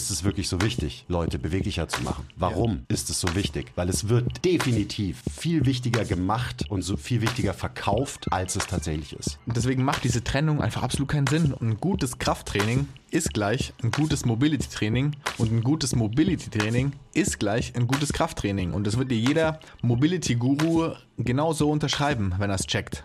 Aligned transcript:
ist 0.00 0.10
es 0.10 0.24
wirklich 0.24 0.48
so 0.48 0.62
wichtig, 0.62 1.04
Leute 1.08 1.38
beweglicher 1.38 1.86
zu 1.86 2.02
machen? 2.02 2.26
Warum 2.36 2.84
ist 2.88 3.10
es 3.10 3.20
so 3.20 3.34
wichtig? 3.34 3.72
Weil 3.74 3.90
es 3.90 4.08
wird 4.08 4.44
definitiv 4.44 5.22
viel 5.30 5.66
wichtiger 5.66 6.06
gemacht 6.06 6.64
und 6.70 6.80
so 6.82 6.96
viel 6.96 7.20
wichtiger 7.20 7.52
verkauft, 7.52 8.32
als 8.32 8.56
es 8.56 8.66
tatsächlich 8.66 9.12
ist. 9.12 9.38
Und 9.46 9.58
deswegen 9.58 9.84
macht 9.84 10.02
diese 10.04 10.24
Trennung 10.24 10.62
einfach 10.62 10.82
absolut 10.82 11.08
keinen 11.10 11.26
Sinn. 11.26 11.52
Und 11.52 11.68
ein 11.68 11.76
gutes 11.76 12.18
Krafttraining 12.18 12.88
ist 13.10 13.34
gleich 13.34 13.74
ein 13.82 13.90
gutes 13.90 14.24
Mobility-Training 14.24 15.16
und 15.36 15.52
ein 15.52 15.62
gutes 15.62 15.94
Mobility-Training 15.94 16.92
ist 17.12 17.38
gleich 17.38 17.76
ein 17.76 17.86
gutes 17.86 18.12
Krafttraining. 18.14 18.72
Und 18.72 18.86
das 18.86 18.96
wird 18.96 19.10
dir 19.10 19.18
jeder 19.18 19.60
Mobility-Guru 19.82 20.94
genauso 21.18 21.70
unterschreiben, 21.70 22.34
wenn 22.38 22.50
er 22.50 22.56
es 22.56 22.66
checkt. 22.66 23.04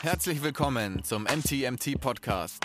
Herzlich 0.00 0.42
willkommen 0.42 1.04
zum 1.04 1.24
MTMT 1.24 2.00
Podcast, 2.00 2.64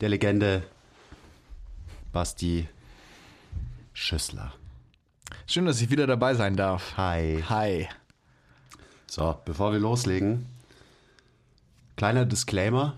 der 0.00 0.08
Legende 0.08 0.62
Basti 2.12 2.68
Schüssler. 3.92 4.52
Schön, 5.46 5.64
dass 5.66 5.80
ich 5.80 5.90
wieder 5.90 6.06
dabei 6.06 6.34
sein 6.34 6.56
darf. 6.56 6.96
Hi. 6.96 7.42
Hi. 7.48 7.88
So, 9.06 9.36
bevor 9.44 9.72
wir 9.72 9.78
loslegen, 9.78 10.46
kleiner 11.96 12.26
Disclaimer. 12.26 12.94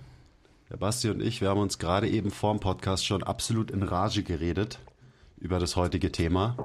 Der 0.70 0.76
Basti 0.76 1.08
und 1.08 1.22
ich, 1.22 1.40
wir 1.40 1.50
haben 1.50 1.60
uns 1.60 1.78
gerade 1.78 2.08
eben 2.08 2.30
vor 2.30 2.52
dem 2.52 2.60
Podcast 2.60 3.06
schon 3.06 3.22
absolut 3.22 3.70
in 3.70 3.82
Rage 3.82 4.22
geredet 4.22 4.78
über 5.38 5.58
das 5.58 5.76
heutige 5.76 6.12
Thema. 6.12 6.56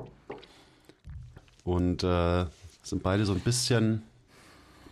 Und 1.63 2.03
äh, 2.03 2.45
sind 2.81 3.03
beide 3.03 3.25
so 3.25 3.33
ein 3.33 3.39
bisschen, 3.39 4.03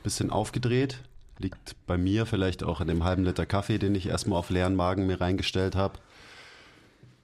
bisschen 0.03 0.29
aufgedreht. 0.29 0.99
Liegt 1.41 1.75
bei 1.87 1.97
mir 1.97 2.27
vielleicht 2.27 2.63
auch 2.63 2.81
in 2.81 2.87
dem 2.87 3.03
halben 3.03 3.23
Liter 3.23 3.47
Kaffee, 3.47 3.79
den 3.79 3.95
ich 3.95 4.07
erstmal 4.07 4.37
auf 4.37 4.51
leeren 4.51 4.75
Magen 4.75 5.07
mir 5.07 5.19
reingestellt 5.19 5.75
habe. 5.75 5.97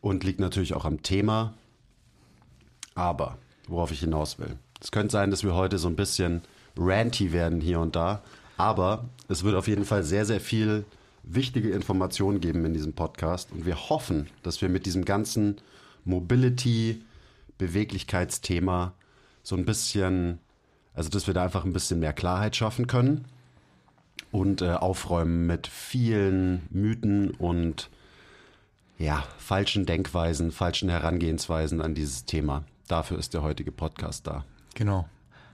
Und 0.02 0.24
liegt 0.24 0.40
natürlich 0.40 0.74
auch 0.74 0.86
am 0.86 1.04
Thema. 1.04 1.54
Aber, 2.96 3.38
worauf 3.68 3.92
ich 3.92 4.00
hinaus 4.00 4.40
will. 4.40 4.58
Es 4.82 4.92
könnte 4.92 5.12
sein, 5.12 5.30
dass 5.30 5.44
wir 5.44 5.54
heute 5.54 5.78
so 5.78 5.88
ein 5.88 5.96
bisschen 5.96 6.42
ranty 6.76 7.32
werden 7.32 7.62
hier 7.62 7.80
und 7.80 7.96
da. 7.96 8.24
Aber 8.58 9.06
es 9.28 9.44
wird 9.44 9.56
auf 9.56 9.68
jeden 9.68 9.86
Fall 9.86 10.04
sehr, 10.04 10.26
sehr 10.26 10.42
viel 10.42 10.86
wichtige 11.22 11.70
Informationen 11.70 12.42
geben 12.42 12.66
in 12.66 12.74
diesem 12.74 12.94
Podcast. 12.94 13.52
Und 13.52 13.68
wir 13.68 13.90
hoffen, 13.90 14.28
dass 14.42 14.62
wir 14.62 14.70
mit 14.70 14.88
diesem 14.88 15.06
ganzen 15.06 15.58
Mobility, 16.06 17.04
Beweglichkeitsthema 17.60 18.94
so 19.44 19.56
ein 19.56 19.66
bisschen, 19.66 20.40
also 20.96 21.10
dass 21.10 21.28
wir 21.28 21.36
da 21.36 21.44
einfach 21.44 21.66
ein 21.66 21.74
bisschen 21.74 22.00
mehr 22.00 22.14
Klarheit 22.14 22.56
schaffen 22.56 22.88
können 22.88 23.26
und 24.32 24.62
äh, 24.62 24.72
aufräumen 24.72 25.48
mit 25.48 25.68
vielen 25.68 26.68
Mythen 26.70 27.32
und 27.32 27.90
ja, 28.98 29.24
falschen 29.38 29.86
Denkweisen, 29.86 30.52
falschen 30.52 30.90
Herangehensweisen 30.90 31.82
an 31.82 31.94
dieses 31.94 32.26
Thema. 32.26 32.64
Dafür 32.88 33.20
ist 33.20 33.34
der 33.34 33.44
heutige 33.44 33.72
Podcast 33.72 34.28
da. 34.28 34.44
Genau. 34.74 35.08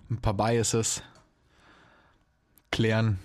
Ein 0.10 0.18
paar 0.18 0.34
Biases 0.34 1.02
klären. 2.72 3.20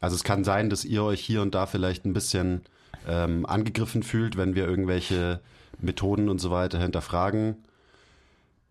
Also 0.00 0.16
es 0.16 0.24
kann 0.24 0.44
sein, 0.44 0.68
dass 0.68 0.84
ihr 0.84 1.02
euch 1.02 1.20
hier 1.20 1.42
und 1.42 1.54
da 1.54 1.66
vielleicht 1.66 2.04
ein 2.04 2.12
bisschen 2.12 2.62
ähm, 3.06 3.46
angegriffen 3.46 4.02
fühlt, 4.02 4.36
wenn 4.36 4.54
wir 4.54 4.66
irgendwelche 4.66 5.40
Methoden 5.78 6.28
und 6.28 6.40
so 6.40 6.50
weiter 6.50 6.78
hinterfragen. 6.80 7.56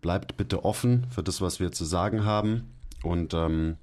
Bleibt 0.00 0.36
bitte 0.36 0.64
offen 0.64 1.06
für 1.10 1.22
das, 1.22 1.40
was 1.40 1.60
wir 1.60 1.72
zu 1.72 1.84
sagen 1.84 2.24
haben. 2.24 2.72
Und 3.02 3.34
ähm, 3.34 3.76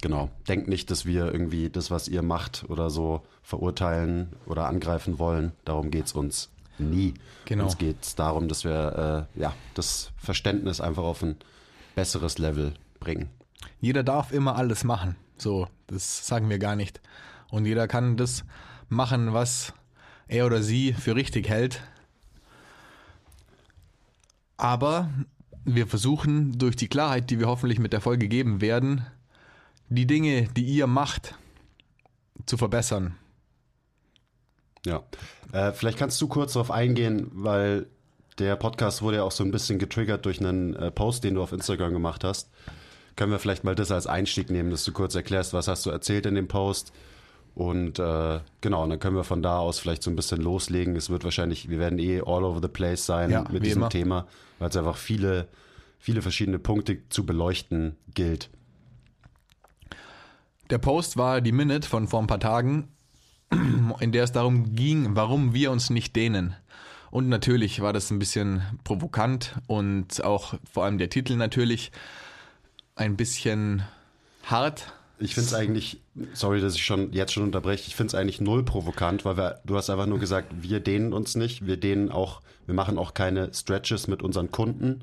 Genau. 0.00 0.30
Denkt 0.46 0.68
nicht, 0.68 0.90
dass 0.90 1.06
wir 1.06 1.32
irgendwie 1.32 1.70
das, 1.70 1.90
was 1.90 2.08
ihr 2.08 2.22
macht 2.22 2.64
oder 2.68 2.88
so 2.90 3.22
verurteilen 3.42 4.28
oder 4.46 4.66
angreifen 4.66 5.18
wollen. 5.18 5.52
Darum 5.64 5.90
geht 5.90 6.06
es 6.06 6.12
uns 6.12 6.50
nie. 6.78 7.14
Genau. 7.46 7.64
Uns 7.64 7.78
geht 7.78 8.02
es 8.02 8.14
darum, 8.14 8.48
dass 8.48 8.64
wir 8.64 9.28
äh, 9.34 9.40
ja, 9.40 9.54
das 9.74 10.12
Verständnis 10.16 10.80
einfach 10.80 11.02
auf 11.02 11.22
ein 11.22 11.36
besseres 11.96 12.38
Level 12.38 12.74
bringen. 13.00 13.28
Jeder 13.80 14.04
darf 14.04 14.32
immer 14.32 14.56
alles 14.56 14.84
machen. 14.84 15.16
So, 15.36 15.66
das 15.88 16.26
sagen 16.26 16.48
wir 16.48 16.58
gar 16.58 16.76
nicht. 16.76 17.00
Und 17.50 17.64
jeder 17.64 17.88
kann 17.88 18.16
das 18.16 18.44
machen, 18.88 19.32
was 19.32 19.72
er 20.28 20.46
oder 20.46 20.62
sie 20.62 20.92
für 20.92 21.16
richtig 21.16 21.48
hält. 21.48 21.82
Aber 24.56 25.10
wir 25.64 25.86
versuchen 25.86 26.58
durch 26.58 26.76
die 26.76 26.88
Klarheit, 26.88 27.30
die 27.30 27.38
wir 27.38 27.46
hoffentlich 27.46 27.78
mit 27.78 27.92
der 27.92 28.00
Folge 28.00 28.28
geben 28.28 28.60
werden, 28.60 29.06
die 29.88 30.06
Dinge, 30.06 30.48
die 30.56 30.64
ihr 30.64 30.86
macht, 30.86 31.34
zu 32.46 32.56
verbessern. 32.56 33.16
Ja, 34.86 35.02
äh, 35.52 35.72
vielleicht 35.72 35.98
kannst 35.98 36.20
du 36.20 36.28
kurz 36.28 36.52
darauf 36.52 36.70
eingehen, 36.70 37.28
weil 37.32 37.86
der 38.38 38.56
Podcast 38.56 39.02
wurde 39.02 39.18
ja 39.18 39.22
auch 39.24 39.32
so 39.32 39.42
ein 39.42 39.50
bisschen 39.50 39.78
getriggert 39.78 40.24
durch 40.24 40.40
einen 40.40 40.74
äh, 40.76 40.90
Post, 40.90 41.24
den 41.24 41.34
du 41.34 41.42
auf 41.42 41.52
Instagram 41.52 41.92
gemacht 41.92 42.24
hast. 42.24 42.50
Können 43.16 43.32
wir 43.32 43.40
vielleicht 43.40 43.64
mal 43.64 43.74
das 43.74 43.90
als 43.90 44.06
Einstieg 44.06 44.50
nehmen, 44.50 44.70
dass 44.70 44.84
du 44.84 44.92
kurz 44.92 45.14
erklärst, 45.14 45.52
was 45.52 45.66
hast 45.66 45.84
du 45.84 45.90
erzählt 45.90 46.26
in 46.26 46.36
dem 46.36 46.46
Post? 46.46 46.92
Und 47.56 47.98
äh, 47.98 48.38
genau, 48.60 48.84
und 48.84 48.90
dann 48.90 49.00
können 49.00 49.16
wir 49.16 49.24
von 49.24 49.42
da 49.42 49.58
aus 49.58 49.80
vielleicht 49.80 50.04
so 50.04 50.10
ein 50.10 50.16
bisschen 50.16 50.40
loslegen. 50.40 50.94
Es 50.94 51.10
wird 51.10 51.24
wahrscheinlich, 51.24 51.68
wir 51.68 51.80
werden 51.80 51.98
eh 51.98 52.20
all 52.20 52.44
over 52.44 52.60
the 52.62 52.68
place 52.68 53.04
sein 53.04 53.30
ja, 53.30 53.44
mit 53.50 53.64
diesem 53.64 53.82
immer. 53.82 53.88
Thema, 53.88 54.28
weil 54.60 54.68
es 54.68 54.76
einfach 54.76 54.96
viele, 54.96 55.48
viele 55.98 56.22
verschiedene 56.22 56.60
Punkte 56.60 56.98
zu 57.08 57.26
beleuchten 57.26 57.96
gilt. 58.14 58.50
Der 60.70 60.78
Post 60.78 61.16
war 61.16 61.40
die 61.40 61.52
Minute 61.52 61.88
von 61.88 62.08
vor 62.08 62.20
ein 62.20 62.26
paar 62.26 62.40
Tagen, 62.40 62.88
in 64.00 64.12
der 64.12 64.24
es 64.24 64.32
darum 64.32 64.74
ging, 64.74 65.16
warum 65.16 65.54
wir 65.54 65.70
uns 65.70 65.88
nicht 65.88 66.14
dehnen. 66.14 66.54
Und 67.10 67.30
natürlich 67.30 67.80
war 67.80 67.94
das 67.94 68.10
ein 68.10 68.18
bisschen 68.18 68.62
provokant 68.84 69.54
und 69.66 70.22
auch 70.22 70.54
vor 70.70 70.84
allem 70.84 70.98
der 70.98 71.08
Titel 71.08 71.36
natürlich 71.36 71.90
ein 72.96 73.16
bisschen 73.16 73.82
hart. 74.44 74.92
Ich 75.18 75.34
finde 75.34 75.46
es 75.48 75.54
eigentlich, 75.54 76.02
sorry, 76.34 76.60
dass 76.60 76.74
ich 76.74 76.84
schon 76.84 77.12
jetzt 77.12 77.32
schon 77.32 77.44
unterbreche, 77.44 77.84
ich 77.86 77.96
finde 77.96 78.08
es 78.08 78.14
eigentlich 78.14 78.40
null 78.42 78.62
provokant, 78.62 79.24
weil 79.24 79.38
wir, 79.38 79.60
du 79.64 79.74
hast 79.74 79.88
einfach 79.88 80.06
nur 80.06 80.18
gesagt, 80.18 80.52
wir 80.60 80.80
dehnen 80.80 81.14
uns 81.14 81.34
nicht, 81.34 81.66
wir 81.66 81.78
dehnen 81.78 82.12
auch, 82.12 82.42
wir 82.66 82.74
machen 82.74 82.98
auch 82.98 83.14
keine 83.14 83.52
Stretches 83.54 84.06
mit 84.06 84.22
unseren 84.22 84.50
Kunden. 84.50 85.02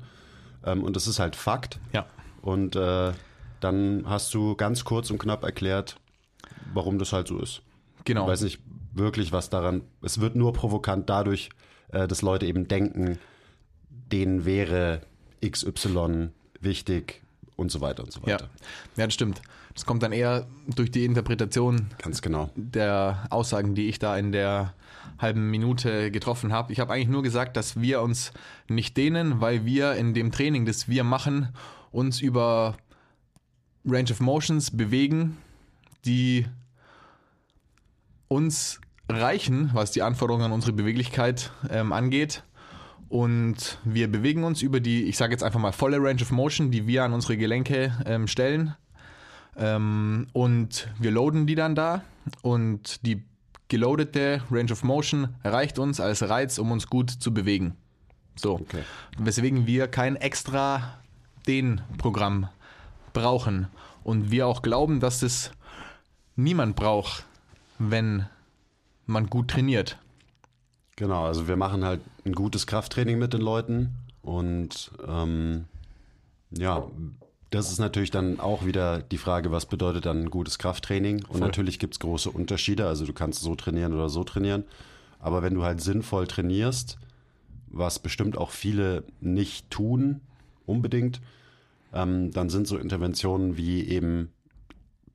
Ähm, 0.64 0.84
und 0.84 0.94
das 0.94 1.08
ist 1.08 1.18
halt 1.18 1.34
Fakt. 1.34 1.80
Ja. 1.92 2.06
Und 2.40 2.76
äh, 2.76 3.12
dann 3.60 4.04
hast 4.06 4.32
du 4.34 4.54
ganz 4.56 4.84
kurz 4.84 5.10
und 5.10 5.18
knapp 5.18 5.42
erklärt, 5.42 5.96
warum 6.72 6.98
das 6.98 7.12
halt 7.12 7.28
so 7.28 7.38
ist. 7.38 7.62
Genau. 8.04 8.22
Ich 8.22 8.28
weiß 8.28 8.42
nicht 8.42 8.60
wirklich, 8.92 9.32
was 9.32 9.50
daran. 9.50 9.82
Es 10.02 10.20
wird 10.20 10.36
nur 10.36 10.52
provokant 10.52 11.08
dadurch, 11.08 11.50
äh, 11.88 12.06
dass 12.06 12.22
Leute 12.22 12.46
eben 12.46 12.68
denken, 12.68 13.18
denen 13.88 14.44
wäre 14.44 15.02
XY 15.44 16.30
wichtig 16.60 17.22
und 17.56 17.70
so 17.70 17.80
weiter 17.80 18.04
und 18.04 18.12
so 18.12 18.22
weiter. 18.22 18.44
Ja, 18.44 18.50
ja 18.96 19.06
das 19.06 19.14
stimmt. 19.14 19.42
Das 19.74 19.84
kommt 19.84 20.02
dann 20.02 20.12
eher 20.12 20.46
durch 20.74 20.90
die 20.90 21.04
Interpretation 21.04 21.88
Ganz 21.98 22.22
genau. 22.22 22.50
der 22.54 23.26
Aussagen, 23.28 23.74
die 23.74 23.88
ich 23.88 23.98
da 23.98 24.16
in 24.16 24.32
der 24.32 24.72
halben 25.18 25.50
Minute 25.50 26.10
getroffen 26.10 26.52
habe. 26.52 26.72
Ich 26.72 26.80
habe 26.80 26.94
eigentlich 26.94 27.08
nur 27.08 27.22
gesagt, 27.22 27.56
dass 27.56 27.80
wir 27.80 28.00
uns 28.00 28.32
nicht 28.68 28.96
dehnen, 28.96 29.40
weil 29.40 29.64
wir 29.66 29.92
in 29.94 30.14
dem 30.14 30.32
Training, 30.32 30.64
das 30.64 30.88
wir 30.88 31.04
machen, 31.04 31.48
uns 31.92 32.20
über 32.20 32.76
Range 33.86 34.10
of 34.10 34.20
Motions 34.20 34.76
bewegen, 34.76 35.38
die 36.04 36.46
uns 38.28 38.80
reichen, 39.08 39.70
was 39.72 39.92
die 39.92 40.02
Anforderungen 40.02 40.46
an 40.46 40.52
unsere 40.52 40.72
Beweglichkeit 40.72 41.52
ähm, 41.70 41.92
angeht. 41.92 42.42
Und 43.08 43.78
wir 43.84 44.10
bewegen 44.10 44.42
uns 44.42 44.62
über 44.62 44.80
die, 44.80 45.04
ich 45.04 45.16
sage 45.16 45.32
jetzt 45.32 45.44
einfach 45.44 45.60
mal 45.60 45.72
volle 45.72 45.98
Range 45.98 46.20
of 46.20 46.32
Motion, 46.32 46.70
die 46.70 46.86
wir 46.86 47.04
an 47.04 47.12
unsere 47.12 47.36
Gelenke 47.36 47.92
ähm, 48.04 48.26
stellen. 48.26 48.74
Ähm, 49.56 50.26
und 50.32 50.88
wir 50.98 51.12
loaden 51.12 51.46
die 51.46 51.54
dann 51.54 51.74
da 51.74 52.02
und 52.42 53.06
die 53.06 53.22
geloadete 53.68 54.42
Range 54.50 54.72
of 54.72 54.82
Motion 54.82 55.28
reicht 55.44 55.78
uns 55.78 56.00
als 56.00 56.28
Reiz, 56.28 56.58
um 56.58 56.72
uns 56.72 56.88
gut 56.88 57.10
zu 57.10 57.32
bewegen. 57.32 57.76
So. 58.34 58.54
Okay. 58.54 58.82
Weswegen 59.18 59.66
wir 59.66 59.88
kein 59.88 60.16
extra 60.16 60.98
Den-Programm 61.46 62.48
brauchen. 63.16 63.68
Und 64.04 64.30
wir 64.30 64.46
auch 64.46 64.60
glauben, 64.60 65.00
dass 65.00 65.22
es 65.22 65.50
niemand 66.36 66.76
braucht, 66.76 67.24
wenn 67.78 68.26
man 69.06 69.28
gut 69.28 69.48
trainiert. 69.48 69.98
Genau, 70.96 71.24
also 71.24 71.48
wir 71.48 71.56
machen 71.56 71.84
halt 71.84 72.00
ein 72.24 72.34
gutes 72.34 72.66
Krafttraining 72.66 73.18
mit 73.18 73.32
den 73.32 73.40
Leuten 73.40 73.94
und 74.22 74.92
ähm, 75.06 75.64
ja, 76.50 76.86
das 77.50 77.70
ist 77.70 77.78
natürlich 77.78 78.10
dann 78.10 78.38
auch 78.38 78.64
wieder 78.64 79.00
die 79.00 79.18
Frage, 79.18 79.50
was 79.50 79.66
bedeutet 79.66 80.06
dann 80.06 80.24
ein 80.24 80.30
gutes 80.30 80.58
Krafttraining? 80.58 81.24
Und 81.26 81.40
natürlich 81.40 81.78
gibt 81.78 81.94
es 81.94 82.00
große 82.00 82.30
Unterschiede, 82.30 82.86
also 82.86 83.06
du 83.06 83.12
kannst 83.12 83.40
so 83.40 83.54
trainieren 83.54 83.94
oder 83.94 84.08
so 84.08 84.24
trainieren, 84.24 84.64
aber 85.20 85.42
wenn 85.42 85.54
du 85.54 85.62
halt 85.62 85.80
sinnvoll 85.80 86.26
trainierst, 86.26 86.98
was 87.68 87.98
bestimmt 87.98 88.36
auch 88.36 88.50
viele 88.50 89.04
nicht 89.20 89.70
tun, 89.70 90.20
unbedingt, 90.66 91.20
ähm, 91.96 92.30
dann 92.30 92.50
sind 92.50 92.68
so 92.68 92.76
Interventionen 92.76 93.56
wie 93.56 93.88
eben 93.88 94.32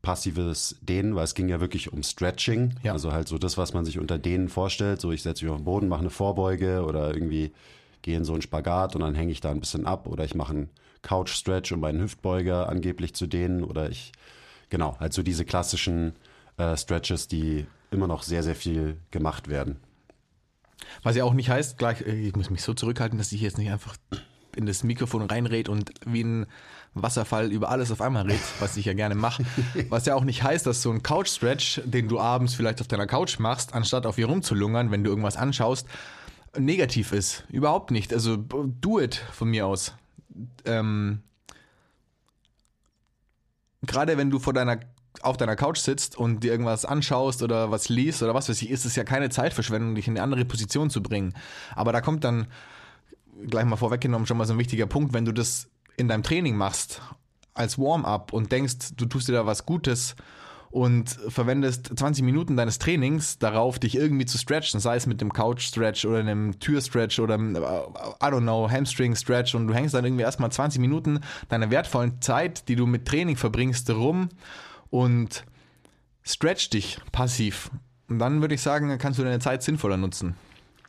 passives 0.02 0.78
Dehnen, 0.82 1.16
weil 1.16 1.26
es 1.26 1.36
ging 1.36 1.48
ja 1.48 1.62
wirklich 1.62 1.94
um 1.94 2.04
Stretching. 2.04 2.76
Ja. 2.84 2.94
Also 2.94 3.12
halt 3.12 3.28
so 3.28 3.38
das, 3.38 3.58
was 3.58 3.74
man 3.74 3.86
sich 3.86 4.00
unter 4.00 4.18
Dehnen 4.18 4.50
vorstellt. 4.50 5.00
So 5.00 5.12
ich 5.12 5.22
setze 5.22 5.46
mich 5.46 5.52
auf 5.52 5.60
den 5.60 5.66
Boden, 5.66 5.88
mache 5.88 6.02
eine 6.02 6.10
Vorbeuge 6.10 6.84
oder 6.84 7.14
irgendwie 7.14 7.52
gehe 8.02 8.18
in 8.18 8.26
so 8.26 8.34
einen 8.34 8.42
Spagat 8.42 8.96
und 8.96 9.02
dann 9.02 9.14
hänge 9.14 9.32
ich 9.32 9.42
da 9.42 9.52
ein 9.52 9.60
bisschen 9.60 9.86
ab 9.86 10.08
oder 10.08 10.26
ich 10.26 10.34
mache 10.34 10.54
einen 10.54 10.70
Couch-Stretch, 11.04 11.72
um 11.72 11.82
meinen 11.82 12.02
Hüftbeuger 12.02 12.68
angeblich 12.68 13.14
zu 13.14 13.28
dehnen 13.28 13.64
oder 13.64 13.90
ich, 13.90 14.12
genau, 14.70 14.98
halt 15.00 15.14
so 15.14 15.22
diese 15.22 15.46
klassischen 15.46 16.14
äh, 16.58 16.76
Stretches, 16.78 17.28
die 17.28 17.68
immer 17.92 18.08
noch 18.08 18.24
sehr, 18.24 18.42
sehr 18.42 18.56
viel 18.56 18.98
gemacht 19.12 19.50
werden. 19.50 19.78
Was 21.04 21.16
ja 21.16 21.24
auch 21.26 21.34
nicht 21.34 21.50
heißt, 21.50 21.78
gleich, 21.78 22.02
äh, 22.02 22.28
ich 22.28 22.36
muss 22.36 22.50
mich 22.50 22.64
so 22.64 22.74
zurückhalten, 22.74 23.20
dass 23.20 23.32
ich 23.32 23.42
jetzt 23.42 23.60
nicht 23.60 23.70
einfach 23.70 23.96
in 24.56 24.66
das 24.66 24.84
Mikrofon 24.84 25.24
reinred 25.24 25.70
und 25.70 25.92
wie 26.06 26.24
ein 26.24 26.46
Wasserfall 26.94 27.52
über 27.52 27.70
alles 27.70 27.92
auf 27.92 28.02
einmal 28.02 28.26
red, 28.26 28.42
was 28.60 28.76
ich 28.78 28.86
ja 28.86 28.94
gerne 28.94 29.16
mache. 29.16 29.46
Was 29.90 30.06
ja 30.06 30.16
auch 30.16 30.24
nicht 30.24 30.44
heißt, 30.44 30.66
dass 30.66 30.82
so 30.82 30.92
ein 30.92 31.04
Couch-Stretch, 31.04 31.82
den 31.86 32.10
du 32.10 32.20
abends 32.20 32.54
vielleicht 32.54 32.82
auf 32.82 32.88
deiner 32.88 33.08
Couch 33.08 33.40
machst, 33.40 33.74
anstatt 33.74 34.06
auf 34.06 34.18
ihr 34.18 34.26
rumzulungern, 34.26 34.92
wenn 34.92 35.04
du 35.04 35.10
irgendwas 35.10 35.38
anschaust, 35.38 35.88
negativ 36.58 37.14
ist. 37.14 37.46
Überhaupt 37.50 37.92
nicht. 37.92 38.14
Also 38.14 38.36
do 38.38 39.00
it 39.00 39.16
von 39.32 39.50
mir 39.50 39.68
aus. 39.68 39.94
Ähm, 40.66 41.22
Gerade 43.84 44.18
wenn 44.18 44.30
du 44.30 44.40
vor 44.40 44.54
deiner 44.54 44.80
auf 45.22 45.38
deiner 45.38 45.56
Couch 45.56 45.80
sitzt 45.80 46.18
und 46.18 46.42
dir 46.42 46.52
irgendwas 46.52 46.86
anschaust 46.86 47.44
oder 47.44 47.70
was 47.70 47.90
liest 47.90 48.24
oder 48.24 48.34
was 48.34 48.50
weiß 48.50 48.62
ich, 48.62 48.70
ist 48.70 48.86
es 48.86 48.96
ja 48.96 49.04
keine 49.04 49.30
Zeitverschwendung, 49.30 49.96
dich 49.96 50.08
in 50.08 50.14
eine 50.14 50.24
andere 50.24 50.46
Position 50.46 50.90
zu 50.90 51.04
bringen. 51.04 51.34
Aber 51.76 51.92
da 51.92 52.02
kommt 52.02 52.24
dann 52.24 52.48
gleich 53.48 53.66
mal 53.66 53.76
vorweggenommen 53.76 54.28
schon 54.28 54.38
mal 54.38 54.46
so 54.46 54.54
ein 54.54 54.60
wichtiger 54.60 54.86
Punkt, 54.86 55.14
wenn 55.14 55.26
du 55.26 55.32
das 55.32 55.70
in 55.98 56.08
deinem 56.08 56.24
Training 56.24 56.56
machst 56.56 57.02
als 57.54 57.78
Warm-up 57.78 58.34
und 58.34 58.52
denkst, 58.52 58.96
du 58.96 59.06
tust 59.06 59.28
dir 59.28 59.34
da 59.34 59.46
was 59.46 59.66
Gutes 59.66 60.16
und 60.72 61.10
verwendest 61.28 61.92
20 61.98 62.24
Minuten 62.24 62.56
deines 62.56 62.80
Trainings 62.80 63.38
darauf, 63.38 63.78
dich 63.78 63.96
irgendwie 63.96 64.26
zu 64.26 64.38
stretchen, 64.38 64.80
sei 64.80 64.96
es 64.96 65.06
mit 65.06 65.20
dem 65.20 65.34
Couch-Stretch 65.34 66.06
oder 66.06 66.20
einem 66.20 66.60
Tür-Stretch 66.60 67.20
oder 67.20 67.34
einem, 67.34 67.56
äh, 67.56 67.60
I 67.60 68.28
don't 68.28 68.42
know, 68.42 68.70
Hamstring-Stretch 68.70 69.54
und 69.54 69.68
du 69.68 69.74
hängst 69.74 69.94
dann 69.94 70.06
irgendwie 70.06 70.24
erstmal 70.24 70.52
20 70.52 70.80
Minuten 70.80 71.20
deiner 71.50 71.70
wertvollen 71.72 72.22
Zeit, 72.22 72.70
die 72.70 72.78
du 72.78 72.88
mit 72.88 73.06
Training 73.06 73.36
verbringst, 73.36 73.90
rum 73.90 74.30
und 74.90 75.46
stretch 76.24 76.70
dich 76.70 77.00
passiv. 77.12 77.70
Und 78.08 78.20
dann 78.20 78.42
würde 78.42 78.56
ich 78.56 78.62
sagen, 78.62 78.98
kannst 78.98 79.20
du 79.20 79.24
deine 79.24 79.40
Zeit 79.40 79.64
sinnvoller 79.64 79.98
nutzen. 79.98 80.36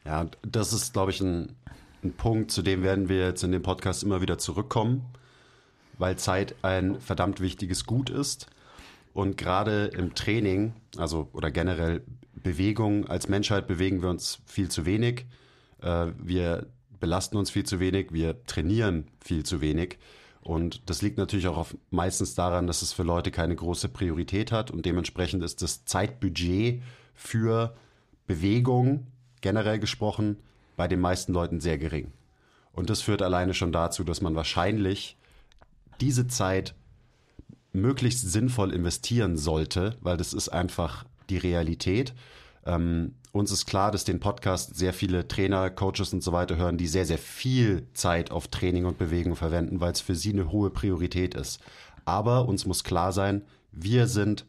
Ja, 0.05 0.27
das 0.43 0.73
ist, 0.73 0.93
glaube 0.93 1.11
ich, 1.11 1.21
ein, 1.21 1.57
ein 2.05 2.13
Punkt, 2.13 2.51
zu 2.51 2.63
dem 2.63 2.83
werden 2.83 3.09
wir 3.09 3.27
jetzt 3.27 3.43
in 3.45 3.53
dem 3.53 3.63
Podcast 3.63 4.03
immer 4.03 4.21
wieder 4.21 4.39
zurückkommen, 4.39 5.05
weil 5.99 6.17
Zeit 6.17 6.55
ein 6.63 7.01
verdammt 7.01 7.41
wichtiges 7.41 7.87
Gut 7.87 8.11
ist. 8.11 8.47
Und 9.15 9.37
gerade 9.37 9.87
im 9.87 10.15
Training, 10.15 10.73
also 10.97 11.29
oder 11.33 11.51
generell 11.51 12.03
Bewegung, 12.35 13.07
als 13.07 13.29
Menschheit 13.29 13.67
bewegen 13.67 14.03
wir 14.03 14.09
uns 14.09 14.41
viel 14.47 14.69
zu 14.69 14.87
wenig. 14.87 15.27
Äh, 15.81 16.09
wir 16.19 16.67
belasten 16.99 17.37
uns 17.37 17.51
viel 17.51 17.65
zu 17.65 17.79
wenig, 17.79 18.13
wir 18.13 18.45
trainieren 18.47 19.09
viel 19.21 19.45
zu 19.45 19.61
wenig. 19.61 19.99
Und 20.41 20.89
das 20.91 21.03
liegt 21.03 21.19
natürlich 21.19 21.47
auch 21.47 21.57
auf, 21.57 21.77
meistens 21.91 22.35
daran, 22.35 22.67
dass 22.67 22.83
es 22.83 22.93
für 22.93 23.05
Leute 23.05 23.31
keine 23.31 23.55
große 23.55 23.89
Priorität 23.89 24.51
hat 24.51 24.71
und 24.71 24.87
dementsprechend 24.87 25.45
ist 25.45 25.63
das 25.63 25.85
Zeitbudget 25.85 26.83
für 27.15 27.77
Bewegung 28.27 29.07
generell 29.41 29.79
gesprochen 29.79 30.39
bei 30.77 30.89
den 30.89 31.01
meisten 31.01 31.33
Leuten 31.33 31.61
sehr 31.61 31.79
gering. 31.79 32.13
Und 32.73 32.91
das 32.91 33.03
führt 33.03 33.23
alleine 33.23 33.55
schon 33.55 33.73
dazu, 33.73 34.05
dass 34.05 34.21
man 34.21 34.35
wahrscheinlich 34.35 35.17
diese 36.01 36.27
Zeit 36.27 36.75
möglichst 37.73 38.31
sinnvoll 38.31 38.73
investieren 38.73 39.37
sollte, 39.37 39.97
weil 40.01 40.17
das 40.17 40.33
ist 40.33 40.49
einfach 40.49 41.05
die 41.31 41.39
Realität. 41.39 42.15
Ähm, 42.67 43.15
uns 43.33 43.51
ist 43.51 43.67
klar, 43.67 43.91
dass 43.91 44.05
den 44.05 44.21
Podcast 44.21 44.77
sehr 44.77 44.93
viele 44.93 45.27
Trainer, 45.27 45.71
Coaches 45.71 46.13
und 46.13 46.23
so 46.23 46.33
weiter 46.33 46.57
hören, 46.57 46.77
die 46.77 46.87
sehr, 46.87 47.07
sehr 47.07 47.19
viel 47.19 47.87
Zeit 47.95 48.31
auf 48.31 48.49
Training 48.49 48.85
und 48.85 48.99
Bewegung 48.99 49.37
verwenden, 49.37 49.81
weil 49.81 49.93
es 49.93 50.03
für 50.03 50.15
sie 50.15 50.33
eine 50.33 50.53
hohe 50.53 50.71
Priorität 50.71 51.35
ist. 51.35 51.61
Aber 52.05 52.47
uns 52.47 52.67
muss 52.67 52.85
klar 52.85 53.13
sein, 53.13 53.43
wir 53.73 54.07
sind, 54.07 54.45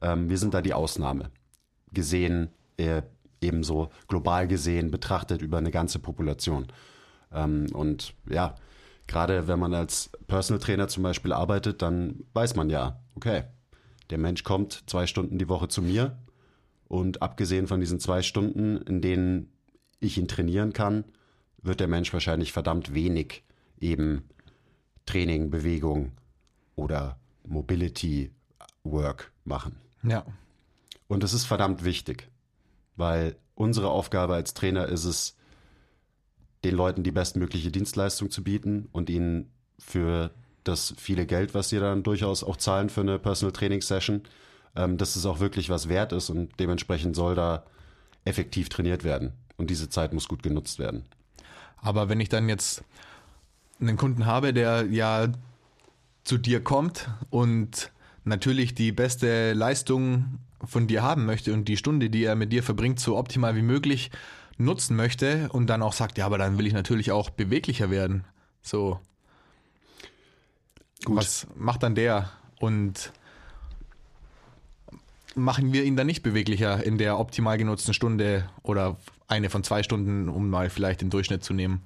ähm, 0.00 0.30
wir 0.30 0.38
sind 0.38 0.54
da 0.54 0.62
die 0.62 0.74
Ausnahme. 0.74 1.30
Gesehen, 1.92 2.50
äh, 2.76 3.02
ebenso 3.40 3.90
global 4.08 4.48
gesehen, 4.48 4.90
betrachtet 4.90 5.42
über 5.42 5.58
eine 5.58 5.70
ganze 5.70 5.98
Population. 5.98 6.66
Ähm, 7.32 7.66
und 7.72 8.14
ja, 8.28 8.54
gerade 9.06 9.48
wenn 9.48 9.58
man 9.58 9.74
als 9.74 10.10
Personal 10.26 10.60
Trainer 10.60 10.88
zum 10.88 11.02
Beispiel 11.02 11.32
arbeitet, 11.32 11.82
dann 11.82 12.24
weiß 12.34 12.56
man 12.56 12.70
ja, 12.70 13.00
okay, 13.14 13.44
der 14.10 14.18
Mensch 14.18 14.44
kommt 14.44 14.84
zwei 14.86 15.06
Stunden 15.06 15.38
die 15.38 15.48
Woche 15.48 15.68
zu 15.68 15.82
mir 15.82 16.18
und 16.86 17.22
abgesehen 17.22 17.66
von 17.66 17.80
diesen 17.80 18.00
zwei 18.00 18.22
Stunden, 18.22 18.78
in 18.78 19.00
denen 19.00 19.52
ich 20.00 20.16
ihn 20.16 20.28
trainieren 20.28 20.72
kann, 20.72 21.04
wird 21.60 21.80
der 21.80 21.88
Mensch 21.88 22.12
wahrscheinlich 22.12 22.52
verdammt 22.52 22.94
wenig 22.94 23.42
eben 23.80 24.28
Training, 25.06 25.50
Bewegung 25.50 26.12
oder 26.76 27.18
Mobility 27.44 28.30
Work 28.84 29.32
machen. 29.44 29.76
Ja. 30.02 30.24
Und 31.08 31.22
das 31.22 31.32
ist 31.32 31.44
verdammt 31.44 31.84
wichtig, 31.84 32.28
weil 32.98 33.36
unsere 33.54 33.88
Aufgabe 33.90 34.34
als 34.34 34.54
Trainer 34.54 34.86
ist 34.86 35.04
es, 35.04 35.36
den 36.64 36.74
Leuten 36.74 37.02
die 37.02 37.12
bestmögliche 37.12 37.70
Dienstleistung 37.70 38.30
zu 38.30 38.42
bieten 38.42 38.88
und 38.92 39.08
ihnen 39.10 39.50
für 39.78 40.30
das 40.64 40.94
viele 40.98 41.24
Geld, 41.24 41.54
was 41.54 41.68
sie 41.68 41.78
dann 41.78 42.02
durchaus 42.02 42.42
auch 42.42 42.56
zahlen 42.56 42.90
für 42.90 43.00
eine 43.00 43.18
Personal 43.18 43.52
Training 43.52 43.80
Session, 43.80 44.22
ähm, 44.76 44.98
dass 44.98 45.16
es 45.16 45.24
auch 45.24 45.40
wirklich 45.40 45.70
was 45.70 45.88
wert 45.88 46.12
ist 46.12 46.30
und 46.30 46.50
dementsprechend 46.58 47.16
soll 47.16 47.34
da 47.34 47.64
effektiv 48.24 48.68
trainiert 48.68 49.04
werden. 49.04 49.32
Und 49.56 49.70
diese 49.70 49.88
Zeit 49.88 50.12
muss 50.12 50.28
gut 50.28 50.42
genutzt 50.42 50.78
werden. 50.78 51.04
Aber 51.80 52.08
wenn 52.08 52.20
ich 52.20 52.28
dann 52.28 52.48
jetzt 52.48 52.82
einen 53.80 53.96
Kunden 53.96 54.26
habe, 54.26 54.52
der 54.52 54.86
ja 54.86 55.28
zu 56.24 56.38
dir 56.38 56.62
kommt 56.62 57.08
und 57.30 57.90
natürlich 58.28 58.74
die 58.74 58.92
beste 58.92 59.52
Leistung 59.52 60.38
von 60.64 60.86
dir 60.86 61.02
haben 61.02 61.24
möchte 61.26 61.52
und 61.52 61.66
die 61.66 61.76
Stunde, 61.76 62.10
die 62.10 62.24
er 62.24 62.36
mit 62.36 62.52
dir 62.52 62.62
verbringt, 62.62 63.00
so 63.00 63.16
optimal 63.16 63.56
wie 63.56 63.62
möglich 63.62 64.10
nutzen 64.56 64.96
möchte 64.96 65.48
und 65.50 65.68
dann 65.68 65.82
auch 65.82 65.92
sagt, 65.92 66.18
ja, 66.18 66.26
aber 66.26 66.38
dann 66.38 66.58
will 66.58 66.66
ich 66.66 66.72
natürlich 66.72 67.12
auch 67.12 67.30
beweglicher 67.30 67.90
werden. 67.90 68.24
So. 68.62 69.00
Gut. 71.04 71.16
Was 71.16 71.46
macht 71.54 71.84
dann 71.84 71.94
der? 71.94 72.30
Und 72.58 73.12
machen 75.36 75.72
wir 75.72 75.84
ihn 75.84 75.96
dann 75.96 76.08
nicht 76.08 76.22
beweglicher 76.22 76.84
in 76.84 76.98
der 76.98 77.18
optimal 77.18 77.56
genutzten 77.56 77.94
Stunde 77.94 78.48
oder 78.62 78.96
eine 79.28 79.48
von 79.48 79.62
zwei 79.62 79.82
Stunden, 79.84 80.28
um 80.28 80.50
mal 80.50 80.70
vielleicht 80.70 81.00
den 81.00 81.10
Durchschnitt 81.10 81.44
zu 81.44 81.54
nehmen? 81.54 81.82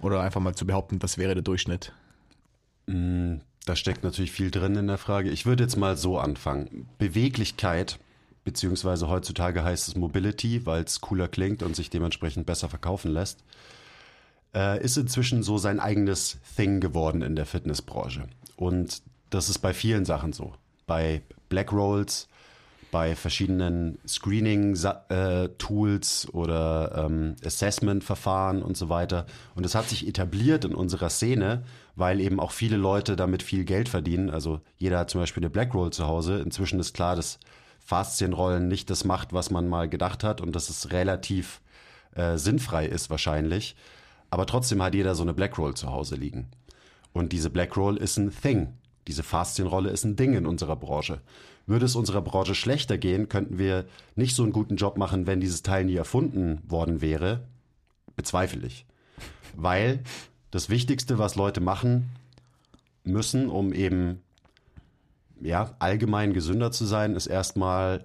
Oder 0.00 0.20
einfach 0.20 0.40
mal 0.40 0.54
zu 0.54 0.66
behaupten, 0.66 0.98
das 1.00 1.18
wäre 1.18 1.34
der 1.34 1.42
Durchschnitt. 1.42 1.92
Da 3.64 3.76
steckt 3.76 4.04
natürlich 4.04 4.32
viel 4.32 4.50
drin 4.50 4.76
in 4.76 4.88
der 4.88 4.98
Frage. 4.98 5.30
Ich 5.30 5.46
würde 5.46 5.62
jetzt 5.62 5.76
mal 5.76 5.96
so 5.96 6.18
anfangen. 6.18 6.86
Beweglichkeit, 6.98 7.98
beziehungsweise 8.44 9.08
heutzutage 9.08 9.64
heißt 9.64 9.88
es 9.88 9.96
Mobility, 9.96 10.66
weil 10.66 10.84
es 10.84 11.00
cooler 11.00 11.28
klingt 11.28 11.62
und 11.62 11.74
sich 11.74 11.88
dementsprechend 11.88 12.44
besser 12.44 12.68
verkaufen 12.68 13.10
lässt, 13.10 13.42
äh, 14.54 14.82
ist 14.82 14.98
inzwischen 14.98 15.42
so 15.42 15.56
sein 15.56 15.80
eigenes 15.80 16.38
Thing 16.56 16.80
geworden 16.80 17.22
in 17.22 17.36
der 17.36 17.46
Fitnessbranche. 17.46 18.28
Und 18.56 19.02
das 19.30 19.48
ist 19.48 19.60
bei 19.60 19.72
vielen 19.72 20.04
Sachen 20.04 20.34
so. 20.34 20.52
Bei 20.86 21.22
Black 21.48 21.72
Rolls, 21.72 22.28
bei 22.94 23.14
verschiedenen 23.16 23.98
Screening-Tools 24.06 26.28
oder 26.32 27.06
ähm, 27.06 27.34
Assessment-Verfahren 27.44 28.62
und 28.62 28.76
so 28.76 28.88
weiter. 28.88 29.26
Und 29.56 29.66
es 29.66 29.74
hat 29.74 29.88
sich 29.88 30.06
etabliert 30.06 30.64
in 30.64 30.76
unserer 30.76 31.10
Szene, 31.10 31.64
weil 31.96 32.20
eben 32.20 32.40
auch 32.40 32.50
viele 32.50 32.76
Leute 32.76 33.16
damit 33.16 33.42
viel 33.42 33.64
Geld 33.64 33.88
verdienen. 33.88 34.30
Also 34.30 34.60
jeder 34.76 34.98
hat 34.98 35.10
zum 35.10 35.20
Beispiel 35.20 35.42
eine 35.42 35.50
Black 35.50 35.74
Roll 35.74 35.92
zu 35.92 36.06
Hause. 36.06 36.38
Inzwischen 36.38 36.80
ist 36.80 36.94
klar, 36.94 37.16
dass 37.16 37.38
Faszienrollen 37.78 38.68
nicht 38.68 38.90
das 38.90 39.04
macht, 39.04 39.32
was 39.32 39.50
man 39.50 39.68
mal 39.68 39.88
gedacht 39.88 40.24
hat 40.24 40.40
und 40.40 40.54
dass 40.56 40.70
es 40.70 40.92
relativ 40.92 41.60
äh, 42.14 42.36
sinnfrei 42.36 42.86
ist 42.86 43.10
wahrscheinlich. 43.10 43.76
Aber 44.30 44.46
trotzdem 44.46 44.82
hat 44.82 44.94
jeder 44.94 45.14
so 45.14 45.22
eine 45.22 45.34
Black 45.34 45.58
Roll 45.58 45.74
zu 45.74 45.90
Hause 45.90 46.16
liegen. 46.16 46.48
Und 47.12 47.32
diese 47.32 47.50
Black 47.50 47.76
Roll 47.76 47.96
ist 47.96 48.16
ein 48.16 48.32
Thing. 48.32 48.74
Diese 49.06 49.22
Faszienrolle 49.22 49.90
ist 49.90 50.04
ein 50.04 50.16
Ding 50.16 50.34
in 50.34 50.46
unserer 50.46 50.76
Branche. 50.76 51.20
Würde 51.66 51.86
es 51.86 51.94
unserer 51.94 52.22
Branche 52.22 52.54
schlechter 52.54 52.98
gehen, 52.98 53.28
könnten 53.28 53.58
wir 53.58 53.86
nicht 54.16 54.34
so 54.34 54.42
einen 54.42 54.52
guten 54.52 54.76
Job 54.76 54.98
machen, 54.98 55.26
wenn 55.26 55.40
dieses 55.40 55.62
Teil 55.62 55.84
nie 55.84 55.96
erfunden 55.96 56.60
worden 56.66 57.00
wäre. 57.00 57.46
Bezweifle 58.16 58.66
ich. 58.66 58.86
Weil 59.54 60.02
das 60.54 60.70
Wichtigste, 60.70 61.18
was 61.18 61.34
Leute 61.34 61.60
machen 61.60 62.10
müssen, 63.02 63.48
um 63.50 63.72
eben 63.72 64.22
ja, 65.40 65.74
allgemein 65.80 66.32
gesünder 66.32 66.70
zu 66.70 66.84
sein, 66.84 67.16
ist 67.16 67.26
erstmal 67.26 68.04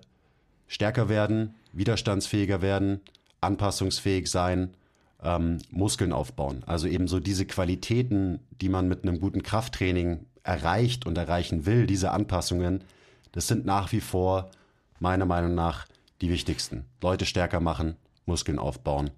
stärker 0.67 1.09
werden, 1.09 1.53
widerstandsfähiger 1.73 2.63
werden, 2.63 3.01
anpassungsfähig 3.39 4.31
sein, 4.31 4.73
ähm, 5.21 5.59
Muskeln 5.69 6.11
aufbauen. 6.11 6.63
Also 6.65 6.87
eben 6.87 7.07
so 7.07 7.19
diese 7.19 7.45
Qualitäten, 7.45 8.39
die 8.61 8.69
man 8.69 8.87
mit 8.87 9.03
einem 9.03 9.19
guten 9.19 9.43
Krafttraining 9.43 10.25
erreicht 10.41 11.05
und 11.05 11.19
erreichen 11.19 11.67
will, 11.67 11.85
diese 11.85 12.09
Anpassungen, 12.09 12.83
das 13.31 13.45
sind 13.45 13.67
nach 13.67 13.91
wie 13.91 14.01
vor 14.01 14.49
meiner 14.99 15.27
Meinung 15.27 15.53
nach 15.53 15.85
die 16.21 16.31
wichtigsten. 16.31 16.85
Leute 16.99 17.27
stärker 17.27 17.59
machen, 17.59 17.95
Muskeln 18.25 18.57
aufbauen 18.57 19.11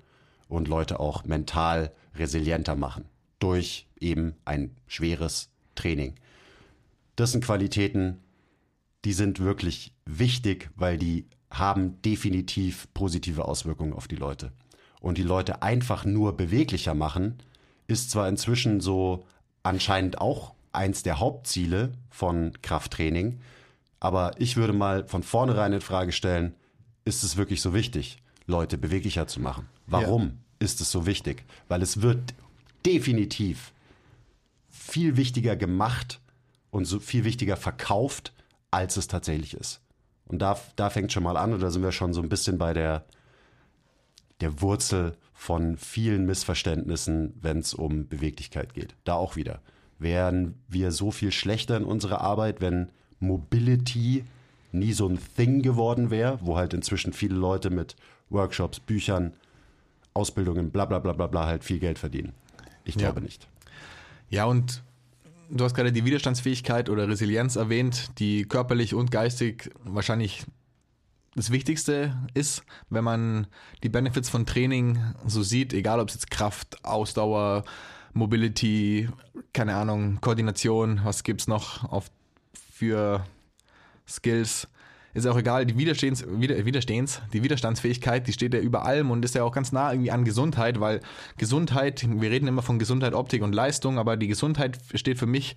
und 0.50 0.68
Leute 0.68 1.00
auch 1.00 1.24
mental 1.24 1.94
resilienter 2.14 2.76
machen 2.76 3.06
durch 3.42 3.88
eben 4.00 4.36
ein 4.46 4.76
schweres 4.88 5.50
Training. 5.76 6.16
Das 7.16 7.32
sind 7.32 7.44
Qualitäten, 7.44 8.20
die 9.04 9.14
sind 9.14 9.40
wirklich 9.40 9.94
wichtig, 10.06 10.70
weil 10.76 10.98
die 10.98 11.26
haben 11.50 12.02
definitiv 12.02 12.88
positive 12.94 13.46
Auswirkungen 13.46 13.94
auf 13.94 14.08
die 14.08 14.16
Leute. 14.16 14.52
Und 15.02 15.18
die 15.18 15.24
Leute 15.24 15.62
einfach 15.62 16.06
nur 16.06 16.38
beweglicher 16.38 16.94
machen, 16.94 17.40
ist 17.88 18.12
zwar 18.12 18.30
inzwischen 18.30 18.80
so 18.80 19.26
anscheinend 19.64 20.22
auch 20.22 20.54
eins 20.72 21.04
der 21.04 21.20
Hauptziele 21.20 21.92
von 22.10 22.54
Krafttraining, 22.62 23.40
aber 24.00 24.34
ich 24.40 24.58
würde 24.58 24.74
mal 24.74 25.06
von 25.08 25.24
vornherein 25.24 25.74
in 25.74 25.82
Frage 25.82 26.12
stellen, 26.12 26.56
ist 27.06 27.24
es 27.24 27.38
wirklich 27.38 27.62
so 27.62 27.74
wichtig, 27.74 28.18
Leute 28.48 28.78
beweglicher 28.78 29.28
zu 29.28 29.40
machen? 29.40 29.68
Warum 29.88 30.22
ja. 30.24 30.34
ist 30.60 30.82
es 30.82 30.92
so 30.92 31.06
wichtig? 31.06 31.44
Weil 31.68 31.82
es 31.82 32.02
wird 32.02 32.34
definitiv 32.86 33.74
viel 34.70 35.18
wichtiger 35.18 35.56
gemacht 35.56 36.20
und 36.70 36.86
so 36.86 37.00
viel 37.00 37.24
wichtiger 37.24 37.58
verkauft, 37.58 38.34
als 38.72 38.98
es 38.98 39.08
tatsächlich 39.08 39.54
ist. 39.54 39.82
Und 40.26 40.40
da, 40.40 40.58
da 40.78 40.90
fängt 40.90 41.12
schon 41.12 41.24
mal 41.24 41.38
an, 41.38 41.54
und 41.54 41.62
da 41.62 41.70
sind 41.70 41.84
wir 41.84 41.92
schon 41.92 42.14
so 42.14 42.22
ein 42.22 42.30
bisschen 42.30 42.58
bei 42.58 42.74
der, 42.74 43.04
der 44.40 44.62
Wurzel 44.62 45.18
von 45.34 45.78
vielen 45.78 46.26
Missverständnissen, 46.26 47.34
wenn 47.42 47.60
es 47.60 47.74
um 47.74 48.08
Beweglichkeit 48.08 48.74
geht. 48.74 48.96
Da 49.04 49.16
auch 49.16 49.36
wieder. 49.36 49.60
Wären 50.00 50.56
wir 50.68 50.92
so 50.92 51.12
viel 51.12 51.32
schlechter 51.32 51.78
in 51.78 51.84
unserer 51.84 52.22
Arbeit, 52.22 52.62
wenn 52.62 52.90
Mobility 53.20 54.24
nie 54.72 54.94
so 54.94 55.08
ein 55.08 55.20
Thing 55.36 55.62
geworden 55.62 56.10
wäre, 56.12 56.40
wo 56.42 56.58
halt 56.58 56.74
inzwischen 56.74 57.14
viele 57.14 57.36
Leute 57.36 57.70
mit 57.70 57.96
Workshops, 58.30 58.80
Büchern, 58.80 59.34
Ausbildungen, 60.14 60.72
bla 60.72 60.86
bla 60.86 61.00
bla 61.00 61.14
bla 61.14 61.28
bla 61.28 61.46
halt 61.46 61.64
viel 61.64 61.80
Geld 61.80 62.00
verdienen. 62.00 62.34
Ich 62.84 62.96
glaube 62.96 63.20
ja. 63.20 63.26
nicht. 63.26 63.48
Ja, 64.30 64.46
und 64.46 64.84
du 65.50 65.64
hast 65.64 65.76
gerade 65.76 65.92
die 65.92 66.06
Widerstandsfähigkeit 66.06 66.90
oder 66.90 67.08
Resilienz 67.08 67.56
erwähnt, 67.56 68.12
die 68.20 68.46
körperlich 68.46 68.94
und 68.94 69.12
geistig 69.12 69.72
wahrscheinlich 69.84 70.46
das 71.36 71.52
Wichtigste 71.52 72.18
ist, 72.34 72.64
wenn 72.90 73.04
man 73.04 73.48
die 73.84 73.90
Benefits 73.90 74.30
von 74.30 74.46
Training 74.46 75.00
so 75.26 75.44
sieht, 75.44 75.74
egal 75.74 76.00
ob 76.00 76.10
es 76.10 76.16
jetzt 76.16 76.32
Kraft, 76.32 76.84
Ausdauer, 76.84 77.64
Mobility, 78.14 79.10
keine 79.54 79.76
Ahnung, 79.76 80.20
Koordination, 80.20 81.02
was 81.04 81.24
gibt 81.24 81.42
es 81.42 81.48
noch 81.48 81.90
auf, 81.90 82.12
für 82.74 83.26
Skills, 84.08 84.68
ist 85.14 85.28
auch 85.28 85.38
egal, 85.38 85.66
die 85.66 85.78
Widerstehens, 85.78 86.26
Widerstehens, 86.28 87.22
die 87.34 87.44
Widerstandsfähigkeit, 87.44 88.28
die 88.28 88.34
steht 88.34 88.54
ja 88.54 88.60
über 88.60 88.86
allem 88.86 89.12
und 89.12 89.26
ist 89.26 89.36
ja 89.36 89.44
auch 89.44 89.52
ganz 89.52 89.72
nah 89.72 89.92
irgendwie 89.92 90.12
an 90.12 90.24
Gesundheit, 90.24 90.80
weil 90.80 91.02
Gesundheit, 91.38 92.06
wir 92.08 92.32
reden 92.32 92.48
immer 92.48 92.62
von 92.62 92.80
Gesundheit, 92.80 93.14
Optik 93.14 93.44
und 93.44 93.54
Leistung, 93.54 93.98
aber 93.98 94.18
die 94.18 94.28
Gesundheit 94.28 94.80
steht 94.94 95.20
für 95.20 95.26
mich 95.26 95.56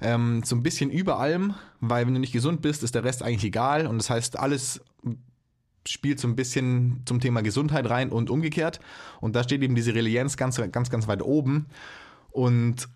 ähm, 0.00 0.42
so 0.44 0.56
ein 0.56 0.62
bisschen 0.62 0.90
über 0.90 1.18
allem, 1.18 1.54
weil 1.80 2.06
wenn 2.06 2.14
du 2.14 2.20
nicht 2.20 2.32
gesund 2.32 2.62
bist, 2.62 2.82
ist 2.82 2.94
der 2.94 3.04
Rest 3.04 3.22
eigentlich 3.22 3.44
egal 3.44 3.86
und 3.86 3.98
das 3.98 4.10
heißt, 4.10 4.38
alles 4.38 4.80
spielt 5.86 6.20
so 6.20 6.28
ein 6.28 6.36
bisschen 6.36 7.02
zum 7.06 7.20
Thema 7.20 7.42
Gesundheit 7.42 7.88
rein 7.88 8.10
und 8.10 8.30
umgekehrt 8.30 8.80
und 9.20 9.34
da 9.34 9.42
steht 9.42 9.62
eben 9.62 9.74
diese 9.74 9.94
Resilienz 9.94 10.36
ganz, 10.36 10.60
ganz, 10.72 10.90
ganz 10.90 11.08
weit 11.08 11.22
oben 11.22 11.66
und 12.30 12.88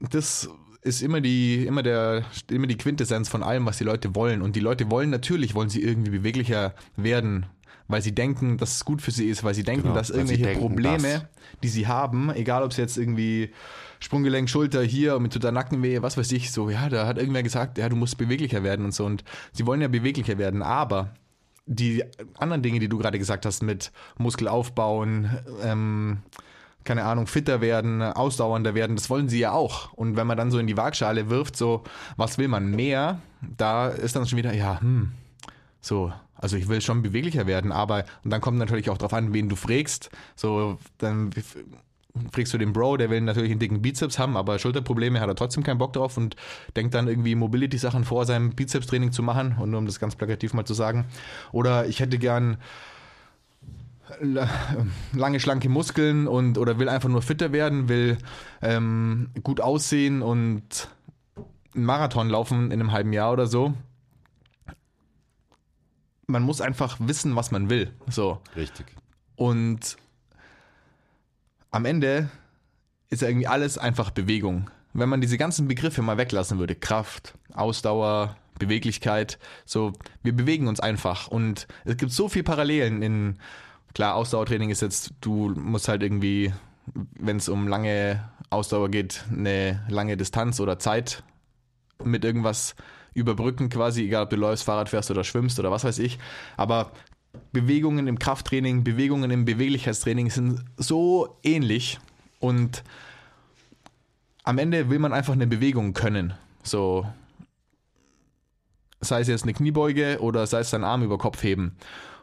das 0.00 0.48
ist 0.82 1.02
immer 1.02 1.20
die, 1.20 1.66
immer 1.66 1.82
der, 1.82 2.24
immer 2.50 2.66
die 2.66 2.76
Quintessenz 2.76 3.28
von 3.28 3.42
allem, 3.42 3.66
was 3.66 3.78
die 3.78 3.84
Leute 3.84 4.14
wollen. 4.14 4.42
Und 4.42 4.56
die 4.56 4.60
Leute 4.60 4.90
wollen 4.90 5.10
natürlich, 5.10 5.54
wollen 5.54 5.68
sie 5.68 5.82
irgendwie 5.82 6.10
beweglicher 6.10 6.74
werden, 6.96 7.46
weil 7.88 8.02
sie 8.02 8.14
denken, 8.14 8.58
dass 8.58 8.76
es 8.76 8.84
gut 8.84 9.02
für 9.02 9.10
sie 9.10 9.28
ist, 9.28 9.44
weil 9.44 9.54
sie 9.54 9.64
denken, 9.64 9.84
genau, 9.84 9.94
dass 9.94 10.10
irgendwelche 10.10 10.44
denken, 10.44 10.60
Probleme, 10.60 11.12
dass. 11.12 11.22
die 11.62 11.68
sie 11.68 11.86
haben, 11.86 12.30
egal 12.30 12.62
ob 12.62 12.70
es 12.70 12.76
jetzt 12.76 12.96
irgendwie 12.96 13.50
Sprunggelenk, 14.00 14.48
Schulter 14.48 14.82
hier 14.82 15.18
mit 15.18 15.32
toter 15.32 15.52
Nackenwehe, 15.52 16.02
was 16.02 16.16
weiß 16.16 16.30
ich, 16.32 16.52
so, 16.52 16.70
ja, 16.70 16.88
da 16.88 17.06
hat 17.06 17.18
irgendwer 17.18 17.42
gesagt, 17.42 17.78
ja, 17.78 17.88
du 17.88 17.96
musst 17.96 18.18
beweglicher 18.18 18.62
werden 18.62 18.84
und 18.84 18.92
so. 18.92 19.04
Und 19.04 19.24
sie 19.52 19.66
wollen 19.66 19.80
ja 19.80 19.88
beweglicher 19.88 20.38
werden, 20.38 20.62
aber 20.62 21.14
die 21.66 22.04
anderen 22.38 22.62
Dinge, 22.62 22.78
die 22.78 22.88
du 22.88 22.98
gerade 22.98 23.18
gesagt 23.18 23.44
hast, 23.44 23.62
mit 23.62 23.92
Muskel 24.16 24.48
aufbauen, 24.48 25.30
ähm, 25.62 26.18
keine 26.88 27.04
Ahnung, 27.04 27.26
fitter 27.26 27.60
werden, 27.60 28.00
ausdauernder 28.00 28.74
werden, 28.74 28.96
das 28.96 29.10
wollen 29.10 29.28
sie 29.28 29.38
ja 29.38 29.52
auch. 29.52 29.92
Und 29.92 30.16
wenn 30.16 30.26
man 30.26 30.38
dann 30.38 30.50
so 30.50 30.58
in 30.58 30.66
die 30.66 30.78
Waagschale 30.78 31.28
wirft, 31.28 31.54
so, 31.54 31.84
was 32.16 32.38
will 32.38 32.48
man 32.48 32.70
mehr, 32.70 33.20
da 33.42 33.88
ist 33.88 34.16
dann 34.16 34.26
schon 34.26 34.38
wieder, 34.38 34.54
ja, 34.54 34.80
hm, 34.80 35.12
so, 35.82 36.10
also 36.34 36.56
ich 36.56 36.66
will 36.66 36.80
schon 36.80 37.02
beweglicher 37.02 37.46
werden, 37.46 37.72
aber, 37.72 38.04
und 38.24 38.30
dann 38.30 38.40
kommt 38.40 38.56
natürlich 38.56 38.88
auch 38.88 38.96
drauf 38.96 39.12
an, 39.12 39.34
wen 39.34 39.50
du 39.50 39.54
fragst, 39.54 40.08
so, 40.34 40.78
dann 40.96 41.30
fragst 42.32 42.54
du 42.54 42.58
den 42.58 42.72
Bro, 42.72 42.96
der 42.96 43.10
will 43.10 43.20
natürlich 43.20 43.50
einen 43.50 43.60
dicken 43.60 43.82
Bizeps 43.82 44.18
haben, 44.18 44.38
aber 44.38 44.58
Schulterprobleme 44.58 45.20
hat 45.20 45.28
er 45.28 45.36
trotzdem 45.36 45.64
keinen 45.64 45.78
Bock 45.78 45.92
drauf 45.92 46.16
und 46.16 46.36
denkt 46.74 46.94
dann 46.94 47.06
irgendwie 47.06 47.34
Mobility-Sachen 47.34 48.04
vor 48.04 48.24
seinem 48.24 48.54
Bizeps-Training 48.54 49.12
zu 49.12 49.22
machen, 49.22 49.56
und 49.60 49.74
um 49.74 49.84
das 49.84 50.00
ganz 50.00 50.16
plakativ 50.16 50.54
mal 50.54 50.64
zu 50.64 50.72
sagen. 50.72 51.04
Oder 51.52 51.86
ich 51.86 52.00
hätte 52.00 52.16
gern 52.16 52.56
lange, 55.12 55.40
schlanke 55.40 55.68
Muskeln 55.68 56.26
und 56.26 56.58
oder 56.58 56.78
will 56.78 56.88
einfach 56.88 57.08
nur 57.08 57.22
fitter 57.22 57.52
werden, 57.52 57.88
will 57.88 58.18
ähm, 58.62 59.30
gut 59.42 59.60
aussehen 59.60 60.22
und 60.22 60.88
einen 61.74 61.84
Marathon 61.84 62.28
laufen 62.28 62.70
in 62.70 62.80
einem 62.80 62.92
halben 62.92 63.12
Jahr 63.12 63.32
oder 63.32 63.46
so. 63.46 63.74
Man 66.26 66.42
muss 66.42 66.60
einfach 66.60 66.96
wissen, 67.00 67.36
was 67.36 67.50
man 67.50 67.70
will. 67.70 67.92
So. 68.08 68.40
Richtig. 68.54 68.86
Und 69.36 69.96
am 71.70 71.84
Ende 71.84 72.28
ist 73.10 73.22
ja 73.22 73.28
irgendwie 73.28 73.46
alles 73.46 73.78
einfach 73.78 74.10
Bewegung. 74.10 74.70
Wenn 74.92 75.08
man 75.08 75.20
diese 75.20 75.38
ganzen 75.38 75.68
Begriffe 75.68 76.02
mal 76.02 76.18
weglassen 76.18 76.58
würde, 76.58 76.74
Kraft, 76.74 77.34
Ausdauer, 77.54 78.36
Beweglichkeit, 78.58 79.38
so, 79.64 79.92
wir 80.22 80.34
bewegen 80.34 80.68
uns 80.68 80.80
einfach. 80.80 81.28
Und 81.28 81.66
es 81.84 81.96
gibt 81.96 82.12
so 82.12 82.28
viele 82.28 82.44
Parallelen 82.44 83.02
in 83.02 83.38
Klar, 83.94 84.14
Ausdauertraining 84.14 84.70
ist 84.70 84.82
jetzt, 84.82 85.12
du 85.20 85.50
musst 85.56 85.88
halt 85.88 86.02
irgendwie, 86.02 86.52
wenn 87.18 87.36
es 87.38 87.48
um 87.48 87.68
lange 87.68 88.28
Ausdauer 88.50 88.90
geht, 88.90 89.24
eine 89.30 89.84
lange 89.88 90.16
Distanz 90.16 90.60
oder 90.60 90.78
Zeit 90.78 91.22
mit 92.04 92.24
irgendwas 92.24 92.76
überbrücken 93.14 93.68
quasi, 93.68 94.04
egal 94.04 94.24
ob 94.24 94.30
du 94.30 94.36
läufst, 94.36 94.64
Fahrrad 94.64 94.88
fährst 94.88 95.10
oder 95.10 95.24
schwimmst 95.24 95.58
oder 95.58 95.70
was 95.70 95.84
weiß 95.84 95.98
ich. 95.98 96.18
Aber 96.56 96.92
Bewegungen 97.52 98.06
im 98.06 98.18
Krafttraining, 98.18 98.84
Bewegungen 98.84 99.30
im 99.30 99.44
Beweglichkeitstraining 99.44 100.30
sind 100.30 100.64
so 100.76 101.36
ähnlich 101.42 101.98
und 102.40 102.84
am 104.44 104.58
Ende 104.58 104.88
will 104.88 104.98
man 104.98 105.12
einfach 105.12 105.34
eine 105.34 105.46
Bewegung 105.46 105.92
können. 105.92 106.34
So, 106.62 107.06
sei 109.00 109.20
es 109.20 109.28
jetzt 109.28 109.42
eine 109.42 109.54
Kniebeuge 109.54 110.18
oder 110.20 110.46
sei 110.46 110.60
es 110.60 110.70
dein 110.70 110.84
Arm 110.84 111.02
über 111.02 111.18
Kopf 111.18 111.42
heben. 111.42 111.76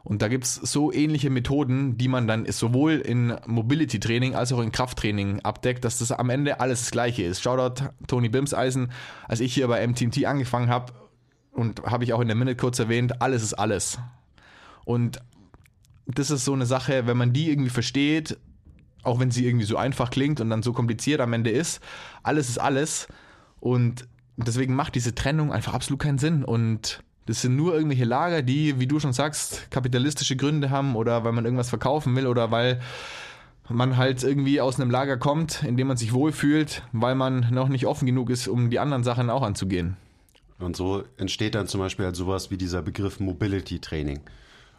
Und 0.06 0.22
da 0.22 0.28
gibt 0.28 0.44
es 0.44 0.54
so 0.54 0.94
ähnliche 0.94 1.32
Methoden, 1.32 1.98
die 1.98 2.08
man 2.08 2.28
dann 2.28 2.46
sowohl 2.52 2.94
in 2.94 3.36
Mobility-Training 3.48 4.36
als 4.36 4.54
auch 4.54 4.60
in 4.62 4.72
Krafttraining 4.72 5.40
abdeckt, 5.40 5.84
dass 5.84 5.98
das 5.98 6.12
am 6.12 6.30
Ende 6.30 6.60
alles 6.60 6.82
das 6.82 6.92
Gleiche 6.92 7.24
ist. 7.24 7.42
Shoutout 7.42 7.86
Tony 8.06 8.30
Bimseisen, 8.30 8.92
als 9.28 9.40
ich 9.40 9.56
hier 9.56 9.68
bei 9.68 9.86
MTMT 9.86 10.26
angefangen 10.26 10.70
habe, 10.70 10.94
und 11.52 11.84
habe 11.84 12.04
ich 12.04 12.14
auch 12.14 12.20
in 12.20 12.28
der 12.28 12.36
Minute 12.36 12.56
kurz 12.56 12.78
erwähnt, 12.78 13.22
alles 13.22 13.42
ist 13.42 13.56
alles. 13.56 13.98
Und 14.84 15.20
das 16.06 16.30
ist 16.30 16.46
so 16.46 16.54
eine 16.54 16.68
Sache, 16.68 17.08
wenn 17.08 17.18
man 17.18 17.34
die 17.34 17.50
irgendwie 17.50 17.72
versteht, 17.72 18.38
auch 19.02 19.20
wenn 19.20 19.32
sie 19.32 19.48
irgendwie 19.48 19.66
so 19.66 19.78
einfach 19.78 20.12
klingt 20.12 20.40
und 20.40 20.52
dann 20.52 20.62
so 20.62 20.72
kompliziert 20.72 21.20
am 21.20 21.34
Ende 21.34 21.50
ist, 21.50 21.80
alles 22.22 22.50
ist 22.50 22.60
alles. 22.60 23.08
Und 23.60 24.08
deswegen 24.38 24.76
macht 24.76 24.94
diese 24.94 25.16
Trennung 25.16 25.52
einfach 25.52 25.74
absolut 25.74 26.00
keinen 26.00 26.20
Sinn. 26.20 26.44
Und 26.44 27.02
Das 27.26 27.42
sind 27.42 27.56
nur 27.56 27.74
irgendwelche 27.74 28.06
Lager, 28.06 28.42
die, 28.42 28.80
wie 28.80 28.88
du 28.88 29.00
schon 29.00 29.14
sagst, 29.14 29.72
kapitalistische 29.72 30.36
Gründe 30.36 30.70
haben 30.70 30.96
oder 30.96 31.24
weil 31.24 31.32
man 31.32 31.46
irgendwas 31.46 31.70
verkaufen 31.70 32.16
will 32.16 32.28
oder 32.28 32.52
weil 32.52 32.80
man 33.68 33.98
halt 33.98 34.24
irgendwie 34.24 34.62
aus 34.62 34.80
einem 34.80 34.92
Lager 34.92 35.18
kommt, 35.18 35.64
in 35.64 35.76
dem 35.76 35.88
man 35.88 35.98
sich 35.98 36.14
wohlfühlt, 36.14 36.84
weil 36.92 37.16
man 37.16 37.48
noch 37.52 37.68
nicht 37.68 37.88
offen 37.88 38.06
genug 38.06 38.30
ist, 38.30 38.48
um 38.48 38.70
die 38.70 38.80
anderen 38.80 39.04
Sachen 39.04 39.30
auch 39.32 39.42
anzugehen. 39.42 39.98
Und 40.60 40.76
so 40.76 41.04
entsteht 41.18 41.56
dann 41.56 41.68
zum 41.68 41.82
Beispiel 41.82 42.06
halt 42.06 42.16
sowas 42.16 42.52
wie 42.52 42.58
dieser 42.58 42.82
Begriff 42.82 43.20
Mobility 43.20 43.80
Training. 43.80 44.22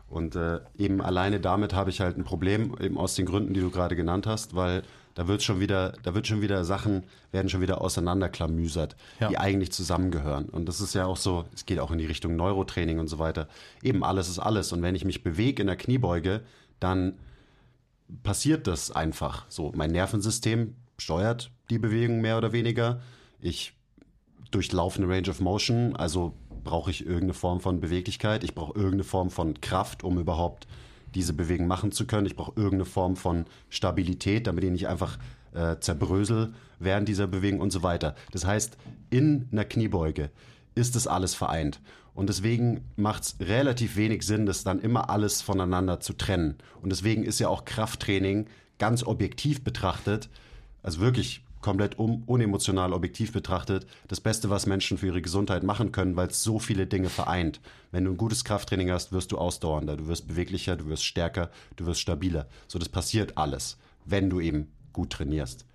Und 0.09 0.37
äh, 0.37 0.61
eben 0.79 1.01
alleine 1.03 1.41
damit 1.41 1.75
habe 1.75 1.91
ich 1.91 2.01
halt 2.01 2.17
ein 2.17 2.25
Problem, 2.25 2.77
eben 2.81 2.97
aus 2.97 3.15
den 3.17 3.27
Gründen, 3.27 3.55
die 3.55 3.61
du 3.61 3.71
gerade 3.71 3.97
genannt 3.97 4.27
hast, 4.27 4.55
weil 4.55 4.83
da 5.15 5.27
wird 5.29 5.43
schon 5.43 5.61
wieder, 5.61 5.95
da 6.03 6.15
wird 6.15 6.27
schon 6.27 6.43
wieder 6.43 6.63
Sachen, 6.65 7.05
werden 7.33 7.49
schon 7.49 7.61
wieder 7.63 7.81
auseinanderklamüsert, 7.81 8.97
Ja. 9.19 9.29
die 9.29 9.39
eigentlich 9.39 9.73
zusammengehören. 9.73 10.45
Und 10.49 10.67
das 10.69 10.81
ist 10.81 10.95
ja 10.95 11.07
auch 11.07 11.17
so, 11.17 11.47
es 11.55 11.67
geht 11.67 11.81
auch 11.81 11.91
in 11.91 11.99
die 11.99 12.07
Richtung 12.07 12.37
Neurotraining 12.37 12.99
und 12.99 13.09
so 13.09 13.19
weiter. 13.19 13.49
Eben 13.83 14.05
alles 14.05 14.29
ist 14.29 14.39
alles. 14.39 14.73
Und 14.73 14.83
wenn 14.83 14.95
ich 14.95 15.05
mich 15.05 15.23
bewege 15.23 15.63
in 15.63 15.67
der 15.67 15.77
Kniebeuge, 15.77 16.43
dann 16.81 17.15
passiert 18.23 18.67
das 18.67 18.91
einfach. 18.91 19.47
So, 19.49 19.73
mein 19.75 19.91
Nervensystem 19.91 20.77
steuert 20.99 21.51
die 21.71 21.79
Bewegung 21.79 22.21
mehr 22.21 22.39
oder 22.39 22.53
weniger. 22.53 23.01
Ich 23.41 23.73
durchlaufe 24.51 25.03
eine 25.03 25.13
Range 25.13 25.29
of 25.31 25.41
Motion, 25.41 25.97
also 25.97 26.35
brauche 26.67 26.91
ich 26.91 27.07
irgendeine 27.07 27.33
Form 27.33 27.61
von 27.61 27.81
Beweglichkeit. 27.81 28.45
Ich 28.45 28.55
brauche 28.55 28.75
irgendeine 28.75 29.05
Form 29.05 29.31
von 29.31 29.61
Kraft, 29.63 30.05
um 30.05 30.19
überhaupt 30.19 30.67
diese 31.15 31.33
Bewegung 31.33 31.67
machen 31.67 31.93
zu 31.93 32.07
können. 32.07 32.27
Ich 32.27 32.37
brauche 32.37 32.53
irgendeine 32.57 32.85
Form 32.85 33.17
von 33.17 33.47
Stabilität, 33.71 34.47
damit 34.47 34.65
ich 34.65 34.71
nicht 34.71 34.89
einfach 34.89 35.19
äh, 35.55 35.77
zerbrösel 35.81 36.53
während 36.79 37.09
dieser 37.09 37.27
Bewegung 37.27 37.61
und 37.61 37.71
so 37.71 37.83
weiter. 37.83 38.15
Das 38.33 38.45
heißt, 38.45 38.77
in 39.09 39.49
einer 39.51 39.65
Kniebeuge 39.65 40.31
ist 40.75 40.95
das 40.95 41.07
alles 41.07 41.35
vereint. 41.35 41.81
Und 42.15 42.29
deswegen 42.29 42.83
macht 42.97 43.23
es 43.23 43.37
relativ 43.41 43.97
wenig 43.97 44.23
Sinn, 44.23 44.45
das 44.45 44.65
dann 44.65 44.81
immer 44.81 45.09
alles 45.09 45.43
voneinander 45.43 46.01
zu 46.01 46.13
trennen. 46.15 46.57
Und 46.83 46.91
deswegen 46.91 47.25
ist 47.25 47.39
ja 47.39 47.49
auch 47.49 47.65
Krafttraining 47.65 48.47
ganz 48.79 49.03
objektiv 49.03 49.63
betrachtet, 49.65 50.29
also 50.83 51.01
wirklich 51.01 51.46
komplett 51.67 51.99
un 51.99 52.23
unemotional 52.27 52.93
objektiv 52.93 53.33
betrachtet, 53.33 53.89
das 54.07 54.21
Beste, 54.21 54.51
was 54.51 54.67
Menschen 54.67 54.99
für 54.99 55.07
ihre 55.07 55.21
Gesundheit 55.21 55.65
machen 55.65 55.91
können, 55.91 56.15
weil 56.15 56.29
es 56.29 56.45
so 56.45 56.61
viele 56.61 56.87
Dinge 56.87 57.09
vereint. 57.09 57.61
Wenn 57.91 58.05
du 58.05 58.13
ein 58.13 58.17
gutes 58.17 58.45
Krafttraining 58.45 58.93
hast, 58.93 59.11
wirst 59.11 59.33
du 59.33 59.39
ausdauernder, 59.39 59.97
du 59.97 60.07
wirst 60.07 60.29
beweglicher, 60.29 60.77
du 60.77 60.87
wirst 60.87 61.05
stärker, 61.05 61.51
du 61.75 61.85
wirst 61.87 62.01
stabiler. 62.01 62.47
So, 62.69 62.79
das 62.79 62.89
passiert 62.89 63.37
alles, 63.37 63.79
wenn 64.05 64.31
du 64.31 64.39
eben 64.39 64.69
gut 64.93 65.11
trainierst. 65.11 65.67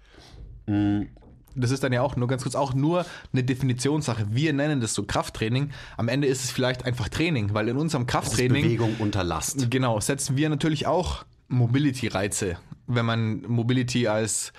Das 0.65 1.71
ist 1.71 1.83
dann 1.83 1.91
ja 1.91 2.01
auch 2.03 2.15
nur 2.15 2.29
ganz 2.29 2.43
kurz 2.43 2.55
auch 2.55 2.73
nur 2.73 3.05
eine 3.33 3.43
Definitionssache. 3.43 4.27
Wir 4.29 4.53
nennen 4.53 4.79
das 4.79 4.93
so 4.93 5.03
Krafttraining. 5.03 5.71
Am 5.97 6.07
Ende 6.07 6.25
ist 6.25 6.45
es 6.45 6.51
vielleicht 6.51 6.85
einfach 6.85 7.09
Training, 7.09 7.53
weil 7.53 7.67
in 7.67 7.75
unserem 7.75 8.05
Krafttraining 8.05 8.63
Bewegung 8.63 8.95
unter 8.99 9.25
Last. 9.25 9.69
Genau, 9.69 9.99
setzen 9.99 10.37
wir 10.37 10.47
natürlich 10.47 10.87
auch 10.87 11.25
Mobility-Reize, 11.49 12.55
wenn 12.87 13.05
man 13.05 13.41
Mobility 13.41 14.07
als 14.07 14.53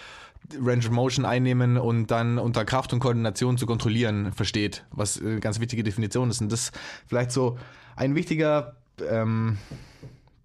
Range 0.58 0.84
of 0.84 0.90
Motion 0.90 1.24
einnehmen 1.24 1.76
und 1.78 2.10
dann 2.10 2.38
unter 2.38 2.64
Kraft 2.64 2.92
und 2.92 3.00
Koordination 3.00 3.58
zu 3.58 3.66
kontrollieren 3.66 4.32
versteht, 4.32 4.84
was 4.90 5.20
eine 5.20 5.40
ganz 5.40 5.60
wichtige 5.60 5.82
Definition 5.82 6.30
ist. 6.30 6.40
Und 6.40 6.52
das 6.52 6.72
vielleicht 7.06 7.32
so 7.32 7.58
ein 7.96 8.14
wichtiger 8.14 8.76
ähm, 9.08 9.58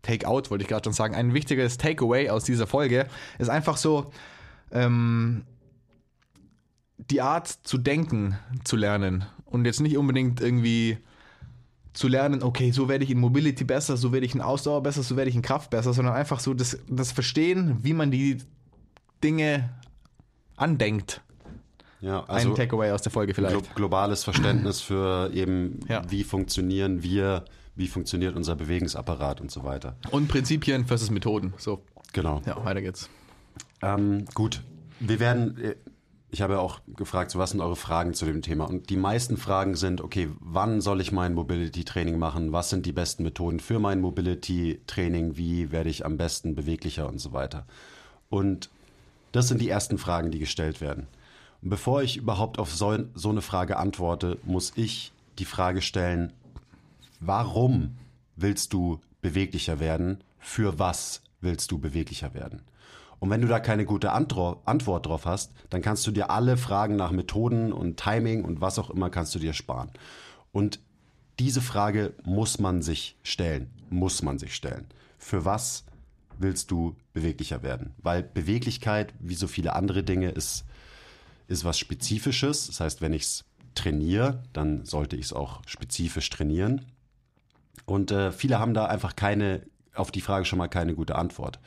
Take-out, 0.01 0.51
wollte 0.51 0.63
ich 0.63 0.69
gerade 0.69 0.85
schon 0.85 0.93
sagen, 0.93 1.15
ein 1.15 1.33
wichtiges 1.33 1.77
Takeaway 1.77 2.29
aus 2.29 2.43
dieser 2.43 2.67
Folge 2.67 3.07
ist 3.39 3.49
einfach 3.49 3.77
so, 3.77 4.11
ähm, 4.71 5.43
die 6.97 7.21
Art 7.21 7.47
zu 7.47 7.77
denken 7.77 8.37
zu 8.63 8.75
lernen 8.75 9.25
und 9.45 9.65
jetzt 9.65 9.81
nicht 9.81 9.97
unbedingt 9.97 10.41
irgendwie 10.41 10.97
zu 11.93 12.07
lernen, 12.07 12.43
okay, 12.43 12.71
so 12.71 12.89
werde 12.89 13.03
ich 13.03 13.11
in 13.11 13.19
Mobility 13.19 13.63
besser, 13.63 13.97
so 13.97 14.11
werde 14.11 14.25
ich 14.25 14.35
in 14.35 14.41
Ausdauer 14.41 14.83
besser, 14.83 15.03
so 15.03 15.17
werde 15.17 15.29
ich 15.29 15.35
in 15.35 15.41
Kraft 15.41 15.71
besser, 15.71 15.93
sondern 15.93 16.13
einfach 16.13 16.39
so 16.39 16.53
das, 16.53 16.77
das 16.87 17.11
Verstehen, 17.11 17.77
wie 17.81 17.93
man 17.93 18.11
die 18.11 18.37
Dinge 19.23 19.69
andenkt. 20.57 21.21
Ja, 22.01 22.23
also 22.25 22.49
Ein 22.49 22.55
Takeaway 22.55 22.91
aus 22.91 23.01
der 23.01 23.11
Folge 23.11 23.33
vielleicht. 23.33 23.73
globales 23.75 24.23
Verständnis 24.23 24.81
für 24.81 25.31
eben, 25.33 25.79
Ja. 25.87 26.01
wie 26.09 26.23
funktionieren 26.23 27.01
wir, 27.01 27.45
wie 27.75 27.87
funktioniert 27.87 28.35
unser 28.35 28.55
Bewegungsapparat 28.55 29.41
und 29.41 29.49
so 29.49 29.63
weiter. 29.63 29.95
Und 30.11 30.27
Prinzipien 30.27 30.85
versus 30.85 31.09
Methoden. 31.09 31.53
So, 31.57 31.81
Genau. 32.13 32.41
ja, 32.45 32.63
weiter 32.63 32.81
geht's. 32.81 33.09
Ähm, 33.81 34.25
gut, 34.35 34.63
wir 34.99 35.19
werden, 35.19 35.57
äh, 35.57 35.75
ich 36.29 36.41
habe 36.41 36.53
ja 36.53 36.59
auch 36.59 36.81
gefragt, 36.95 37.31
so 37.31 37.39
was 37.39 37.51
sind 37.51 37.61
eure 37.61 37.75
Fragen 37.75 38.13
zu 38.13 38.25
dem 38.25 38.41
Thema? 38.43 38.65
Und 38.65 38.89
die 38.89 38.97
meisten 38.97 39.37
Fragen 39.37 39.75
sind, 39.75 40.01
okay, 40.01 40.29
wann 40.39 40.81
soll 40.81 41.01
ich 41.01 41.11
mein 41.11 41.33
Mobility-Training 41.33 42.19
machen? 42.19 42.51
Was 42.51 42.69
sind 42.69 42.85
die 42.85 42.91
besten 42.91 43.23
Methoden 43.23 43.59
für 43.59 43.79
mein 43.79 44.01
Mobility-Training? 44.01 45.37
Wie 45.37 45.71
werde 45.71 45.89
ich 45.89 46.05
am 46.05 46.17
besten 46.17 46.53
beweglicher 46.55 47.07
und 47.07 47.19
so 47.19 47.33
weiter? 47.33 47.65
Und 48.29 48.69
das 49.31 49.47
sind 49.47 49.61
die 49.61 49.69
ersten 49.69 49.97
Fragen, 49.97 50.31
die 50.31 50.39
gestellt 50.39 50.81
werden. 50.81 51.07
Und 51.61 51.69
bevor 51.69 52.01
ich 52.01 52.17
überhaupt 52.17 52.59
auf 52.59 52.73
so, 52.73 52.97
so 53.13 53.29
eine 53.29 53.41
Frage 53.41 53.77
antworte, 53.77 54.37
muss 54.43 54.73
ich 54.75 55.11
die 55.39 55.45
Frage 55.45 55.81
stellen, 55.81 56.33
warum 57.19 57.97
willst 58.35 58.73
du 58.73 59.01
beweglicher 59.21 59.79
werden? 59.79 60.23
Für 60.39 60.79
was 60.79 61.21
willst 61.41 61.71
du 61.71 61.79
beweglicher 61.79 62.33
werden? 62.33 62.61
Und 63.19 63.29
wenn 63.31 63.41
du 63.41 63.47
da 63.47 63.59
keine 63.59 63.85
gute 63.85 64.11
Antro 64.11 64.61
Antwort 64.65 65.07
drauf 65.07 65.25
hast, 65.25 65.51
dann 65.69 65.81
kannst 65.81 66.05
du 66.05 66.11
dir 66.11 66.29
alle 66.29 66.55
Fragen 66.55 66.95
nach 66.95 67.11
Methoden 67.11 67.73
und 67.73 67.97
Timing 67.97 68.43
und 68.45 68.61
was 68.61 68.77
auch 68.77 68.91
immer 68.91 69.09
kannst 69.09 69.33
du 69.33 69.39
dir 69.39 69.53
sparen. 69.53 69.89
Und 70.51 70.79
diese 71.39 71.61
Frage 71.61 72.13
muss 72.23 72.59
man 72.59 72.81
sich 72.81 73.15
stellen, 73.23 73.71
muss 73.89 74.21
man 74.21 74.37
sich 74.39 74.55
stellen. 74.55 74.85
Für 75.17 75.45
was 75.45 75.83
willst 76.39 76.71
du 76.71 76.95
beweglicher 77.13 77.63
werden? 77.63 77.93
Weil 77.97 78.23
Beweglichkeit, 78.23 79.13
wie 79.19 79.35
so 79.35 79.47
viele 79.47 79.73
andere 79.73 80.03
Dinge, 80.03 80.29
ist, 80.29 80.65
ist 81.47 81.65
was 81.65 81.79
Spezifisches. 81.79 82.67
Das 82.67 82.79
heißt, 82.79 83.01
wenn 83.01 83.13
ich 83.13 83.23
es 83.23 83.45
trainiere, 83.75 84.43
dann 84.53 84.85
sollte 84.85 85.15
ich 85.15 85.27
es 85.27 85.33
auch 85.33 85.61
spezifisch 85.67 86.29
trainieren. 86.29 86.85
Und 87.85 88.11
äh, 88.11 88.31
viele 88.31 88.59
haben 88.59 88.73
da 88.73 88.85
einfach 88.85 89.15
keine, 89.15 89.61
auf 89.95 90.11
die 90.11 90.21
Frage 90.21 90.45
schon 90.45 90.59
mal 90.59 90.67
keine 90.67 90.95
gute 90.95 91.15
Antwort. 91.15 91.59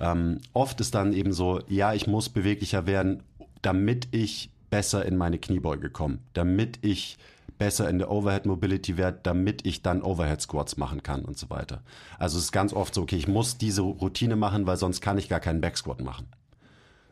Ähm, 0.00 0.40
oft 0.52 0.80
ist 0.80 0.94
dann 0.94 1.12
eben 1.12 1.32
so, 1.32 1.60
ja, 1.68 1.92
ich 1.92 2.06
muss 2.06 2.28
beweglicher 2.28 2.86
werden, 2.86 3.22
damit 3.62 4.08
ich 4.12 4.50
besser 4.70 5.04
in 5.04 5.16
meine 5.16 5.38
Kniebeuge 5.38 5.90
komme, 5.90 6.18
damit 6.32 6.78
ich 6.82 7.18
besser 7.60 7.90
in 7.90 7.98
der 7.98 8.10
Overhead 8.10 8.46
Mobility 8.46 8.96
werde, 8.96 9.20
damit 9.22 9.66
ich 9.66 9.82
dann 9.82 10.00
Overhead 10.00 10.40
Squats 10.40 10.78
machen 10.78 11.02
kann 11.02 11.26
und 11.26 11.38
so 11.38 11.50
weiter. 11.50 11.82
Also 12.18 12.38
es 12.38 12.44
ist 12.44 12.52
ganz 12.52 12.72
oft 12.72 12.94
so, 12.94 13.02
okay, 13.02 13.16
ich 13.16 13.28
muss 13.28 13.58
diese 13.58 13.82
Routine 13.82 14.34
machen, 14.34 14.66
weil 14.66 14.78
sonst 14.78 15.02
kann 15.02 15.18
ich 15.18 15.28
gar 15.28 15.40
keinen 15.40 15.60
Backsquat 15.60 16.00
machen. 16.00 16.26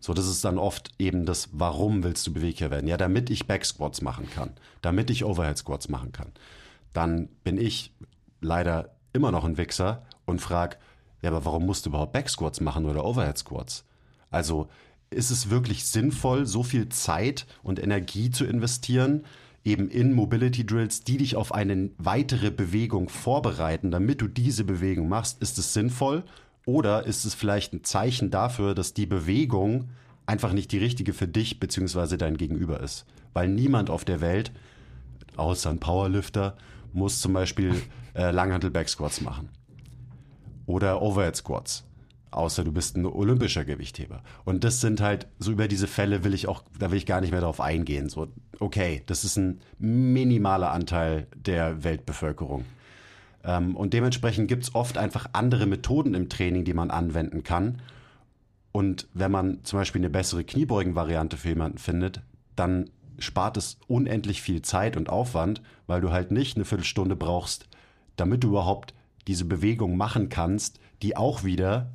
So, 0.01 0.15
das 0.15 0.27
ist 0.27 0.43
dann 0.47 0.57
oft 0.57 0.91
eben 0.99 1.27
das, 1.27 1.51
warum 1.53 2.03
willst 2.03 2.27
du 2.27 2.33
beweglicher 2.33 2.71
werden? 2.71 2.89
Ja, 2.89 2.97
damit 2.97 3.29
ich 3.29 3.47
Backsquats 3.47 4.01
machen 4.01 4.31
kann, 4.31 4.53
damit 4.81 5.11
ich 5.11 5.23
Overhead 5.23 5.59
Squats 5.59 5.91
machen 5.91 6.13
kann. 6.13 6.33
Dann 6.95 7.29
bin 7.45 7.59
ich 7.59 7.93
leider 8.41 8.95
immer 9.13 9.31
noch 9.31 9.45
ein 9.45 9.59
Wichser 9.59 10.07
und 10.25 10.41
frag, 10.41 10.79
ja, 11.21 11.29
aber 11.29 11.45
warum 11.45 11.67
musst 11.67 11.85
du 11.85 11.91
überhaupt 11.91 12.15
Backsquats 12.15 12.63
machen 12.63 12.87
oder 12.87 13.05
Overhead 13.05 13.37
Squats? 13.37 13.85
Also, 14.31 14.69
ist 15.11 15.31
es 15.31 15.51
wirklich 15.51 15.85
sinnvoll, 15.85 16.47
so 16.47 16.63
viel 16.63 16.89
Zeit 16.89 17.47
und 17.63 17.83
Energie 17.83 18.31
zu 18.31 18.47
investieren, 18.47 19.27
eben 19.65 19.89
in 19.89 20.13
Mobility 20.13 20.65
Drills, 20.65 21.03
die 21.03 21.19
dich 21.19 21.37
auf 21.37 21.53
eine 21.53 21.91
weitere 21.99 22.51
Bewegung 22.51 23.09
vorbereiten, 23.09 23.91
damit 23.91 24.21
du 24.21 24.29
diese 24.29 24.65
Bewegung 24.65 25.09
machst? 25.09 25.43
Ist 25.43 25.59
es 25.59 25.73
sinnvoll? 25.75 26.25
Oder 26.65 27.07
ist 27.07 27.25
es 27.25 27.35
vielleicht 27.35 27.73
ein 27.73 27.85
Zeichen 27.85 28.31
dafür, 28.31 28.75
dass 28.75 28.95
die 28.95 29.07
Bewegung 29.07 29.91
einfach 30.27 30.53
nicht 30.53 30.71
die 30.73 30.79
richtige 30.79 31.13
für 31.15 31.29
dich 31.29 31.61
bzw. 31.61 32.17
dein 32.17 32.37
Gegenüber 32.37 32.81
ist? 32.81 33.07
Weil 33.33 33.49
niemand 33.49 33.91
auf 33.91 34.05
der 34.05 34.21
Welt, 34.21 34.53
außer 35.37 35.71
ein 35.71 35.81
Powerlifter, 35.81 36.57
muss 36.93 37.21
zum 37.21 37.33
Beispiel 37.33 37.75
äh, 38.15 38.31
Langhantel 38.31 38.71
Backsquats 38.71 39.21
machen. 39.21 39.49
Oder 40.67 41.01
Overhead 41.01 41.37
Squats. 41.37 41.88
Außer 42.31 42.65
du 42.65 42.73
bist 42.73 42.97
ein 42.97 43.07
olympischer 43.07 43.65
Gewichtheber. 43.65 44.23
Und 44.45 44.65
das 44.65 44.81
sind 44.81 45.01
halt, 45.01 45.27
so 45.39 45.53
über 45.53 45.69
diese 45.69 45.87
Fälle 45.87 46.25
will 46.25 46.35
ich 46.35 46.47
auch, 46.47 46.63
da 46.79 46.91
will 46.91 46.99
ich 46.99 47.07
gar 47.07 47.21
nicht 47.21 47.31
mehr 47.31 47.41
darauf 47.41 47.61
eingehen. 47.61 48.09
So, 48.09 48.29
okay, 48.59 49.03
das 49.07 49.25
ist 49.25 49.37
ein 49.37 49.61
minimaler 49.79 50.71
Anteil 50.71 51.27
der 51.35 51.85
Weltbevölkerung. 51.85 52.65
Ähm, 53.45 53.77
und 53.77 53.95
dementsprechend 53.95 54.49
gibt 54.49 54.65
es 54.65 54.75
oft 54.75 54.99
einfach 54.99 55.27
andere 55.33 55.67
Methoden 55.67 56.15
im 56.15 56.29
Training, 56.29 56.65
die 56.65 56.75
man 56.75 56.91
anwenden 56.91 57.43
kann. 57.43 57.81
Und 58.73 59.09
wenn 59.15 59.31
man 59.31 59.65
zum 59.65 59.79
Beispiel 59.79 60.01
eine 60.01 60.11
bessere 60.11 60.45
Kniebeugen-Variante 60.45 61.37
für 61.37 61.49
jemanden 61.49 61.79
findet, 61.79 62.21
dann 62.55 62.91
spart 63.19 63.57
es 63.57 63.79
unendlich 63.89 64.43
viel 64.43 64.63
Zeit 64.63 64.97
und 64.97 65.09
Aufwand, 65.09 65.63
weil 65.87 66.01
du 66.01 66.11
halt 66.11 66.31
nicht 66.31 66.57
eine 66.57 66.65
Viertelstunde 66.65 67.17
brauchst, 67.17 67.69
damit 68.17 68.45
du 68.45 68.49
überhaupt 68.49 68.95
diese 69.27 69.45
Bewegung 69.45 69.97
machen 69.97 70.29
kannst, 70.29 70.79
die 71.03 71.17
auch 71.17 71.45
wieder 71.45 71.91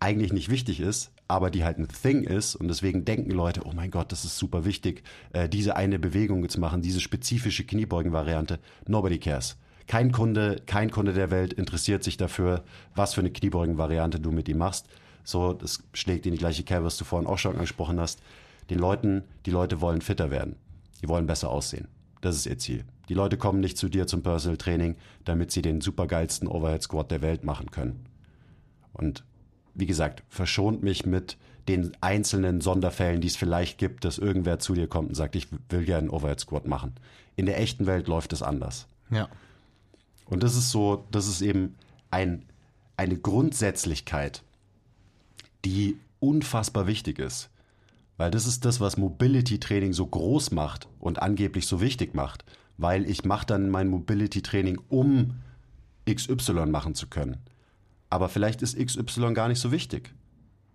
eigentlich 0.00 0.32
nicht 0.32 0.50
wichtig 0.50 0.80
ist, 0.80 1.12
aber 1.28 1.50
die 1.50 1.64
halt 1.64 1.78
ein 1.78 1.88
Thing 1.88 2.24
ist 2.24 2.54
und 2.54 2.68
deswegen 2.68 3.04
denken 3.04 3.30
Leute, 3.30 3.62
oh 3.64 3.72
mein 3.74 3.90
Gott, 3.90 4.12
das 4.12 4.24
ist 4.24 4.36
super 4.36 4.64
wichtig, 4.64 5.02
äh, 5.32 5.48
diese 5.48 5.76
eine 5.76 5.98
Bewegung 5.98 6.48
zu 6.48 6.60
machen, 6.60 6.82
diese 6.82 7.00
spezifische 7.00 7.64
Kniebeugen-Variante. 7.64 8.58
Nobody 8.86 9.18
cares. 9.18 9.56
Kein 9.86 10.12
Kunde, 10.12 10.62
kein 10.66 10.90
Kunde 10.90 11.12
der 11.12 11.30
Welt 11.30 11.52
interessiert 11.52 12.04
sich 12.04 12.16
dafür, 12.16 12.64
was 12.94 13.14
für 13.14 13.20
eine 13.20 13.30
Kniebeugen-Variante 13.30 14.20
du 14.20 14.30
mit 14.32 14.48
ihm 14.48 14.58
machst. 14.58 14.86
So, 15.24 15.52
das 15.52 15.82
schlägt 15.92 16.26
in 16.26 16.32
die 16.32 16.38
gleiche 16.38 16.64
Kerbe, 16.64 16.86
was 16.86 16.96
du 16.96 17.04
vorhin 17.04 17.28
auch 17.28 17.38
schon 17.38 17.54
angesprochen 17.54 18.00
hast. 18.00 18.20
Den 18.70 18.78
Leuten, 18.78 19.24
die 19.46 19.50
Leute 19.50 19.80
wollen 19.80 20.00
fitter 20.00 20.30
werden. 20.30 20.56
Die 21.02 21.08
wollen 21.08 21.26
besser 21.26 21.50
aussehen. 21.50 21.88
Das 22.20 22.36
ist 22.36 22.46
ihr 22.46 22.58
Ziel. 22.58 22.84
Die 23.08 23.14
Leute 23.14 23.36
kommen 23.36 23.60
nicht 23.60 23.76
zu 23.76 23.90
dir 23.90 24.06
zum 24.06 24.22
Personal 24.22 24.56
Training, 24.56 24.96
damit 25.24 25.50
sie 25.50 25.60
den 25.60 25.82
supergeilsten 25.82 26.48
Overhead 26.48 26.82
Squat 26.82 27.10
der 27.10 27.20
Welt 27.20 27.44
machen 27.44 27.70
können. 27.70 28.06
Und 28.94 29.24
wie 29.74 29.86
gesagt, 29.86 30.22
verschont 30.28 30.82
mich 30.82 31.04
mit 31.04 31.36
den 31.68 31.96
einzelnen 32.00 32.60
Sonderfällen, 32.60 33.20
die 33.20 33.28
es 33.28 33.36
vielleicht 33.36 33.78
gibt, 33.78 34.04
dass 34.04 34.18
irgendwer 34.18 34.58
zu 34.58 34.74
dir 34.74 34.86
kommt 34.86 35.10
und 35.10 35.14
sagt, 35.14 35.34
ich 35.34 35.48
will 35.68 35.84
gerne 35.84 36.00
einen 36.00 36.10
Overhead 36.10 36.40
Squat 36.40 36.66
machen. 36.66 36.94
In 37.36 37.46
der 37.46 37.58
echten 37.58 37.86
Welt 37.86 38.06
läuft 38.06 38.32
es 38.32 38.42
anders. 38.42 38.86
Ja. 39.10 39.28
Und 40.26 40.42
das 40.42 40.56
ist 40.56 40.70
so, 40.70 41.04
das 41.10 41.26
ist 41.26 41.40
eben 41.40 41.76
ein, 42.10 42.44
eine 42.96 43.16
Grundsätzlichkeit, 43.16 44.42
die 45.64 45.98
unfassbar 46.20 46.86
wichtig 46.86 47.18
ist. 47.18 47.50
Weil 48.16 48.30
das 48.30 48.46
ist 48.46 48.64
das, 48.64 48.80
was 48.80 48.96
Mobility 48.96 49.58
Training 49.58 49.92
so 49.92 50.06
groß 50.06 50.52
macht 50.52 50.86
und 51.00 51.20
angeblich 51.20 51.66
so 51.66 51.80
wichtig 51.80 52.14
macht. 52.14 52.44
Weil 52.76 53.08
ich 53.08 53.24
mache 53.24 53.46
dann 53.46 53.70
mein 53.70 53.88
Mobility 53.88 54.42
Training, 54.42 54.78
um 54.88 55.40
XY 56.08 56.66
machen 56.66 56.94
zu 56.94 57.08
können. 57.08 57.38
Aber 58.14 58.28
vielleicht 58.28 58.62
ist 58.62 58.78
XY 58.78 59.34
gar 59.34 59.48
nicht 59.48 59.58
so 59.58 59.72
wichtig. 59.72 60.14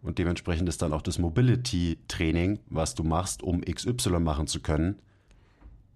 Und 0.02 0.18
dementsprechend 0.18 0.68
ist 0.68 0.82
dann 0.82 0.92
auch 0.92 1.02
das 1.02 1.20
Mobility 1.20 1.98
Training, 2.10 2.60
was 2.70 2.96
du 2.96 3.06
machst, 3.06 3.44
um 3.44 3.62
XY 3.62 4.20
machen 4.20 4.46
zu 4.46 4.60
können, 4.60 5.00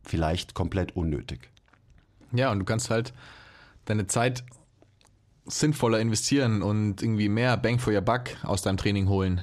vielleicht 0.06 0.54
komplett 0.54 0.96
unnötig. 0.96 1.50
Ja, 2.32 2.50
und 2.50 2.60
du 2.60 2.66
kannst 2.66 2.90
halt 2.90 3.14
deine 3.84 4.08
Zeit 4.08 4.46
sinnvoller 5.46 6.00
investieren 6.00 6.62
und 6.62 7.02
irgendwie 7.02 7.28
mehr 7.28 7.58
Bang 7.58 7.78
for 7.78 7.92
your 7.92 8.00
Buck 8.00 8.30
aus 8.44 8.62
deinem 8.62 8.78
Training 8.78 9.10
holen. 9.10 9.42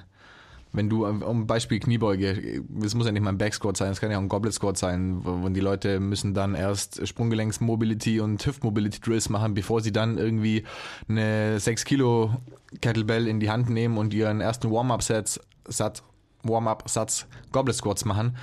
Wenn 0.73 0.89
du, 0.89 1.05
um 1.05 1.49
Beispiel 1.49 1.81
Kniebeuge, 1.81 2.63
es 2.83 2.95
muss 2.95 3.07
ja 3.07 3.13
nicht 3.13 3.23
mal 3.23 3.31
ein 3.31 3.39
Backsquat 3.39 3.77
sein, 3.77 3.91
es 3.91 4.01
kann 4.01 4.13
ja 4.13 4.19
auch 4.19 4.23
ein 4.23 4.29
Goblet 4.29 4.55
Squat 4.55 4.79
sein, 4.79 5.21
wo 5.25 5.49
die 5.49 5.61
Leute 5.61 5.99
müssen 5.99 6.33
dann 6.33 6.55
erst 6.55 7.07
Sprunggelenksmobility 7.07 8.21
und 8.21 8.47
Hüftmobility 8.47 9.01
Drills 9.01 9.29
machen, 9.29 9.55
bevor 9.55 9.81
sie 9.81 9.91
dann 9.91 10.17
irgendwie 10.17 10.63
eine 11.09 11.59
6 11.59 11.85
Kilo 11.85 12.37
Kettlebell 12.81 13.27
in 13.27 13.41
die 13.41 13.51
Hand 13.51 13.69
nehmen 13.69 13.99
und 13.99 14.15
ihren 14.15 14.41
ersten 14.41 14.71
Warm-Up-Satz, 14.71 15.41
Satz, 15.67 16.05
Warm-Up-Satz 16.45 17.27
Goblet 17.51 17.75
Squats 17.75 18.05
machen. 18.05 18.37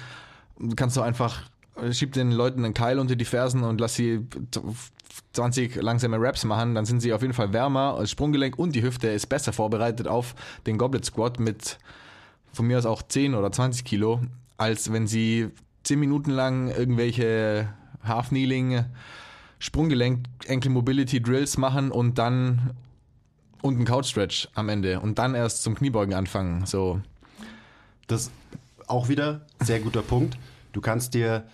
Kannst 0.75 0.97
du 0.97 1.01
einfach, 1.01 1.43
schieb 1.91 2.11
den 2.11 2.31
Leuten 2.31 2.65
einen 2.65 2.73
Keil 2.73 2.99
unter 2.99 3.15
die 3.15 3.25
Fersen 3.25 3.63
und 3.63 3.79
lass 3.79 3.95
sie 3.95 4.27
20 5.31 5.75
langsame 5.81 6.17
Raps 6.19 6.43
machen, 6.43 6.75
dann 6.75 6.85
sind 6.85 6.99
sie 6.99 7.13
auf 7.13 7.21
jeden 7.21 7.33
Fall 7.33 7.53
wärmer. 7.53 7.95
Das 7.99 8.11
Sprunggelenk 8.11 8.59
und 8.59 8.75
die 8.75 8.83
Hüfte 8.83 9.07
ist 9.07 9.27
besser 9.27 9.53
vorbereitet 9.53 10.09
auf 10.09 10.35
den 10.65 10.77
Goblet 10.77 11.05
Squat 11.05 11.39
mit 11.39 11.77
von 12.53 12.67
mir 12.67 12.77
aus 12.77 12.85
auch 12.85 13.01
10 13.01 13.35
oder 13.35 13.51
20 13.51 13.85
Kilo, 13.85 14.21
als 14.57 14.91
wenn 14.91 15.07
sie 15.07 15.49
10 15.83 15.99
Minuten 15.99 16.31
lang 16.31 16.69
irgendwelche 16.69 17.69
Half-Kneeling, 18.03 18.85
Sprunggelenk, 19.59 20.25
Ankle 20.47 20.71
Mobility 20.71 21.21
Drills 21.21 21.57
machen 21.57 21.91
und 21.91 22.17
dann 22.17 22.71
und 23.61 23.75
einen 23.75 23.85
Couch 23.85 24.07
Stretch 24.07 24.47
am 24.53 24.69
Ende 24.69 24.99
und 24.99 25.17
dann 25.17 25.33
erst 25.33 25.63
zum 25.63 25.75
Kniebeugen 25.75 26.13
anfangen. 26.13 26.65
So. 26.65 27.01
Das 28.07 28.31
auch 28.87 29.09
wieder 29.09 29.45
sehr 29.61 29.79
guter 29.79 30.01
Punkt. 30.01 30.37
Du 30.73 30.81
kannst 30.81 31.13
dir, 31.13 31.47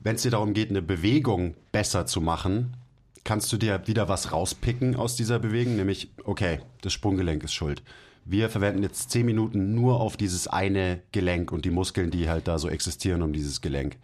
wenn 0.00 0.16
es 0.16 0.22
dir 0.22 0.30
darum 0.30 0.52
geht, 0.52 0.70
eine 0.70 0.82
Bewegung 0.82 1.54
besser 1.72 2.06
zu 2.06 2.20
machen, 2.20 2.76
kannst 3.24 3.52
du 3.52 3.56
dir 3.56 3.86
wieder 3.86 4.08
was 4.08 4.32
rauspicken 4.32 4.96
aus 4.96 5.16
dieser 5.16 5.38
Bewegung, 5.38 5.76
nämlich, 5.76 6.10
okay, 6.24 6.60
das 6.82 6.92
Sprunggelenk 6.92 7.42
ist 7.42 7.54
schuld 7.54 7.82
wir 8.24 8.48
verwenden 8.48 8.82
jetzt 8.82 9.10
zehn 9.10 9.26
Minuten 9.26 9.74
nur 9.74 10.00
auf 10.00 10.16
dieses 10.16 10.48
eine 10.48 11.02
Gelenk 11.12 11.52
und 11.52 11.64
die 11.64 11.70
Muskeln, 11.70 12.10
die 12.10 12.28
halt 12.28 12.48
da 12.48 12.58
so 12.58 12.68
existieren 12.68 13.22
um 13.22 13.32
dieses 13.32 13.60
Gelenk. 13.60 13.96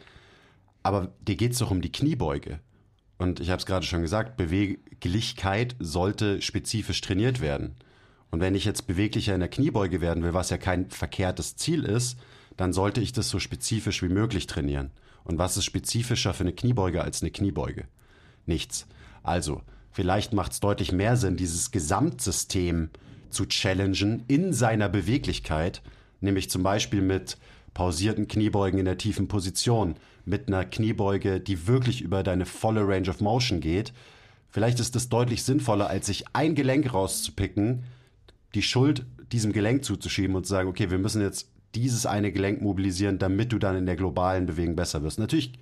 Aber 0.83 1.13
dir 1.21 1.37
geht 1.37 1.53
es 1.53 1.59
doch 1.59 1.71
um 1.71 1.81
die 1.81 1.93
Kniebeuge. 1.93 2.61
Und 3.19 3.41
ich 3.41 3.51
habe 3.51 3.61
es 3.61 3.67
gerade 3.67 3.85
schon 3.85 4.03
gesagt, 4.03 4.37
Beweglichkeit 4.37 5.77
sollte 5.79 6.41
spezifisch 6.41 7.01
trainiert 7.01 7.41
werden. 7.41 7.75
Und 8.31 8.41
wenn 8.41 8.55
ich 8.55 8.65
jetzt 8.65 8.87
beweglicher 8.87 9.35
in 9.35 9.41
der 9.41 9.49
Kniebeuge 9.49 10.01
werden 10.01 10.23
will, 10.23 10.35
was 10.35 10.51
ja 10.51 10.59
kein 10.59 10.91
verkehrtes 10.91 11.57
Ziel 11.57 11.85
ist, 11.85 12.19
dann 12.57 12.73
sollte 12.73 13.01
ich 13.01 13.13
das 13.13 13.29
so 13.29 13.39
spezifisch 13.39 14.03
wie 14.03 14.09
möglich 14.09 14.47
trainieren. 14.47 14.91
Und 15.25 15.39
was 15.39 15.57
ist 15.57 15.65
spezifischer 15.65 16.33
für 16.33 16.45
eine 16.45 16.53
Kniebeuge 16.53 17.03
als 17.03 17.23
eine 17.23 17.31
Kniebeuge? 17.31 17.85
Nichts. 18.47 18.87
Also, 19.23 19.63
vielleicht 19.91 20.33
macht 20.33 20.53
es 20.53 20.61
deutlich 20.61 20.93
mehr 20.93 21.17
Sinn, 21.17 21.37
dieses 21.37 21.71
Gesamtsystem 21.71 22.91
zu 23.31 23.47
challengen 23.47 24.25
in 24.29 24.53
seiner 24.53 24.89
Beweglichkeit, 24.89 25.83
nämlich 26.21 26.51
zum 26.51 26.63
Beispiel 26.63 27.03
mit 27.03 27.39
pausierten 27.75 28.29
Kniebeugen 28.29 28.79
in 28.79 28.85
der 28.85 28.99
tiefen 28.99 29.29
Position, 29.29 29.95
mit 30.25 30.49
einer 30.49 30.65
Kniebeuge, 30.65 31.41
die 31.41 31.67
wirklich 31.67 32.03
über 32.03 32.23
deine 32.23 32.47
volle 32.47 32.87
Range 32.87 33.09
of 33.09 33.21
Motion 33.21 33.61
geht. 33.61 33.93
Vielleicht 34.51 34.81
ist 34.81 34.97
es 34.97 35.09
deutlich 35.09 35.45
sinnvoller, 35.45 35.89
als 35.89 36.07
sich 36.07 36.25
ein 36.33 36.55
Gelenk 36.55 36.93
rauszupicken, 36.93 37.85
die 38.55 38.63
Schuld 38.63 39.07
diesem 39.33 39.53
Gelenk 39.53 39.85
zuzuschieben 39.85 40.35
und 40.35 40.45
zu 40.45 40.51
sagen, 40.51 40.69
okay, 40.69 40.91
wir 40.91 40.99
müssen 40.99 41.23
jetzt 41.23 41.49
dieses 41.75 42.05
eine 42.05 42.33
Gelenk 42.33 42.63
mobilisieren, 42.63 43.19
damit 43.19 43.53
du 43.53 43.59
dann 43.59 43.77
in 43.77 43.87
der 43.87 43.97
globalen 43.97 44.47
Bewegung 44.47 44.75
besser 44.75 45.03
wirst. 45.03 45.21
Natürlich 45.21 45.53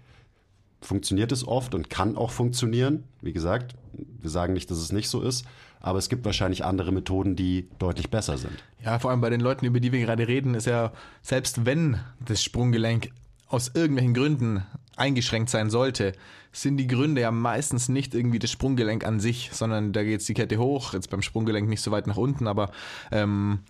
funktioniert 0.80 1.32
es 1.32 1.46
oft 1.46 1.74
und 1.74 1.90
kann 1.90 2.16
auch 2.16 2.30
funktionieren. 2.30 3.04
Wie 3.20 3.32
gesagt, 3.32 3.74
wir 3.92 4.30
sagen 4.30 4.54
nicht, 4.54 4.70
dass 4.70 4.78
es 4.78 4.92
nicht 4.92 5.08
so 5.08 5.20
ist, 5.20 5.44
aber 5.80 5.98
es 5.98 6.08
gibt 6.08 6.24
wahrscheinlich 6.24 6.64
andere 6.64 6.92
Methoden, 6.92 7.36
die 7.36 7.68
deutlich 7.78 8.10
besser 8.10 8.38
sind. 8.38 8.62
Ja, 8.84 8.98
vor 8.98 9.10
allem 9.10 9.20
bei 9.20 9.30
den 9.30 9.40
Leuten, 9.40 9.64
über 9.64 9.80
die 9.80 9.92
wir 9.92 10.00
gerade 10.00 10.26
reden, 10.26 10.54
ist 10.54 10.66
ja, 10.66 10.92
selbst 11.22 11.64
wenn 11.66 11.98
das 12.20 12.42
Sprunggelenk 12.42 13.10
aus 13.48 13.70
irgendwelchen 13.74 14.14
Gründen 14.14 14.66
eingeschränkt 14.96 15.50
sein 15.50 15.70
sollte, 15.70 16.12
sind 16.52 16.76
die 16.76 16.86
Gründe 16.86 17.20
ja 17.20 17.30
meistens 17.30 17.88
nicht 17.88 18.14
irgendwie 18.14 18.38
das 18.38 18.50
Sprunggelenk 18.50 19.04
an 19.04 19.20
sich, 19.20 19.50
sondern 19.52 19.92
da 19.92 20.02
geht 20.02 20.26
die 20.26 20.34
Kette 20.34 20.58
hoch, 20.58 20.92
jetzt 20.92 21.10
beim 21.10 21.22
Sprunggelenk 21.22 21.68
nicht 21.68 21.82
so 21.82 21.90
weit 21.90 22.06
nach 22.06 22.16
unten, 22.16 22.46
aber 22.46 22.70
ähm, 23.12 23.60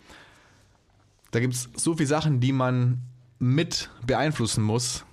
da 1.30 1.40
gibt 1.40 1.54
es 1.54 1.68
so 1.74 1.94
viele 1.94 2.06
Sachen, 2.06 2.40
die 2.40 2.52
man 2.52 3.02
mit 3.38 3.90
beeinflussen 4.06 4.64
muss 4.64 5.04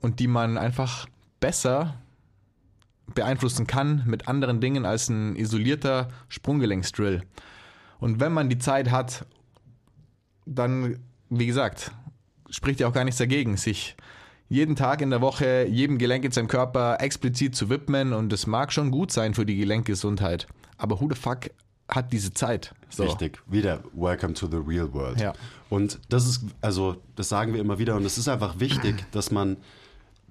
und 0.00 0.18
die 0.18 0.26
man 0.26 0.58
einfach 0.58 1.06
besser 1.38 1.94
beeinflussen 3.14 3.66
kann 3.66 4.02
mit 4.06 4.28
anderen 4.28 4.60
Dingen 4.60 4.86
als 4.86 5.08
ein 5.08 5.36
isolierter 5.36 6.08
Sprunggelenksdrill. 6.28 7.22
Und 7.98 8.20
wenn 8.20 8.32
man 8.32 8.48
die 8.48 8.58
Zeit 8.58 8.90
hat, 8.90 9.26
dann, 10.46 10.98
wie 11.28 11.46
gesagt, 11.46 11.92
spricht 12.48 12.80
ja 12.80 12.88
auch 12.88 12.92
gar 12.92 13.04
nichts 13.04 13.18
dagegen, 13.18 13.56
sich 13.56 13.96
jeden 14.48 14.74
Tag 14.74 15.00
in 15.00 15.10
der 15.10 15.20
Woche 15.20 15.66
jedem 15.66 15.98
Gelenk 15.98 16.24
in 16.24 16.32
seinem 16.32 16.48
Körper 16.48 17.00
explizit 17.00 17.54
zu 17.54 17.70
widmen 17.70 18.12
und 18.12 18.30
das 18.30 18.46
mag 18.46 18.72
schon 18.72 18.90
gut 18.90 19.12
sein 19.12 19.34
für 19.34 19.46
die 19.46 19.56
Gelenkgesundheit. 19.56 20.48
Aber 20.76 21.00
who 21.00 21.08
the 21.08 21.14
fuck 21.14 21.50
hat 21.88 22.12
diese 22.12 22.32
Zeit? 22.32 22.74
So. 22.88 23.04
Richtig, 23.04 23.40
wieder 23.46 23.80
Welcome 23.94 24.34
to 24.34 24.48
the 24.48 24.56
real 24.56 24.92
world. 24.92 25.20
Ja. 25.20 25.34
Und 25.68 26.00
das 26.08 26.26
ist, 26.26 26.44
also 26.60 26.96
das 27.14 27.28
sagen 27.28 27.54
wir 27.54 27.60
immer 27.60 27.78
wieder 27.78 27.94
und 27.94 28.04
es 28.04 28.18
ist 28.18 28.26
einfach 28.26 28.58
wichtig, 28.58 29.04
dass 29.12 29.30
man 29.30 29.56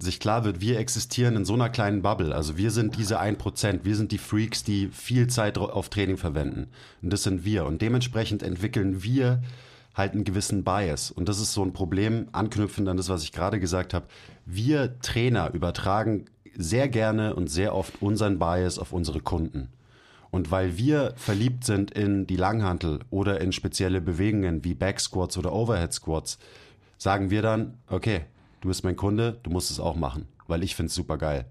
sich 0.02 0.20
klar 0.20 0.44
wird, 0.44 0.60
wir 0.60 0.78
existieren 0.78 1.36
in 1.36 1.44
so 1.44 1.54
einer 1.54 1.68
kleinen 1.68 2.02
Bubble. 2.02 2.34
Also 2.34 2.56
wir 2.56 2.70
sind 2.70 2.96
diese 2.96 3.20
1%, 3.20 3.80
wir 3.84 3.96
sind 3.96 4.12
die 4.12 4.18
Freaks, 4.18 4.64
die 4.64 4.88
viel 4.88 5.26
Zeit 5.26 5.58
auf 5.58 5.88
Training 5.88 6.16
verwenden. 6.16 6.68
Und 7.02 7.12
das 7.12 7.22
sind 7.22 7.44
wir. 7.44 7.66
Und 7.66 7.82
dementsprechend 7.82 8.42
entwickeln 8.42 9.02
wir 9.02 9.42
halt 9.94 10.12
einen 10.12 10.24
gewissen 10.24 10.64
Bias. 10.64 11.10
Und 11.10 11.28
das 11.28 11.40
ist 11.40 11.52
so 11.52 11.62
ein 11.62 11.72
Problem, 11.72 12.28
anknüpfend 12.32 12.88
an 12.88 12.96
das, 12.96 13.08
was 13.08 13.24
ich 13.24 13.32
gerade 13.32 13.60
gesagt 13.60 13.92
habe. 13.94 14.06
Wir 14.46 14.98
Trainer 15.00 15.52
übertragen 15.52 16.26
sehr 16.56 16.88
gerne 16.88 17.34
und 17.34 17.48
sehr 17.48 17.74
oft 17.74 18.00
unseren 18.02 18.38
Bias 18.38 18.78
auf 18.78 18.92
unsere 18.92 19.20
Kunden. 19.20 19.68
Und 20.30 20.50
weil 20.50 20.78
wir 20.78 21.12
verliebt 21.16 21.64
sind 21.64 21.90
in 21.90 22.26
die 22.26 22.36
Langhantel 22.36 23.00
oder 23.10 23.40
in 23.40 23.52
spezielle 23.52 24.00
Bewegungen 24.00 24.64
wie 24.64 24.74
Back 24.74 25.00
Squats 25.00 25.36
oder 25.36 25.52
Overhead 25.52 25.92
Squats, 25.92 26.38
sagen 26.98 27.30
wir 27.30 27.42
dann, 27.42 27.78
okay, 27.88 28.22
du 28.60 28.68
bist 28.68 28.84
mein 28.84 28.96
Kunde, 28.96 29.38
du 29.42 29.50
musst 29.50 29.70
es 29.70 29.80
auch 29.80 29.96
machen, 29.96 30.28
weil 30.46 30.62
ich 30.62 30.74
finde 30.74 30.88
es 30.88 30.94
super 30.94 31.18
geil. 31.18 31.46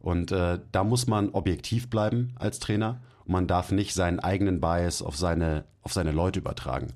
Und 0.00 0.32
äh, 0.32 0.58
da 0.72 0.84
muss 0.84 1.06
man 1.06 1.30
objektiv 1.30 1.88
bleiben 1.88 2.34
als 2.38 2.58
Trainer 2.58 3.00
und 3.24 3.32
man 3.32 3.46
darf 3.46 3.70
nicht 3.70 3.94
seinen 3.94 4.18
eigenen 4.18 4.60
Bias 4.60 5.00
auf 5.00 5.16
seine, 5.16 5.64
auf 5.82 5.92
seine 5.92 6.12
Leute 6.12 6.40
übertragen. 6.40 6.88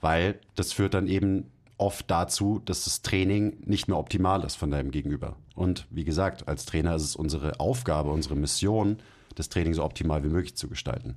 Weil 0.00 0.38
das 0.54 0.72
führt 0.72 0.94
dann 0.94 1.06
eben 1.06 1.50
oft 1.78 2.10
dazu, 2.10 2.60
dass 2.64 2.84
das 2.84 3.02
Training 3.02 3.56
nicht 3.64 3.88
mehr 3.88 3.98
optimal 3.98 4.44
ist 4.44 4.56
von 4.56 4.70
deinem 4.70 4.90
Gegenüber. 4.90 5.36
Und 5.54 5.86
wie 5.90 6.04
gesagt, 6.04 6.46
als 6.46 6.66
Trainer 6.66 6.94
ist 6.94 7.02
es 7.02 7.16
unsere 7.16 7.58
Aufgabe, 7.60 8.10
unsere 8.10 8.36
Mission, 8.36 8.98
das 9.34 9.48
Training 9.48 9.74
so 9.74 9.82
optimal 9.82 10.22
wie 10.22 10.28
möglich 10.28 10.54
zu 10.54 10.68
gestalten. 10.68 11.16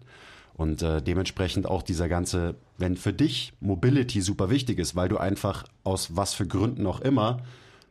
Und 0.56 0.82
äh, 0.82 1.02
dementsprechend 1.04 1.68
auch 1.68 1.84
dieser 1.84 2.10
ganze, 2.10 2.56
wenn 2.78 2.98
für 2.98 3.14
dich 3.14 3.54
Mobility 3.60 4.22
super 4.22 4.50
wichtig 4.50 4.80
ist, 4.80 4.96
weil 4.96 5.08
du 5.08 5.18
einfach 5.18 5.66
aus 5.84 6.16
was 6.16 6.34
für 6.34 6.48
Gründen 6.48 6.88
auch 6.88 7.00
immer 7.02 7.42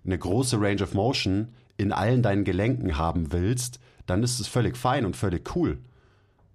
eine 0.07 0.19
große 0.19 0.61
Range 0.61 0.83
of 0.83 0.95
Motion 0.95 1.49
in 1.77 1.93
allen 1.93 2.23
deinen 2.23 2.45
Gelenken 2.45 2.97
haben 2.97 3.33
willst, 3.33 3.81
dann 4.07 4.23
ist 4.23 4.41
es 4.41 4.47
völlig 4.47 4.77
fein 4.77 5.05
und 5.05 5.17
völlig 5.17 5.55
cool. 5.57 5.79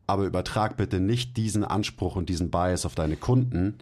Aber 0.07 0.25
übertrag 0.25 0.77
bitte 0.77 0.99
nicht 0.99 1.37
diesen 1.37 1.63
Anspruch 1.63 2.15
und 2.15 2.29
diesen 2.29 2.49
Bias 2.49 2.85
auf 2.85 2.95
deine 2.95 3.17
Kunden 3.17 3.75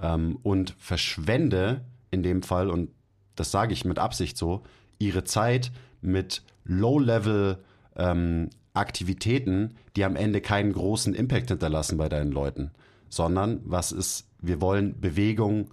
ähm, 0.00 0.38
und 0.42 0.74
verschwende 0.78 1.82
in 2.10 2.22
dem 2.22 2.42
Fall, 2.42 2.70
und 2.70 2.90
das 3.36 3.50
sage 3.50 3.72
ich 3.72 3.84
mit 3.84 3.98
Absicht 3.98 4.36
so, 4.36 4.62
ihre 4.98 5.24
Zeit 5.24 5.72
mit 6.02 6.42
Low-Level 6.64 7.58
ähm, 7.96 8.50
Aktivitäten, 8.74 9.76
die 9.96 10.04
am 10.04 10.16
Ende 10.16 10.40
keinen 10.40 10.72
großen 10.72 11.14
Impact 11.14 11.48
hinterlassen 11.48 11.98
bei 11.98 12.08
deinen 12.08 12.32
Leuten, 12.32 12.70
sondern 13.08 13.60
was 13.64 13.92
ist, 13.92 14.26
wir 14.40 14.60
wollen 14.60 15.00
Bewegung 15.00 15.70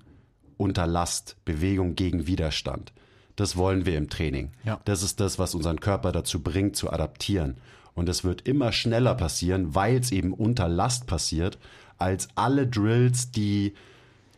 unter 0.58 0.86
Last, 0.88 1.38
Bewegung 1.46 1.96
gegen 1.96 2.28
Widerstand. 2.28 2.92
Das 3.40 3.56
wollen 3.56 3.86
wir 3.86 3.98
im 3.98 4.10
Training. 4.10 4.52
Ja. 4.66 4.82
Das 4.84 5.02
ist 5.02 5.22
das, 5.22 5.40
was 5.40 5.56
unseren 5.56 5.80
Körper 5.80 6.12
dazu 6.12 6.42
bringt, 6.42 6.76
zu 6.76 6.92
adaptieren. 6.92 7.56
Und 7.94 8.10
es 8.10 8.26
wird 8.26 8.46
immer 8.48 8.74
schneller 8.74 9.16
passieren, 9.16 9.74
weil 9.76 9.98
es 9.98 10.12
eben 10.12 10.34
unter 10.34 10.68
Last 10.68 11.08
passiert, 11.08 11.58
als 11.98 12.28
alle 12.36 12.68
Drills, 12.68 13.32
die 13.32 13.76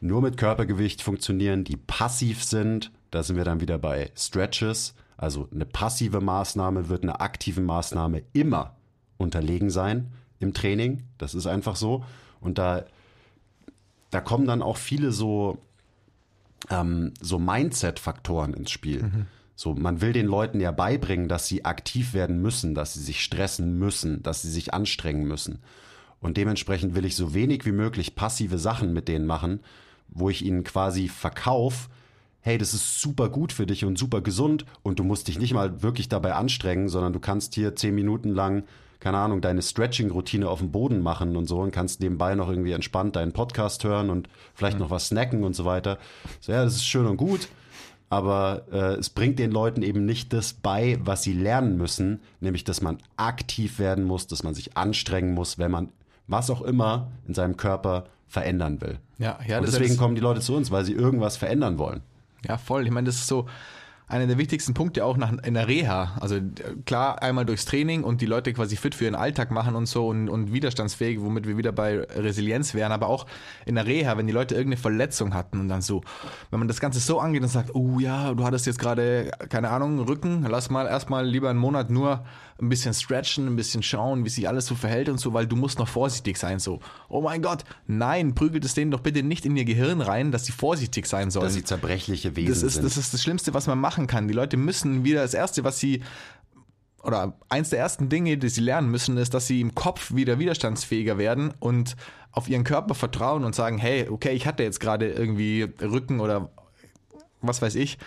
nur 0.01 0.21
mit 0.21 0.37
Körpergewicht 0.37 1.01
funktionieren, 1.01 1.63
die 1.63 1.77
passiv 1.77 2.43
sind. 2.43 2.91
Da 3.09 3.23
sind 3.23 3.37
wir 3.37 3.43
dann 3.43 3.59
wieder 3.59 3.79
bei 3.79 4.11
Stretches. 4.15 4.93
Also 5.17 5.49
eine 5.51 5.65
passive 5.65 6.21
Maßnahme 6.21 6.87
wird 6.87 7.01
einer 7.01 7.21
aktiven 7.21 7.65
Maßnahme 7.65 8.21
immer 8.33 8.75
unterlegen 9.17 9.71
sein 9.71 10.11
im 10.39 10.53
Training. 10.53 11.07
Das 11.17 11.33
ist 11.33 11.47
einfach 11.47 11.75
so. 11.75 12.05
Und 12.39 12.59
da, 12.59 12.85
da 14.11 14.21
kommen 14.21 14.45
dann 14.45 14.61
auch 14.61 14.77
viele 14.77 15.11
so, 15.11 15.57
ähm, 16.69 17.13
so 17.19 17.39
Mindset-Faktoren 17.39 18.53
ins 18.53 18.71
Spiel. 18.71 19.11
So, 19.55 19.75
man 19.75 20.01
will 20.01 20.13
den 20.13 20.25
Leuten 20.25 20.59
ja 20.59 20.71
beibringen, 20.71 21.27
dass 21.27 21.47
sie 21.47 21.65
aktiv 21.65 22.13
werden 22.13 22.41
müssen, 22.41 22.73
dass 22.73 22.93
sie 22.93 23.01
sich 23.01 23.21
stressen 23.21 23.77
müssen, 23.77 24.23
dass 24.23 24.41
sie 24.41 24.49
sich 24.49 24.73
anstrengen 24.73 25.27
müssen. 25.27 25.59
Und 26.19 26.37
dementsprechend 26.37 26.95
will 26.95 27.05
ich 27.05 27.15
so 27.15 27.33
wenig 27.33 27.65
wie 27.65 27.71
möglich 27.71 28.15
passive 28.15 28.57
Sachen 28.57 28.93
mit 28.93 29.07
denen 29.07 29.25
machen, 29.25 29.59
wo 30.07 30.29
ich 30.29 30.43
ihnen 30.43 30.63
quasi 30.63 31.07
verkauf, 31.07 31.89
hey, 32.41 32.57
das 32.57 32.73
ist 32.73 33.01
super 33.01 33.29
gut 33.29 33.53
für 33.53 33.65
dich 33.65 33.85
und 33.85 33.97
super 33.97 34.21
gesund 34.21 34.65
und 34.83 34.99
du 34.99 35.03
musst 35.03 35.27
dich 35.27 35.39
nicht 35.39 35.53
mal 35.53 35.83
wirklich 35.83 36.09
dabei 36.09 36.33
anstrengen, 36.33 36.89
sondern 36.89 37.13
du 37.13 37.19
kannst 37.19 37.53
hier 37.55 37.75
zehn 37.75 37.93
Minuten 37.93 38.29
lang, 38.29 38.63
keine 39.01 39.17
Ahnung, 39.17 39.41
deine 39.41 39.61
Stretching-Routine 39.61 40.47
auf 40.47 40.59
dem 40.59 40.71
Boden 40.71 41.01
machen 41.01 41.35
und 41.35 41.47
so 41.47 41.59
und 41.59 41.71
kannst 41.71 41.99
nebenbei 41.99 42.35
noch 42.35 42.49
irgendwie 42.49 42.71
entspannt 42.71 43.15
deinen 43.15 43.33
Podcast 43.33 43.83
hören 43.83 44.09
und 44.11 44.29
vielleicht 44.53 44.79
noch 44.79 44.91
was 44.91 45.07
snacken 45.07 45.43
und 45.43 45.55
so 45.55 45.65
weiter. 45.65 45.97
So, 46.39 46.51
ja, 46.51 46.63
das 46.63 46.75
ist 46.75 46.85
schön 46.85 47.07
und 47.07 47.17
gut, 47.17 47.49
aber 48.09 48.67
äh, 48.71 48.99
es 48.99 49.09
bringt 49.09 49.39
den 49.39 49.51
Leuten 49.51 49.81
eben 49.81 50.05
nicht 50.05 50.31
das 50.33 50.53
bei, 50.53 50.99
was 51.03 51.23
sie 51.23 51.33
lernen 51.33 51.77
müssen, 51.77 52.21
nämlich 52.41 52.63
dass 52.63 52.81
man 52.81 52.99
aktiv 53.17 53.79
werden 53.79 54.03
muss, 54.03 54.27
dass 54.27 54.43
man 54.43 54.53
sich 54.53 54.77
anstrengen 54.77 55.33
muss, 55.33 55.57
wenn 55.57 55.71
man 55.71 55.89
was 56.27 56.51
auch 56.51 56.61
immer 56.61 57.07
in 57.27 57.33
seinem 57.33 57.57
Körper 57.57 58.05
verändern 58.27 58.81
will. 58.81 58.99
Ja, 59.17 59.39
ja, 59.47 59.57
und 59.57 59.67
deswegen 59.67 59.97
kommen 59.97 60.13
die 60.13 60.21
Leute 60.21 60.41
zu 60.41 60.55
uns, 60.55 60.69
weil 60.69 60.85
sie 60.85 60.93
irgendwas 60.93 61.37
verändern 61.37 61.79
wollen. 61.79 62.01
Ja, 62.47 62.57
voll. 62.57 62.85
Ich 62.85 62.91
meine, 62.91 63.05
das 63.05 63.15
ist 63.15 63.27
so 63.27 63.47
einer 64.11 64.27
der 64.27 64.37
wichtigsten 64.37 64.73
Punkte 64.73 65.05
auch 65.05 65.15
nach, 65.15 65.31
in 65.43 65.53
der 65.53 65.69
Reha. 65.69 66.17
Also 66.19 66.37
klar, 66.85 67.21
einmal 67.21 67.45
durchs 67.45 67.63
Training 67.63 68.03
und 68.03 68.19
die 68.19 68.25
Leute 68.25 68.51
quasi 68.51 68.75
fit 68.75 68.93
für 68.93 69.05
ihren 69.05 69.15
Alltag 69.15 69.51
machen 69.51 69.73
und 69.73 69.85
so 69.85 70.07
und, 70.07 70.27
und 70.27 70.51
widerstandsfähig, 70.51 71.21
womit 71.21 71.47
wir 71.47 71.57
wieder 71.57 71.71
bei 71.71 72.01
Resilienz 72.01 72.73
wären, 72.73 72.91
aber 72.91 73.07
auch 73.07 73.25
in 73.65 73.75
der 73.75 73.87
Reha, 73.87 74.17
wenn 74.17 74.27
die 74.27 74.33
Leute 74.33 74.55
irgendeine 74.55 74.81
Verletzung 74.81 75.33
hatten 75.33 75.61
und 75.61 75.69
dann 75.69 75.81
so, 75.81 76.01
wenn 76.49 76.59
man 76.59 76.67
das 76.67 76.81
Ganze 76.81 76.99
so 76.99 77.19
angeht 77.21 77.41
und 77.41 77.47
sagt, 77.47 77.73
oh 77.73 77.99
ja, 77.99 78.33
du 78.33 78.43
hattest 78.43 78.65
jetzt 78.65 78.79
gerade, 78.79 79.31
keine 79.47 79.69
Ahnung, 79.69 79.99
Rücken, 79.99 80.45
lass 80.49 80.69
mal 80.69 80.87
erstmal 80.87 81.25
lieber 81.25 81.49
einen 81.49 81.59
Monat 81.59 81.89
nur 81.89 82.25
ein 82.61 82.69
bisschen 82.69 82.93
stretchen, 82.93 83.47
ein 83.47 83.55
bisschen 83.55 83.81
schauen, 83.81 84.23
wie 84.23 84.29
sich 84.29 84.47
alles 84.47 84.67
so 84.67 84.75
verhält 84.75 85.09
und 85.09 85.19
so, 85.19 85.33
weil 85.33 85.47
du 85.47 85.55
musst 85.55 85.79
noch 85.79 85.87
vorsichtig 85.87 86.37
sein. 86.37 86.59
So, 86.59 86.79
oh 87.09 87.21
mein 87.21 87.41
Gott, 87.41 87.63
nein, 87.87 88.35
prügelt 88.35 88.63
es 88.63 88.73
denen 88.73 88.91
doch 88.91 88.99
bitte 88.99 89.23
nicht 89.23 89.45
in 89.45 89.57
ihr 89.57 89.65
Gehirn 89.65 90.01
rein, 90.01 90.31
dass 90.31 90.45
sie 90.45 90.51
vorsichtig 90.51 91.07
sein 91.07 91.31
sollen. 91.31 91.45
Dass 91.45 91.55
sie 91.55 91.63
zerbrechliche 91.63 92.35
Wesen 92.35 92.49
Das 92.53 92.63
ist, 92.63 92.73
sind. 92.75 92.85
das 92.85 92.97
ist 92.97 93.13
das 93.13 93.23
Schlimmste, 93.23 93.53
was 93.53 93.67
man 93.67 93.79
machen 93.79 94.07
kann. 94.07 94.27
Die 94.27 94.33
Leute 94.33 94.57
müssen 94.57 95.03
wieder 95.03 95.21
das 95.21 95.33
Erste, 95.33 95.63
was 95.63 95.79
sie 95.79 96.01
oder 97.03 97.33
eins 97.49 97.69
der 97.69 97.79
ersten 97.79 98.09
Dinge, 98.09 98.37
die 98.37 98.49
sie 98.49 98.61
lernen 98.61 98.91
müssen, 98.91 99.17
ist, 99.17 99.33
dass 99.33 99.47
sie 99.47 99.59
im 99.59 99.73
Kopf 99.73 100.13
wieder 100.13 100.37
widerstandsfähiger 100.37 101.17
werden 101.17 101.51
und 101.59 101.95
auf 102.31 102.47
ihren 102.47 102.63
Körper 102.63 102.93
vertrauen 102.93 103.43
und 103.43 103.55
sagen, 103.55 103.79
hey, 103.79 104.07
okay, 104.07 104.33
ich 104.33 104.45
hatte 104.45 104.61
jetzt 104.61 104.79
gerade 104.79 105.09
irgendwie 105.09 105.63
Rücken 105.81 106.19
oder 106.19 106.51
was 107.41 107.59
weiß 107.61 107.73
ich, 107.73 107.97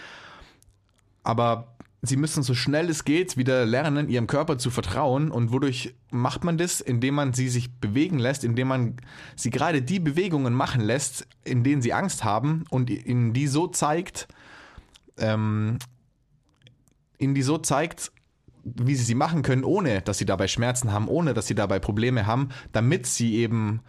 aber 1.24 1.73
sie 2.06 2.16
müssen 2.16 2.42
so 2.42 2.54
schnell 2.54 2.88
es 2.90 3.04
geht 3.04 3.36
wieder 3.36 3.64
lernen, 3.66 4.08
ihrem 4.08 4.26
Körper 4.26 4.58
zu 4.58 4.70
vertrauen. 4.70 5.30
Und 5.30 5.52
wodurch 5.52 5.94
macht 6.10 6.44
man 6.44 6.58
das? 6.58 6.80
Indem 6.80 7.14
man 7.14 7.32
sie 7.32 7.48
sich 7.48 7.72
bewegen 7.72 8.18
lässt, 8.18 8.44
indem 8.44 8.68
man 8.68 8.96
sie 9.36 9.50
gerade 9.50 9.82
die 9.82 10.00
Bewegungen 10.00 10.54
machen 10.54 10.80
lässt, 10.80 11.26
in 11.44 11.62
denen 11.62 11.82
sie 11.82 11.92
Angst 11.92 12.24
haben 12.24 12.64
und 12.70 12.90
ihnen 12.90 13.32
die 13.32 13.46
so 13.46 13.66
zeigt, 13.66 14.28
ähm, 15.18 15.78
ihnen 17.18 17.34
die 17.34 17.42
so 17.42 17.58
zeigt, 17.58 18.12
wie 18.64 18.94
sie 18.94 19.04
sie 19.04 19.14
machen 19.14 19.42
können, 19.42 19.64
ohne 19.64 20.00
dass 20.02 20.18
sie 20.18 20.24
dabei 20.24 20.48
Schmerzen 20.48 20.92
haben, 20.92 21.08
ohne 21.08 21.34
dass 21.34 21.46
sie 21.46 21.54
dabei 21.54 21.78
Probleme 21.78 22.26
haben, 22.26 22.48
damit 22.72 23.06
sie 23.06 23.36
eben 23.36 23.82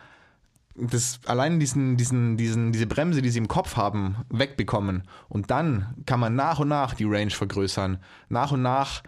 das 0.76 1.20
allein 1.26 1.60
diesen, 1.60 1.98
diesen, 1.98 2.38
diesen, 2.38 2.72
diese 2.72 2.88
Bremse, 2.88 3.22
die 3.22 3.30
sie 3.30 3.40
im 3.40 3.48
Kopf 3.48 3.78
haben, 3.78 4.18
wegbekommen. 4.30 5.04
Und 5.30 5.52
dann 5.52 5.96
kann 6.06 6.20
man 6.20 6.36
nach 6.36 6.60
und 6.60 6.68
nach 6.68 6.94
die 6.94 7.06
Range 7.06 7.32
vergrößern, 7.32 8.00
nach 8.30 8.52
und 8.52 8.62
nach 8.62 9.02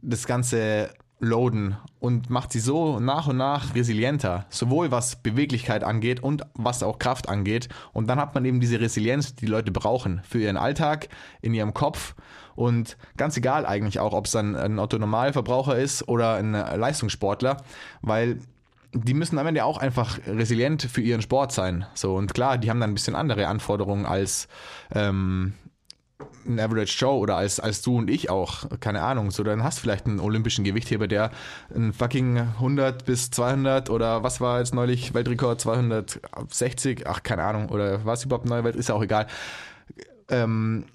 das 0.00 0.26
Ganze 0.26 0.90
loaden 1.20 1.76
und 1.98 2.30
macht 2.30 2.50
sie 2.50 2.60
so 2.60 2.98
nach 2.98 3.28
und 3.28 3.36
nach 3.36 3.74
resilienter, 3.74 4.46
sowohl 4.48 4.90
was 4.90 5.16
Beweglichkeit 5.16 5.84
angeht 5.84 6.22
und 6.22 6.42
was 6.54 6.82
auch 6.82 6.98
Kraft 6.98 7.28
angeht. 7.28 7.68
Und 7.92 8.08
dann 8.08 8.18
hat 8.18 8.34
man 8.34 8.44
eben 8.46 8.58
diese 8.58 8.80
Resilienz, 8.80 9.34
die 9.34 9.44
die 9.44 9.50
Leute 9.52 9.70
brauchen 9.70 10.22
für 10.26 10.40
ihren 10.40 10.56
Alltag, 10.56 11.08
in 11.42 11.52
ihrem 11.52 11.74
Kopf. 11.74 12.14
Und 12.54 12.96
ganz 13.18 13.36
egal 13.36 13.66
eigentlich 13.66 14.00
auch, 14.00 14.14
ob 14.14 14.26
es 14.26 14.32
dann 14.32 14.56
ein 14.56 14.78
Autonormalverbraucher 14.78 15.78
ist 15.78 16.08
oder 16.08 16.34
ein 16.34 16.52
Leistungssportler, 16.52 17.58
weil 18.00 18.38
die 18.92 19.14
müssen 19.14 19.38
am 19.38 19.46
Ende 19.46 19.64
auch 19.64 19.78
einfach 19.78 20.18
resilient 20.26 20.82
für 20.82 21.00
ihren 21.00 21.22
Sport 21.22 21.52
sein. 21.52 21.86
So, 21.94 22.16
und 22.16 22.34
klar, 22.34 22.58
die 22.58 22.70
haben 22.70 22.80
dann 22.80 22.90
ein 22.90 22.94
bisschen 22.94 23.14
andere 23.14 23.46
Anforderungen 23.46 24.04
als 24.04 24.48
ähm, 24.92 25.54
ein 26.46 26.58
Average 26.58 26.96
Joe 26.98 27.18
oder 27.18 27.36
als, 27.36 27.60
als 27.60 27.82
du 27.82 27.96
und 27.96 28.10
ich 28.10 28.30
auch. 28.30 28.64
Keine 28.80 29.02
Ahnung. 29.02 29.30
So, 29.30 29.42
dann 29.42 29.62
hast 29.62 29.78
du 29.78 29.82
vielleicht 29.82 30.06
einen 30.06 30.20
olympischen 30.20 30.64
Gewichtheber, 30.64 31.06
der 31.06 31.30
ein 31.74 31.92
fucking 31.92 32.38
100 32.38 33.04
bis 33.04 33.30
200 33.30 33.90
oder 33.90 34.22
was 34.22 34.40
war 34.40 34.58
jetzt 34.58 34.74
neulich 34.74 35.14
Weltrekord 35.14 35.60
260, 35.60 37.06
ach, 37.06 37.22
keine 37.22 37.44
Ahnung, 37.44 37.68
oder 37.68 38.04
was 38.04 38.24
überhaupt 38.24 38.46
neue 38.46 38.64
Welt, 38.64 38.76
ist 38.76 38.88
ja 38.88 38.94
auch 38.94 39.02
egal. 39.02 39.26
Ähm, 40.28 40.86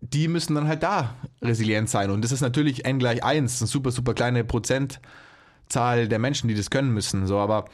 die 0.00 0.28
müssen 0.28 0.54
dann 0.54 0.68
halt 0.68 0.82
da 0.82 1.14
resilient 1.42 1.88
sein. 1.88 2.10
Und 2.10 2.22
das 2.22 2.32
ist 2.32 2.40
natürlich 2.40 2.84
n 2.84 2.98
gleich 2.98 3.24
1, 3.24 3.60
eine 3.60 3.68
super, 3.68 3.90
super 3.90 4.14
kleine 4.14 4.44
Prozentzahl 5.66 6.08
der 6.08 6.18
Menschen, 6.18 6.48
die 6.48 6.54
das 6.54 6.70
können 6.70 6.92
müssen. 6.92 7.26
So, 7.26 7.38
aber 7.38 7.66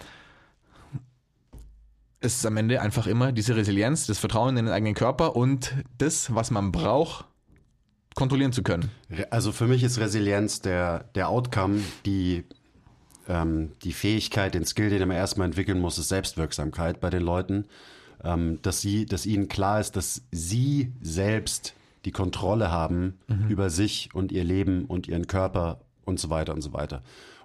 es 2.20 2.36
ist 2.36 2.46
am 2.46 2.56
Ende 2.56 2.80
einfach 2.80 3.06
immer 3.06 3.32
diese 3.32 3.56
Resilienz, 3.56 4.06
das 4.06 4.18
Vertrauen 4.18 4.56
in 4.56 4.66
den 4.66 4.74
eigenen 4.74 4.94
Körper 4.94 5.36
und 5.36 5.74
das, 5.98 6.34
was 6.34 6.50
man 6.50 6.72
braucht, 6.72 7.26
kontrollieren 8.14 8.52
zu 8.52 8.62
können. 8.62 8.90
Also 9.30 9.52
für 9.52 9.66
mich 9.66 9.82
ist 9.82 9.98
Resilienz 9.98 10.60
der, 10.60 11.04
der 11.14 11.28
Outcome, 11.28 11.80
die, 12.06 12.44
ähm, 13.28 13.72
die 13.82 13.92
Fähigkeit, 13.92 14.54
den 14.54 14.64
Skill, 14.64 14.90
den 14.90 15.08
man 15.08 15.16
erstmal 15.16 15.46
entwickeln 15.46 15.80
muss, 15.80 15.98
ist 15.98 16.08
Selbstwirksamkeit 16.08 17.00
bei 17.00 17.10
den 17.10 17.22
Leuten. 17.22 17.66
Ähm, 18.24 18.60
dass, 18.62 18.80
sie, 18.80 19.04
dass 19.04 19.26
ihnen 19.26 19.48
klar 19.48 19.80
ist, 19.80 19.96
dass 19.96 20.22
sie 20.30 20.92
selbst 21.00 21.74
die 22.04 22.12
Kontrolle 22.12 22.70
haben 22.70 23.18
über 23.48 23.68
sich 23.68 24.10
und 24.12 24.30
ihr 24.30 24.44
Leben 24.44 24.84
und 24.84 25.08
ihren 25.08 25.26
Körper 25.26 25.80
und 26.04 26.20
so 26.20 26.30
weiter 26.30 26.52
und 26.52 26.62
so 26.62 26.72
weiter. 26.72 27.02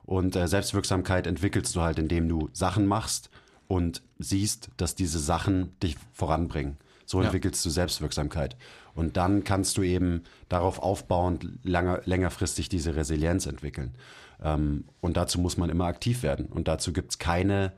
Und 0.08 0.38
äh, 0.38 0.48
Selbstwirksamkeit 0.48 1.28
entwickelst 1.28 1.76
du 1.76 1.82
halt, 1.82 2.00
indem 2.00 2.30
du 2.30 2.50
Sachen 2.54 2.88
machst 2.88 3.30
und 3.68 4.02
siehst, 4.18 4.70
dass 4.78 4.96
diese 4.96 5.20
Sachen 5.20 5.78
dich 5.84 5.98
voranbringen. 6.14 6.78
So 7.06 7.20
Ja. 7.20 7.26
entwickelst 7.26 7.64
du 7.66 7.70
Selbstwirksamkeit. 7.70 8.56
Und 8.96 9.18
dann 9.18 9.44
kannst 9.44 9.78
du 9.78 9.84
eben 9.84 10.24
darauf 10.48 10.80
aufbauend 10.80 11.46
langer, 11.64 12.02
längerfristig 12.06 12.70
diese 12.70 12.96
Resilienz 12.96 13.46
entwickeln. 13.46 13.96
Ähm, 14.42 14.86
und 15.02 15.18
dazu 15.18 15.40
muss 15.40 15.58
man 15.58 15.70
immer 15.70 15.86
aktiv 15.86 16.24
werden. 16.24 16.46
Und 16.46 16.70
dazu 16.70 16.94
gibt 16.94 17.12
es 17.12 17.20
keine 17.20 17.74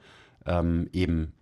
ähm, 0.46 0.88
eben 0.94 1.34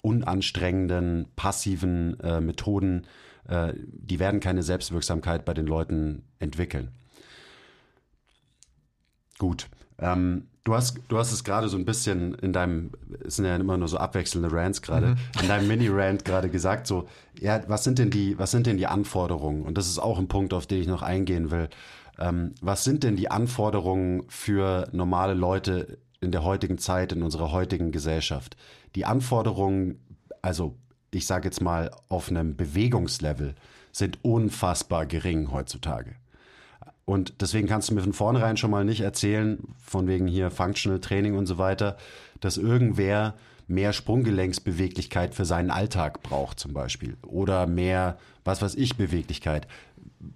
unanstrengenden, 0.00 1.26
passiven 1.36 2.18
äh, 2.20 2.40
Methoden, 2.40 3.06
äh, 3.46 3.74
die 3.76 4.18
werden 4.18 4.40
keine 4.40 4.62
Selbstwirksamkeit 4.62 5.44
bei 5.44 5.52
den 5.52 5.66
Leuten 5.66 6.24
entwickeln. 6.38 6.88
Gut. 9.38 9.68
Ähm, 9.98 10.48
Du 10.64 10.74
hast, 10.74 10.98
du 11.08 11.18
hast 11.18 11.30
es 11.30 11.44
gerade 11.44 11.68
so 11.68 11.76
ein 11.76 11.84
bisschen 11.84 12.34
in 12.36 12.54
deinem, 12.54 12.90
es 13.22 13.36
sind 13.36 13.44
ja 13.44 13.54
immer 13.54 13.76
nur 13.76 13.86
so 13.86 13.98
abwechselnde 13.98 14.50
Rants 14.50 14.80
gerade, 14.80 15.16
in 15.42 15.46
deinem 15.46 15.68
Mini-Rant 15.68 16.24
gerade 16.24 16.48
gesagt, 16.48 16.86
so, 16.86 17.06
ja, 17.38 17.60
was 17.68 17.84
sind 17.84 17.98
denn 17.98 18.08
die, 18.08 18.38
was 18.38 18.50
sind 18.50 18.66
denn 18.66 18.78
die 18.78 18.86
Anforderungen? 18.86 19.62
Und 19.62 19.76
das 19.76 19.88
ist 19.88 19.98
auch 19.98 20.18
ein 20.18 20.26
Punkt, 20.26 20.54
auf 20.54 20.66
den 20.66 20.80
ich 20.80 20.86
noch 20.86 21.02
eingehen 21.02 21.50
will. 21.50 21.68
Ähm, 22.18 22.54
was 22.62 22.82
sind 22.82 23.02
denn 23.04 23.16
die 23.16 23.30
Anforderungen 23.30 24.22
für 24.28 24.88
normale 24.92 25.34
Leute 25.34 25.98
in 26.22 26.32
der 26.32 26.44
heutigen 26.44 26.78
Zeit, 26.78 27.12
in 27.12 27.22
unserer 27.22 27.52
heutigen 27.52 27.92
Gesellschaft? 27.92 28.56
Die 28.94 29.04
Anforderungen, 29.04 29.98
also 30.40 30.78
ich 31.10 31.26
sage 31.26 31.44
jetzt 31.44 31.60
mal 31.60 31.90
auf 32.08 32.30
einem 32.30 32.56
Bewegungslevel, 32.56 33.54
sind 33.92 34.18
unfassbar 34.24 35.04
gering 35.04 35.52
heutzutage. 35.52 36.16
Und 37.04 37.34
deswegen 37.40 37.68
kannst 37.68 37.90
du 37.90 37.94
mir 37.94 38.00
von 38.00 38.12
vornherein 38.12 38.56
schon 38.56 38.70
mal 38.70 38.84
nicht 38.84 39.00
erzählen, 39.00 39.58
von 39.84 40.06
wegen 40.06 40.26
hier 40.26 40.50
Functional 40.50 41.00
Training 41.00 41.36
und 41.36 41.46
so 41.46 41.58
weiter, 41.58 41.96
dass 42.40 42.56
irgendwer 42.56 43.34
mehr 43.66 43.92
Sprunggelenksbeweglichkeit 43.92 45.34
für 45.34 45.44
seinen 45.44 45.70
Alltag 45.70 46.22
braucht 46.22 46.58
zum 46.58 46.72
Beispiel. 46.72 47.16
Oder 47.22 47.66
mehr, 47.66 48.18
was 48.44 48.62
weiß 48.62 48.74
ich, 48.74 48.96
Beweglichkeit. 48.96 49.66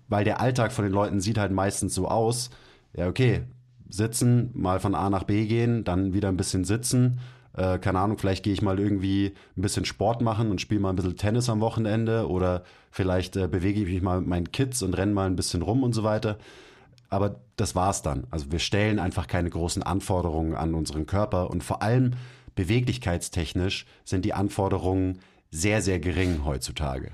Weil 0.09 0.25
der 0.25 0.41
Alltag 0.41 0.73
von 0.73 0.85
den 0.85 0.93
Leuten 0.93 1.21
sieht 1.21 1.39
halt 1.39 1.53
meistens 1.53 1.95
so 1.95 2.09
aus, 2.09 2.51
ja 2.95 3.09
okay, 3.09 3.43
sitzen, 3.89 4.51
mal 4.55 4.81
von 4.81 4.95
A 4.95 5.11
nach 5.11 5.25
B 5.25 5.47
gehen, 5.47 5.85
dann 5.85 6.13
wieder 6.13 6.29
ein 6.29 6.37
bisschen 6.37 6.65
sitzen. 6.65 7.21
Äh, 7.59 7.79
keine 7.79 7.99
Ahnung, 7.99 8.19
vielleicht 8.19 8.45
gehe 8.45 8.53
ich 8.53 8.63
mal 8.63 8.79
irgendwie 8.79 9.35
ein 9.57 9.63
bisschen 9.63 9.85
Sport 9.85 10.23
machen 10.23 10.51
und 10.51 10.61
spiele 10.61 10.81
mal 10.81 10.91
ein 10.91 10.97
bisschen 10.97 11.17
Tennis 11.17 11.49
am 11.49 11.61
Wochenende 11.61 12.29
oder 12.29 12.63
vielleicht 12.93 13.35
äh, 13.37 13.49
bewege 13.49 13.83
ich 13.83 13.89
mich 13.89 14.01
mal 14.01 14.21
mit 14.21 14.29
meinen 14.29 14.53
Kids 14.53 14.81
und 14.83 14.95
renne 14.95 15.13
mal 15.13 15.27
ein 15.27 15.35
bisschen 15.35 15.63
rum 15.63 15.83
und 15.83 15.93
so 15.93 16.05
weiter. 16.05 16.39
Aber 17.11 17.41
das 17.57 17.75
war's 17.75 18.03
dann. 18.03 18.29
Also 18.31 18.53
wir 18.53 18.61
stellen 18.61 19.01
einfach 19.01 19.27
keine 19.27 19.51
großen 19.51 19.83
Anforderungen 19.83 20.55
an 20.55 20.75
unseren 20.75 21.07
Körper 21.07 21.51
und 21.51 21.65
vor 21.65 21.83
allem 21.83 22.13
beweglichkeitstechnisch 22.55 23.87
sind 24.05 24.25
die 24.25 24.35
Anforderungen 24.35 25.19
sehr, 25.51 25.83
sehr 25.83 25.99
gering 25.99 26.45
heutzutage. 26.45 27.11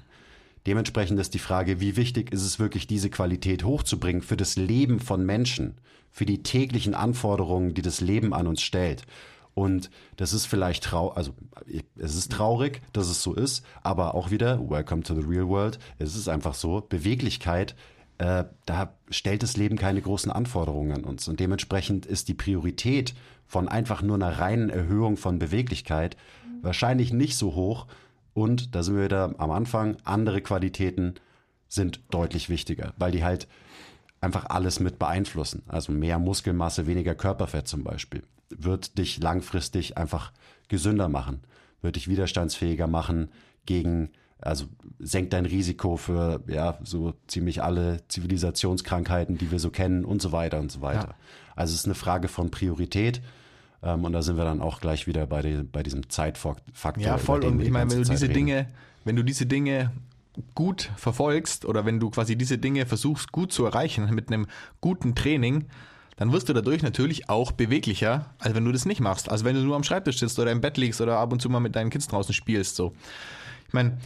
Dementsprechend 0.67 1.21
ist 1.21 1.33
die 1.33 1.39
Frage, 1.39 1.81
wie 1.81 1.97
wichtig 1.97 2.33
ist 2.33 2.43
es 2.43 2.59
wirklich, 2.59 2.87
diese 2.87 3.09
Qualität 3.09 3.65
hochzubringen 3.65 4.23
für 4.23 4.37
das 4.37 4.57
Leben 4.57 5.01
von 5.01 5.25
Menschen, 5.25 5.75
für 6.11 6.27
die 6.27 6.43
täglichen 6.43 6.95
Anforderungen, 6.95 7.73
die 7.75 7.83
das 7.83 8.01
Leben 8.01 8.35
an 8.35 8.47
uns 8.47 8.63
stellt. 8.63 9.05
Und 9.55 9.91
das 10.17 10.33
ist 10.33 10.47
vielleicht 10.47 10.85
traurig, 10.85 11.17
also 11.17 11.33
es 11.97 12.17
ist 12.17 12.33
traurig, 12.33 12.83
dass 12.93 13.09
es 13.09 13.23
so 13.23 13.35
ist, 13.35 13.65
aber 13.83 14.15
auch 14.15 14.31
wieder, 14.31 14.59
welcome 14.69 15.03
to 15.03 15.15
the 15.15 15.27
real 15.27 15.49
world, 15.49 15.79
es 15.99 16.17
ist 16.17 16.29
einfach 16.29 16.55
so, 16.55 16.85
Beweglichkeit, 16.89 17.77
äh, 18.19 18.45
da 18.67 18.95
stellt 19.11 19.43
das 19.43 19.57
Leben 19.57 19.77
keine 19.77 20.01
großen 20.01 20.31
Anforderungen 20.31 20.93
an 20.93 21.05
uns. 21.05 21.29
Und 21.29 21.41
dementsprechend 21.41 22.05
ist 22.07 22.29
die 22.29 22.35
Priorität 22.35 23.15
von 23.47 23.69
einfach 23.69 24.03
nur 24.03 24.17
einer 24.17 24.39
reinen 24.39 24.71
Erhöhung 24.71 25.17
von 25.17 25.39
Beweglichkeit 25.39 26.17
wahrscheinlich 26.63 27.13
nicht 27.13 27.37
so 27.37 27.55
hoch. 27.55 27.87
Und 28.33 28.75
da 28.75 28.83
sind 28.83 28.97
wir 28.97 29.05
wieder 29.05 29.35
am 29.39 29.51
Anfang, 29.51 29.97
andere 30.05 30.41
Qualitäten 30.41 31.15
sind 31.69 32.01
deutlich 32.11 32.49
wichtiger, 32.49 32.95
weil 32.97 33.13
die 33.13 33.25
halt 33.25 33.47
einfach 34.21 34.47
alles 34.47 34.81
mit 34.81 34.99
beeinflussen. 34.99 35.63
Also 35.69 35.93
mehr 35.93 36.19
Muskelmasse, 36.19 36.87
weniger 36.87 37.15
Körperfett 37.15 37.69
zum 37.69 37.85
Beispiel 37.85 38.23
wird 38.51 38.99
dich 38.99 39.19
langfristig 39.19 39.97
einfach 39.97 40.33
gesünder 40.69 41.09
machen, 41.09 41.41
wird 41.83 41.97
dich 41.97 42.09
widerstandsfähiger 42.09 42.87
machen 42.87 43.31
gegen, 43.67 44.11
also 44.41 44.67
senkt 44.99 45.33
dein 45.33 45.47
Risiko 45.47 45.97
für 45.97 46.43
ja 46.47 46.79
so 46.83 47.15
ziemlich 47.27 47.63
alle 47.63 48.01
Zivilisationskrankheiten, 48.09 49.39
die 49.39 49.51
wir 49.51 49.59
so 49.59 49.71
kennen 49.71 50.05
und 50.05 50.21
so 50.21 50.33
weiter 50.33 50.61
und 50.61 50.71
so 50.71 50.81
weiter. 50.81 51.09
Ja. 51.09 51.15
Also 51.57 51.73
es 51.73 51.81
ist 51.81 51.87
eine 51.87 51.95
Frage 51.95 52.29
von 52.29 52.51
Priorität. 52.51 53.23
Ähm, 53.83 54.05
und 54.05 54.13
da 54.13 54.23
sind 54.23 54.37
wir 54.37 54.45
dann 54.45 54.61
auch 54.61 54.81
gleich 54.81 55.07
wieder 55.07 55.27
bei, 55.27 55.43
die, 55.43 55.63
bei 55.63 55.83
diesem 55.83 56.09
Zeitfaktor. 56.09 57.03
Ja, 57.03 57.19
voll. 57.19 57.45
Und 57.45 57.61
ich 57.61 57.71
meine, 57.71 57.91
wenn 57.91 58.03
du 58.03 58.11
diese 58.11 58.25
reden. 58.25 58.35
Dinge, 58.35 58.67
wenn 59.05 59.17
du 59.17 59.23
diese 59.23 59.47
Dinge 59.47 59.93
gut 60.55 60.91
verfolgst 60.97 61.65
oder 61.65 61.85
wenn 61.85 62.01
du 62.01 62.11
quasi 62.11 62.37
diese 62.37 62.59
Dinge 62.59 62.87
versuchst 62.87 63.31
gut 63.31 63.53
zu 63.53 63.65
erreichen 63.65 64.13
mit 64.15 64.29
einem 64.29 64.47
guten 64.81 65.15
Training, 65.15 65.67
dann 66.17 66.33
wirst 66.33 66.49
du 66.49 66.53
dadurch 66.53 66.83
natürlich 66.83 67.29
auch 67.29 67.53
beweglicher, 67.53 68.27
als 68.39 68.55
wenn 68.55 68.65
du 68.65 68.73
das 68.73 68.87
nicht 68.87 69.01
machst. 69.01 69.29
Also 69.31 69.45
wenn 69.45 69.57
du 69.57 69.63
nur 69.63 69.77
am 69.77 69.85
Schreibtisch 69.85 70.19
sitzt 70.19 70.39
oder 70.39 70.53
im 70.53 70.61
Bett 70.61 70.77
liegst 70.77 71.01
oder 71.01 71.19
ab 71.19 71.33
und 71.33 71.41
zu 71.41 71.51
mal 71.51 71.61
mit 71.61 71.75
deinen 71.75 71.91
Kids 71.91 72.07
draußen 72.07 72.35
spielst. 72.35 72.77
So. 72.77 72.95
Ich 73.67 73.73
meine, 73.73 73.99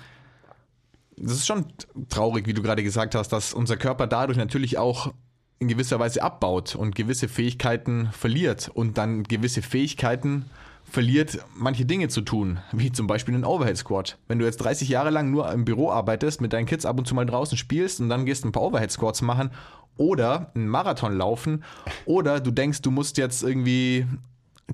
das 1.16 1.32
ist 1.32 1.46
schon 1.46 1.66
traurig, 2.08 2.46
wie 2.46 2.54
du 2.54 2.62
gerade 2.62 2.82
gesagt 2.82 3.14
hast, 3.14 3.28
dass 3.28 3.52
unser 3.52 3.76
Körper 3.76 4.06
dadurch 4.06 4.38
natürlich 4.38 4.78
auch 4.78 5.12
in 5.58 5.68
gewisser 5.68 5.98
Weise 5.98 6.22
abbaut 6.22 6.76
und 6.76 6.94
gewisse 6.94 7.28
Fähigkeiten 7.28 8.10
verliert 8.12 8.70
und 8.72 8.96
dann 8.96 9.24
gewisse 9.24 9.60
Fähigkeiten 9.60 10.46
verliert, 10.84 11.38
manche 11.54 11.84
Dinge 11.84 12.08
zu 12.08 12.22
tun, 12.22 12.60
wie 12.72 12.92
zum 12.92 13.06
Beispiel 13.06 13.34
einen 13.34 13.44
Overhead 13.44 13.76
Squat. 13.76 14.16
Wenn 14.26 14.38
du 14.38 14.46
jetzt 14.46 14.58
30 14.58 14.88
Jahre 14.88 15.10
lang 15.10 15.30
nur 15.30 15.50
im 15.52 15.64
Büro 15.64 15.90
arbeitest, 15.90 16.40
mit 16.40 16.52
deinen 16.52 16.66
Kids 16.66 16.86
ab 16.86 16.98
und 16.98 17.06
zu 17.06 17.14
mal 17.14 17.26
draußen 17.26 17.58
spielst 17.58 18.00
und 18.00 18.08
dann 18.08 18.24
gehst 18.24 18.44
ein 18.44 18.52
paar 18.52 18.62
Overhead 18.62 18.90
Squats 18.90 19.20
machen 19.20 19.50
oder 19.98 20.50
einen 20.54 20.68
Marathon 20.68 21.14
laufen 21.16 21.64
oder 22.06 22.40
du 22.40 22.50
denkst, 22.50 22.80
du 22.80 22.90
musst 22.90 23.18
jetzt 23.18 23.42
irgendwie, 23.42 24.06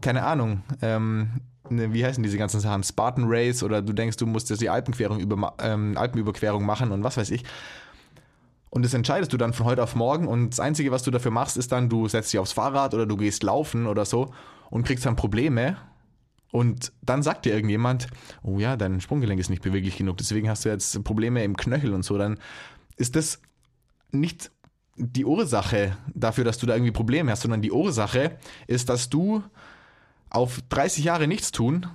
keine 0.01 0.23
Ahnung, 0.23 0.63
ähm, 0.81 1.41
ne, 1.69 1.93
wie 1.93 2.05
heißen 2.05 2.23
diese 2.23 2.39
ganzen 2.39 2.61
Sachen, 2.61 2.85
Spartan 2.85 3.25
Race 3.27 3.63
oder 3.63 3.83
du 3.83 3.93
denkst, 3.93 4.17
du 4.19 4.27
musst 4.27 4.51
jetzt 4.51 4.63
die 4.63 4.71
Alpenquerung 4.71 5.19
über, 5.19 5.55
ähm, 5.61 5.97
Alpenüberquerung 5.97 6.65
machen 6.65 6.93
und 6.93 7.03
was 7.03 7.17
weiß 7.17 7.31
ich. 7.31 7.45
Und 8.71 8.85
das 8.85 8.95
entscheidest 8.95 9.33
du 9.33 9.37
dann 9.37 9.53
von 9.53 9.67
heute 9.67 9.83
auf 9.83 9.95
morgen 9.95 10.27
und 10.27 10.51
das 10.51 10.61
Einzige, 10.61 10.91
was 10.91 11.03
du 11.03 11.11
dafür 11.11 11.31
machst, 11.31 11.57
ist 11.57 11.73
dann, 11.73 11.89
du 11.89 12.09
setzt 12.09 12.33
dich 12.33 12.41
aufs 12.41 12.53
Fahrrad 12.53 12.93
oder 12.93 13.07
du 13.07 13.17
gehst 13.17 13.43
laufen 13.43 13.87
oder 13.87 14.05
so 14.05 14.33
und 14.71 14.85
kriegst 14.85 15.07
dann 15.07 15.17
Probleme 15.17 15.77
und 16.51 16.93
dann 17.03 17.23
sagt 17.23 17.47
dir 17.47 17.55
irgendjemand, 17.55 18.09
oh 18.43 18.59
ja, 18.59 18.77
dein 18.77 19.01
Sprunggelenk 19.01 19.41
ist 19.41 19.49
nicht 19.49 19.63
beweglich 19.63 19.97
genug, 19.97 20.17
deswegen 20.19 20.49
hast 20.49 20.65
du 20.65 20.69
jetzt 20.69 21.03
Probleme 21.05 21.43
im 21.45 21.57
Knöchel 21.57 21.95
und 21.95 22.05
so, 22.05 22.19
dann 22.19 22.39
ist 22.97 23.17
das 23.17 23.41
nicht 24.11 24.51
die 24.97 25.25
Ursache 25.25 25.97
dafür, 26.15 26.45
dass 26.45 26.59
du 26.59 26.67
da 26.67 26.75
irgendwie 26.75 26.93
Probleme 26.93 27.31
hast, 27.31 27.43
sondern 27.43 27.63
die 27.63 27.73
Ursache 27.73 28.39
ist, 28.67 28.89
dass 28.89 29.11
du 29.11 29.43
auf 30.31 30.61
30 30.69 31.05
Jahre 31.05 31.27
nichts 31.27 31.53
tun 31.53 31.87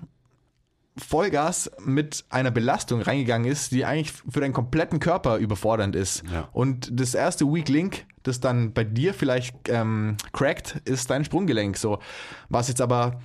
Vollgas 0.99 1.71
mit 1.83 2.25
einer 2.29 2.51
Belastung 2.51 3.01
reingegangen 3.01 3.49
ist, 3.49 3.71
die 3.71 3.85
eigentlich 3.85 4.11
für 4.11 4.41
deinen 4.41 4.53
kompletten 4.53 4.99
Körper 4.99 5.37
überfordernd 5.37 5.95
ist. 5.95 6.23
Ja. 6.31 6.49
Und 6.51 6.89
das 6.91 7.15
erste 7.15 7.45
Weak 7.45 7.69
Link, 7.69 8.05
das 8.23 8.39
dann 8.39 8.73
bei 8.73 8.83
dir 8.83 9.13
vielleicht 9.13 9.55
ähm, 9.69 10.17
crackt, 10.33 10.81
ist 10.85 11.09
dein 11.09 11.25
Sprunggelenk. 11.25 11.77
So, 11.77 11.99
was 12.49 12.67
jetzt 12.67 12.81
aber 12.81 13.19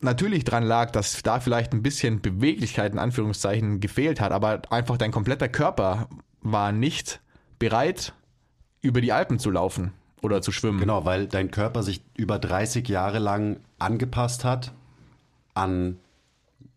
natürlich 0.00 0.44
dran 0.44 0.62
lag, 0.62 0.90
dass 0.90 1.22
da 1.22 1.40
vielleicht 1.40 1.72
ein 1.72 1.82
bisschen 1.82 2.20
Beweglichkeit 2.20 2.92
in 2.92 2.98
Anführungszeichen 2.98 3.80
gefehlt 3.80 4.20
hat, 4.20 4.32
aber 4.32 4.62
einfach 4.70 4.98
dein 4.98 5.10
kompletter 5.10 5.48
Körper 5.48 6.08
war 6.42 6.72
nicht 6.72 7.20
bereit, 7.58 8.12
über 8.84 9.00
die 9.00 9.12
Alpen 9.12 9.38
zu 9.38 9.50
laufen 9.50 9.92
oder 10.22 10.42
zu 10.42 10.52
schwimmen. 10.52 10.78
Genau, 10.78 11.04
weil 11.04 11.26
dein 11.26 11.50
Körper 11.50 11.82
sich 11.82 12.02
über 12.16 12.38
30 12.38 12.88
Jahre 12.88 13.18
lang 13.18 13.58
angepasst 13.78 14.44
hat 14.44 14.72
an 15.54 15.98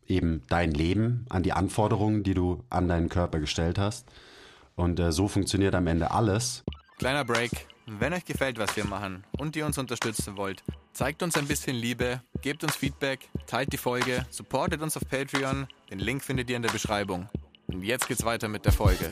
eben 0.08 0.42
dein 0.48 0.72
Leben, 0.72 1.26
an 1.30 1.44
die 1.44 1.52
Anforderungen, 1.52 2.24
die 2.24 2.34
du 2.34 2.64
an 2.70 2.88
deinen 2.88 3.10
Körper 3.10 3.40
gestellt 3.40 3.78
hast. 3.78 4.08
Und 4.76 5.00
äh, 5.00 5.12
so 5.12 5.28
funktioniert 5.28 5.76
am 5.76 5.88
Ende 5.88 6.12
alles. 6.12 6.64
Kleiner 6.98 7.26
Break. 7.26 7.52
Wenn 7.88 8.14
euch 8.14 8.26
gefällt, 8.26 8.60
was 8.60 8.76
wir 8.76 8.86
machen 8.86 9.24
und 9.38 9.56
ihr 9.56 9.66
uns 9.66 9.78
unterstützen 9.78 10.36
wollt, 10.38 10.64
zeigt 10.94 11.24
uns 11.24 11.38
ein 11.38 11.48
bisschen 11.48 11.76
Liebe, 11.76 12.22
gebt 12.42 12.64
uns 12.64 12.76
Feedback, 12.76 13.30
teilt 13.48 13.72
die 13.72 13.78
Folge, 13.78 14.26
supportet 14.30 14.82
uns 14.82 14.98
auf 14.98 15.04
Patreon. 15.10 15.68
Den 15.90 16.00
Link 16.00 16.24
findet 16.24 16.50
ihr 16.50 16.58
in 16.58 16.64
der 16.64 16.72
Beschreibung. 16.72 17.30
Und 17.68 17.84
jetzt 17.84 18.08
geht's 18.08 18.26
weiter 18.26 18.50
mit 18.50 18.66
der 18.66 18.74
Folge 18.74 19.12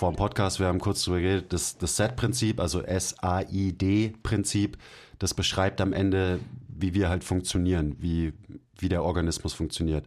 vor 0.00 0.10
dem 0.10 0.16
Podcast, 0.16 0.58
wir 0.58 0.66
haben 0.66 0.80
kurz 0.80 1.04
drüber 1.04 1.20
geredet, 1.20 1.52
das, 1.52 1.76
das 1.76 1.94
SAID-Prinzip, 1.96 2.58
also 2.58 2.80
S-A-I-D-Prinzip, 2.80 4.78
das 5.18 5.34
beschreibt 5.34 5.82
am 5.82 5.92
Ende, 5.92 6.40
wie 6.68 6.94
wir 6.94 7.10
halt 7.10 7.22
funktionieren, 7.22 7.96
wie, 7.98 8.32
wie 8.78 8.88
der 8.88 9.04
Organismus 9.04 9.52
funktioniert. 9.52 10.06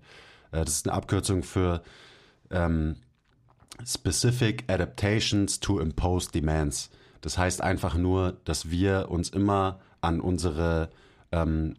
Äh, 0.52 0.66
das 0.66 0.78
ist 0.78 0.88
eine 0.88 0.98
Abkürzung 0.98 1.44
für 1.44 1.84
ähm, 2.50 2.96
Specific 3.86 4.64
Adaptations 4.68 5.60
to 5.60 5.80
Imposed 5.80 6.34
Demands. 6.34 6.90
Das 7.22 7.38
heißt 7.38 7.62
einfach 7.62 7.94
nur, 7.94 8.40
dass 8.46 8.72
wir 8.72 9.12
uns 9.12 9.30
immer 9.30 9.80
an 10.02 10.22
unsere, 10.22 10.90
ähm, 11.32 11.76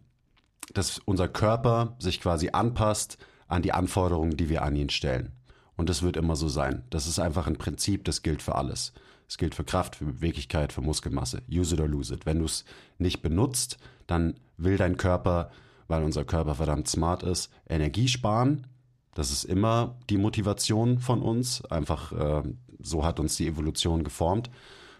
dass 0.73 0.99
unser 0.99 1.27
Körper 1.27 1.97
sich 1.99 2.21
quasi 2.21 2.51
anpasst 2.53 3.17
an 3.49 3.61
die 3.61 3.73
Anforderungen, 3.73 4.37
die 4.37 4.47
wir 4.47 4.61
an 4.61 4.77
ihn 4.77 4.89
stellen. 4.89 5.34
Und 5.77 5.89
das 5.89 6.01
wird 6.01 6.17
immer 6.17 6.35
so 6.35 6.47
sein. 6.47 6.83
Das 6.89 7.07
ist 7.07 7.19
einfach 7.19 7.47
ein 7.47 7.57
Prinzip, 7.57 8.05
das 8.05 8.21
gilt 8.21 8.41
für 8.41 8.55
alles. 8.55 8.93
Es 9.27 9.37
gilt 9.37 9.55
für 9.55 9.63
Kraft, 9.63 9.95
für 9.95 10.05
Beweglichkeit, 10.05 10.71
für 10.71 10.81
Muskelmasse. 10.81 11.41
Use 11.51 11.73
it 11.75 11.81
or 11.81 11.87
lose 11.87 12.13
it. 12.13 12.25
Wenn 12.25 12.39
du 12.39 12.45
es 12.45 12.63
nicht 12.97 13.21
benutzt, 13.21 13.77
dann 14.07 14.35
will 14.57 14.77
dein 14.77 14.97
Körper, 14.97 15.51
weil 15.87 16.03
unser 16.03 16.23
Körper 16.23 16.55
verdammt 16.55 16.87
smart 16.87 17.23
ist, 17.23 17.51
Energie 17.67 18.07
sparen. 18.07 18.67
Das 19.13 19.31
ist 19.31 19.43
immer 19.43 19.95
die 20.09 20.17
Motivation 20.17 20.99
von 20.99 21.21
uns. 21.21 21.65
Einfach 21.65 22.11
äh, 22.11 22.43
so 22.79 23.03
hat 23.03 23.19
uns 23.19 23.35
die 23.35 23.47
Evolution 23.47 24.03
geformt. 24.03 24.49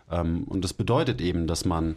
Ähm, 0.10 0.44
und 0.46 0.64
das 0.64 0.74
bedeutet 0.74 1.22
eben, 1.22 1.48
dass 1.48 1.66
man 1.66 1.96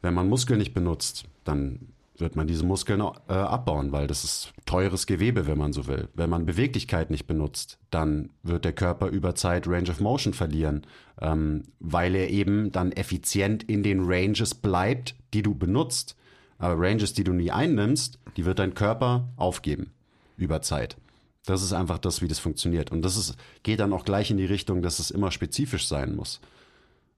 Wenn 0.00 0.14
man 0.14 0.28
Muskeln 0.28 0.58
nicht 0.58 0.74
benutzt, 0.74 1.24
dann 1.44 1.92
wird 2.20 2.36
man 2.36 2.46
diese 2.46 2.64
Muskeln 2.64 3.00
äh, 3.00 3.32
abbauen, 3.32 3.92
weil 3.92 4.06
das 4.06 4.24
ist 4.24 4.52
teures 4.66 5.06
Gewebe, 5.06 5.46
wenn 5.46 5.58
man 5.58 5.72
so 5.72 5.86
will. 5.86 6.08
Wenn 6.14 6.30
man 6.30 6.46
Beweglichkeit 6.46 7.10
nicht 7.10 7.26
benutzt, 7.26 7.78
dann 7.90 8.30
wird 8.42 8.64
der 8.64 8.72
Körper 8.72 9.08
über 9.08 9.34
Zeit 9.34 9.66
Range 9.66 9.90
of 9.90 10.00
Motion 10.00 10.34
verlieren, 10.34 10.86
ähm, 11.20 11.64
weil 11.78 12.14
er 12.14 12.30
eben 12.30 12.72
dann 12.72 12.92
effizient 12.92 13.62
in 13.62 13.82
den 13.82 14.00
Ranges 14.02 14.54
bleibt, 14.54 15.14
die 15.32 15.42
du 15.42 15.54
benutzt. 15.54 16.16
Aber 16.58 16.74
Ranges, 16.76 17.12
die 17.12 17.24
du 17.24 17.32
nie 17.32 17.52
einnimmst, 17.52 18.18
die 18.36 18.44
wird 18.44 18.58
dein 18.58 18.74
Körper 18.74 19.28
aufgeben 19.36 19.92
über 20.36 20.60
Zeit. 20.60 20.96
Das 21.44 21.62
ist 21.62 21.72
einfach 21.72 21.98
das, 21.98 22.20
wie 22.20 22.28
das 22.28 22.40
funktioniert. 22.40 22.90
Und 22.90 23.02
das 23.02 23.16
ist, 23.16 23.36
geht 23.62 23.80
dann 23.80 23.92
auch 23.92 24.04
gleich 24.04 24.30
in 24.30 24.36
die 24.36 24.44
Richtung, 24.44 24.82
dass 24.82 24.98
es 24.98 25.10
immer 25.10 25.30
spezifisch 25.30 25.86
sein 25.86 26.14
muss. 26.16 26.40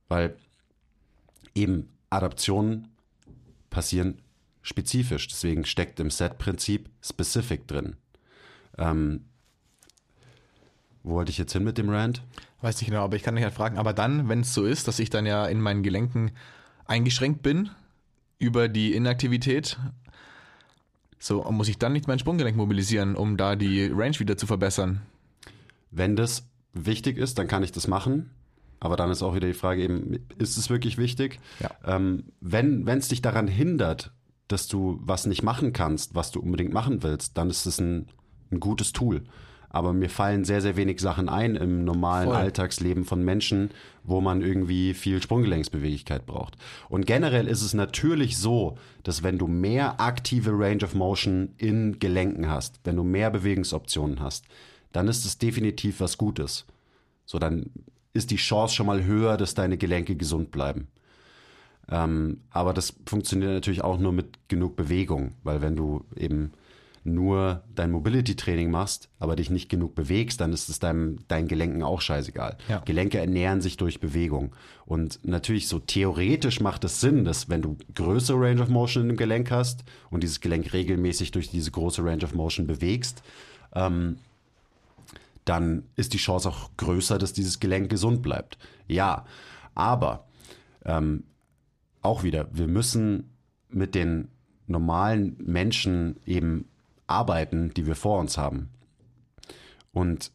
Weil 0.08 0.36
eben 1.54 1.88
Adaptionen 2.10 2.88
passieren 3.70 4.18
spezifisch. 4.62 5.28
Deswegen 5.28 5.64
steckt 5.64 6.00
im 6.00 6.10
Set-Prinzip 6.10 6.88
Specific 7.02 7.66
drin. 7.66 7.96
Ähm, 8.78 9.24
wo 11.02 11.14
wollte 11.14 11.30
ich 11.30 11.38
jetzt 11.38 11.52
hin 11.52 11.64
mit 11.64 11.78
dem 11.78 11.88
Rand? 11.88 12.22
Weiß 12.60 12.80
nicht 12.80 12.90
genau, 12.90 13.04
aber 13.04 13.16
ich 13.16 13.22
kann 13.22 13.34
dich 13.34 13.44
halt 13.44 13.54
fragen, 13.54 13.78
aber 13.78 13.92
dann, 13.92 14.28
wenn 14.28 14.40
es 14.40 14.52
so 14.52 14.66
ist, 14.66 14.86
dass 14.86 14.98
ich 14.98 15.08
dann 15.08 15.24
ja 15.24 15.46
in 15.46 15.60
meinen 15.60 15.82
Gelenken 15.82 16.32
eingeschränkt 16.84 17.42
bin 17.42 17.70
über 18.38 18.68
die 18.68 18.94
Inaktivität, 18.94 19.78
so 21.18 21.42
muss 21.50 21.68
ich 21.68 21.78
dann 21.78 21.92
nicht 21.92 22.06
mein 22.06 22.18
Sprunggelenk 22.18 22.56
mobilisieren, 22.56 23.16
um 23.16 23.36
da 23.36 23.56
die 23.56 23.86
Range 23.86 24.18
wieder 24.18 24.36
zu 24.36 24.46
verbessern. 24.46 25.02
Wenn 25.90 26.16
das 26.16 26.46
wichtig 26.72 27.16
ist, 27.16 27.38
dann 27.38 27.48
kann 27.48 27.62
ich 27.62 27.72
das 27.72 27.88
machen. 27.88 28.30
Aber 28.78 28.96
dann 28.96 29.10
ist 29.10 29.22
auch 29.22 29.34
wieder 29.34 29.46
die 29.46 29.54
Frage 29.54 29.82
eben, 29.82 30.26
ist 30.38 30.56
es 30.56 30.70
wirklich 30.70 30.96
wichtig? 30.96 31.38
Ja. 31.60 31.70
Ähm, 31.84 32.24
wenn 32.40 32.88
es 32.88 33.08
dich 33.08 33.20
daran 33.20 33.46
hindert, 33.46 34.12
dass 34.52 34.68
du 34.68 34.98
was 35.02 35.26
nicht 35.26 35.42
machen 35.42 35.72
kannst, 35.72 36.14
was 36.14 36.30
du 36.30 36.40
unbedingt 36.40 36.72
machen 36.72 37.02
willst, 37.02 37.38
dann 37.38 37.50
ist 37.50 37.66
es 37.66 37.80
ein, 37.80 38.06
ein 38.50 38.60
gutes 38.60 38.92
Tool. 38.92 39.22
Aber 39.72 39.92
mir 39.92 40.10
fallen 40.10 40.44
sehr, 40.44 40.60
sehr 40.60 40.76
wenig 40.76 41.00
Sachen 41.00 41.28
ein 41.28 41.54
im 41.54 41.84
normalen 41.84 42.26
Voll. 42.26 42.36
Alltagsleben 42.36 43.04
von 43.04 43.24
Menschen, 43.24 43.70
wo 44.02 44.20
man 44.20 44.42
irgendwie 44.42 44.94
viel 44.94 45.22
Sprunggelenksbeweglichkeit 45.22 46.26
braucht. 46.26 46.56
Und 46.88 47.06
generell 47.06 47.46
ist 47.46 47.62
es 47.62 47.72
natürlich 47.72 48.36
so, 48.36 48.76
dass 49.04 49.22
wenn 49.22 49.38
du 49.38 49.46
mehr 49.46 50.00
aktive 50.00 50.50
Range 50.50 50.82
of 50.82 50.94
Motion 50.94 51.54
in 51.56 52.00
Gelenken 52.00 52.48
hast, 52.48 52.80
wenn 52.82 52.96
du 52.96 53.04
mehr 53.04 53.30
Bewegungsoptionen 53.30 54.18
hast, 54.18 54.44
dann 54.90 55.06
ist 55.06 55.24
es 55.24 55.38
definitiv 55.38 56.00
was 56.00 56.18
Gutes. 56.18 56.66
So, 57.24 57.38
dann 57.38 57.70
ist 58.12 58.32
die 58.32 58.36
Chance 58.36 58.74
schon 58.74 58.86
mal 58.86 59.04
höher, 59.04 59.36
dass 59.36 59.54
deine 59.54 59.78
Gelenke 59.78 60.16
gesund 60.16 60.50
bleiben. 60.50 60.88
Ähm, 61.90 62.40
aber 62.50 62.72
das 62.72 62.94
funktioniert 63.06 63.52
natürlich 63.52 63.82
auch 63.82 63.98
nur 63.98 64.12
mit 64.12 64.48
genug 64.48 64.76
Bewegung, 64.76 65.32
weil 65.42 65.60
wenn 65.60 65.76
du 65.76 66.04
eben 66.16 66.52
nur 67.02 67.62
dein 67.74 67.90
Mobility-Training 67.90 68.70
machst, 68.70 69.08
aber 69.18 69.34
dich 69.34 69.48
nicht 69.48 69.70
genug 69.70 69.94
bewegst, 69.94 70.40
dann 70.40 70.52
ist 70.52 70.68
es 70.68 70.78
deinem, 70.78 71.18
deinen 71.28 71.48
Gelenken 71.48 71.82
auch 71.82 72.00
scheißegal. 72.02 72.58
Ja. 72.68 72.80
Gelenke 72.80 73.18
ernähren 73.18 73.62
sich 73.62 73.78
durch 73.78 74.00
Bewegung. 74.00 74.52
Und 74.84 75.18
natürlich 75.24 75.66
so 75.66 75.78
theoretisch 75.78 76.60
macht 76.60 76.84
es 76.84 77.00
Sinn, 77.00 77.24
dass 77.24 77.48
wenn 77.48 77.62
du 77.62 77.78
größere 77.94 78.38
Range 78.38 78.62
of 78.62 78.68
Motion 78.68 79.04
in 79.04 79.08
dem 79.08 79.16
Gelenk 79.16 79.50
hast 79.50 79.82
und 80.10 80.22
dieses 80.22 80.40
Gelenk 80.40 80.72
regelmäßig 80.72 81.30
durch 81.30 81.50
diese 81.50 81.70
große 81.70 82.04
Range 82.04 82.22
of 82.22 82.34
Motion 82.34 82.66
bewegst, 82.66 83.22
ähm, 83.74 84.18
dann 85.46 85.84
ist 85.96 86.12
die 86.12 86.18
Chance 86.18 86.50
auch 86.50 86.70
größer, 86.76 87.16
dass 87.16 87.32
dieses 87.32 87.60
Gelenk 87.60 87.88
gesund 87.88 88.20
bleibt. 88.20 88.58
Ja, 88.88 89.24
aber 89.74 90.26
ähm, 90.84 91.24
auch 92.02 92.22
wieder, 92.22 92.48
wir 92.52 92.66
müssen 92.66 93.36
mit 93.68 93.94
den 93.94 94.28
normalen 94.66 95.36
Menschen 95.38 96.16
eben 96.26 96.66
arbeiten, 97.06 97.74
die 97.74 97.86
wir 97.86 97.96
vor 97.96 98.20
uns 98.20 98.38
haben. 98.38 98.70
Und 99.92 100.30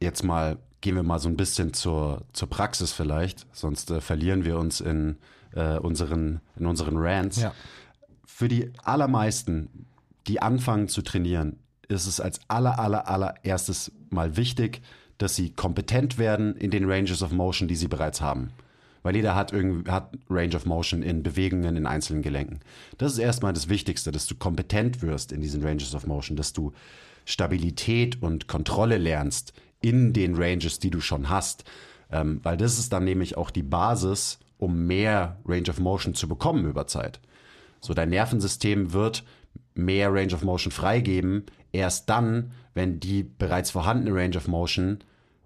jetzt 0.00 0.22
mal 0.22 0.58
gehen 0.80 0.96
wir 0.96 1.02
mal 1.02 1.18
so 1.18 1.30
ein 1.30 1.36
bisschen 1.36 1.72
zur, 1.72 2.22
zur 2.34 2.50
Praxis 2.50 2.92
vielleicht, 2.92 3.46
sonst 3.52 3.90
äh, 3.90 4.02
verlieren 4.02 4.44
wir 4.44 4.58
uns 4.58 4.82
in, 4.82 5.16
äh, 5.54 5.78
unseren, 5.78 6.40
in 6.56 6.66
unseren 6.66 6.98
Rants. 6.98 7.40
Ja. 7.40 7.54
Für 8.26 8.48
die 8.48 8.70
allermeisten, 8.82 9.86
die 10.26 10.42
anfangen 10.42 10.88
zu 10.88 11.00
trainieren, 11.00 11.58
ist 11.88 12.06
es 12.06 12.20
als 12.20 12.40
aller, 12.48 12.78
aller, 12.78 13.08
allererstes 13.08 13.92
mal 14.10 14.36
wichtig, 14.36 14.82
dass 15.16 15.36
sie 15.36 15.50
kompetent 15.50 16.18
werden 16.18 16.54
in 16.56 16.70
den 16.70 16.90
Ranges 16.90 17.22
of 17.22 17.32
Motion, 17.32 17.66
die 17.66 17.76
sie 17.76 17.88
bereits 17.88 18.20
haben. 18.20 18.50
Weil 19.04 19.16
jeder 19.16 19.34
hat, 19.34 19.52
irgendwie, 19.52 19.88
hat 19.90 20.16
Range 20.30 20.56
of 20.56 20.64
Motion 20.64 21.02
in 21.02 21.22
Bewegungen 21.22 21.76
in 21.76 21.86
einzelnen 21.86 22.22
Gelenken. 22.22 22.60
Das 22.96 23.12
ist 23.12 23.18
erstmal 23.18 23.52
das 23.52 23.68
Wichtigste, 23.68 24.10
dass 24.10 24.26
du 24.26 24.34
kompetent 24.34 25.02
wirst 25.02 25.30
in 25.30 25.42
diesen 25.42 25.62
Ranges 25.62 25.94
of 25.94 26.06
Motion, 26.06 26.36
dass 26.36 26.54
du 26.54 26.72
Stabilität 27.26 28.22
und 28.22 28.48
Kontrolle 28.48 28.96
lernst 28.96 29.52
in 29.82 30.14
den 30.14 30.34
Ranges, 30.34 30.78
die 30.78 30.90
du 30.90 31.00
schon 31.00 31.28
hast. 31.28 31.64
Ähm, 32.10 32.40
weil 32.42 32.56
das 32.56 32.78
ist 32.78 32.94
dann 32.94 33.04
nämlich 33.04 33.36
auch 33.36 33.50
die 33.50 33.62
Basis, 33.62 34.38
um 34.56 34.86
mehr 34.86 35.38
Range 35.44 35.68
of 35.68 35.78
Motion 35.80 36.14
zu 36.14 36.26
bekommen 36.26 36.64
über 36.64 36.86
Zeit. 36.86 37.20
So, 37.82 37.92
dein 37.92 38.08
Nervensystem 38.08 38.94
wird 38.94 39.22
mehr 39.74 40.14
Range 40.14 40.32
of 40.34 40.44
Motion 40.44 40.72
freigeben, 40.72 41.44
erst 41.72 42.08
dann, 42.08 42.52
wenn 42.72 43.00
die 43.00 43.22
bereits 43.22 43.70
vorhandene 43.70 44.16
Range 44.16 44.38
of 44.38 44.48
Motion, 44.48 45.00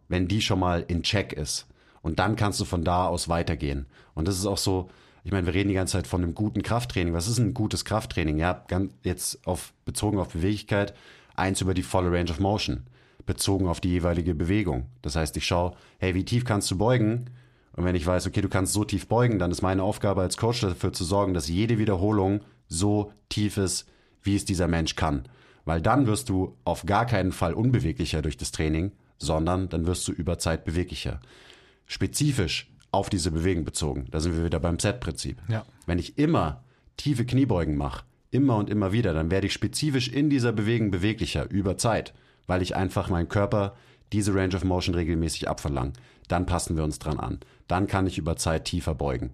wenn 0.08 0.28
die 0.28 0.42
schon 0.42 0.60
mal 0.60 0.84
in 0.86 1.02
Check 1.02 1.32
ist. 1.32 1.66
Und 2.02 2.18
dann 2.18 2.36
kannst 2.36 2.60
du 2.60 2.64
von 2.64 2.84
da 2.84 3.06
aus 3.06 3.28
weitergehen. 3.28 3.86
Und 4.14 4.28
das 4.28 4.38
ist 4.38 4.46
auch 4.46 4.58
so, 4.58 4.88
ich 5.24 5.32
meine, 5.32 5.46
wir 5.46 5.54
reden 5.54 5.68
die 5.68 5.74
ganze 5.74 5.92
Zeit 5.92 6.06
von 6.06 6.22
einem 6.22 6.34
guten 6.34 6.62
Krafttraining. 6.62 7.12
Was 7.12 7.28
ist 7.28 7.38
ein 7.38 7.54
gutes 7.54 7.84
Krafttraining? 7.84 8.38
Ja, 8.38 8.64
ganz, 8.68 8.92
jetzt 9.02 9.46
auf, 9.46 9.72
bezogen 9.84 10.18
auf 10.18 10.28
Beweglichkeit, 10.28 10.94
eins 11.34 11.60
über 11.60 11.74
die 11.74 11.82
volle 11.82 12.10
Range 12.10 12.30
of 12.30 12.40
Motion, 12.40 12.84
bezogen 13.26 13.68
auf 13.68 13.80
die 13.80 13.90
jeweilige 13.90 14.34
Bewegung. 14.34 14.86
Das 15.02 15.16
heißt, 15.16 15.36
ich 15.36 15.46
schaue, 15.46 15.74
hey, 15.98 16.14
wie 16.14 16.24
tief 16.24 16.44
kannst 16.44 16.70
du 16.70 16.78
beugen? 16.78 17.26
Und 17.72 17.84
wenn 17.84 17.94
ich 17.94 18.06
weiß, 18.06 18.26
okay, 18.26 18.40
du 18.40 18.48
kannst 18.48 18.72
so 18.72 18.84
tief 18.84 19.06
beugen, 19.06 19.38
dann 19.38 19.50
ist 19.50 19.62
meine 19.62 19.82
Aufgabe 19.82 20.22
als 20.22 20.36
Coach 20.36 20.62
dafür 20.62 20.92
zu 20.92 21.04
sorgen, 21.04 21.34
dass 21.34 21.48
jede 21.48 21.78
Wiederholung 21.78 22.40
so 22.68 23.12
tief 23.28 23.56
ist, 23.56 23.88
wie 24.22 24.34
es 24.34 24.44
dieser 24.44 24.66
Mensch 24.66 24.96
kann. 24.96 25.28
Weil 25.64 25.82
dann 25.82 26.06
wirst 26.06 26.28
du 26.28 26.56
auf 26.64 26.86
gar 26.86 27.06
keinen 27.06 27.32
Fall 27.32 27.52
unbeweglicher 27.52 28.22
durch 28.22 28.36
das 28.36 28.50
Training, 28.50 28.92
sondern 29.18 29.68
dann 29.68 29.86
wirst 29.86 30.08
du 30.08 30.12
über 30.12 30.38
Zeit 30.38 30.64
beweglicher. 30.64 31.20
Spezifisch 31.88 32.70
auf 32.92 33.10
diese 33.10 33.30
Bewegung 33.30 33.64
bezogen. 33.64 34.06
Da 34.10 34.20
sind 34.20 34.36
wir 34.36 34.44
wieder 34.44 34.60
beim 34.60 34.78
Set-Prinzip. 34.78 35.42
Ja. 35.48 35.64
Wenn 35.86 35.98
ich 35.98 36.18
immer 36.18 36.62
tiefe 36.96 37.26
Kniebeugen 37.26 37.76
mache, 37.76 38.04
immer 38.30 38.56
und 38.56 38.70
immer 38.70 38.92
wieder, 38.92 39.14
dann 39.14 39.30
werde 39.30 39.46
ich 39.46 39.52
spezifisch 39.52 40.08
in 40.08 40.30
dieser 40.30 40.52
Bewegung 40.52 40.90
beweglicher 40.90 41.50
über 41.50 41.76
Zeit, 41.76 42.14
weil 42.46 42.62
ich 42.62 42.76
einfach 42.76 43.08
meinem 43.08 43.28
Körper 43.28 43.74
diese 44.12 44.34
Range 44.34 44.54
of 44.54 44.64
Motion 44.64 44.94
regelmäßig 44.94 45.48
abverlange. 45.48 45.92
Dann 46.28 46.46
passen 46.46 46.76
wir 46.76 46.84
uns 46.84 46.98
dran 46.98 47.18
an. 47.18 47.40
Dann 47.66 47.86
kann 47.86 48.06
ich 48.06 48.18
über 48.18 48.36
Zeit 48.36 48.66
tiefer 48.66 48.94
beugen. 48.94 49.30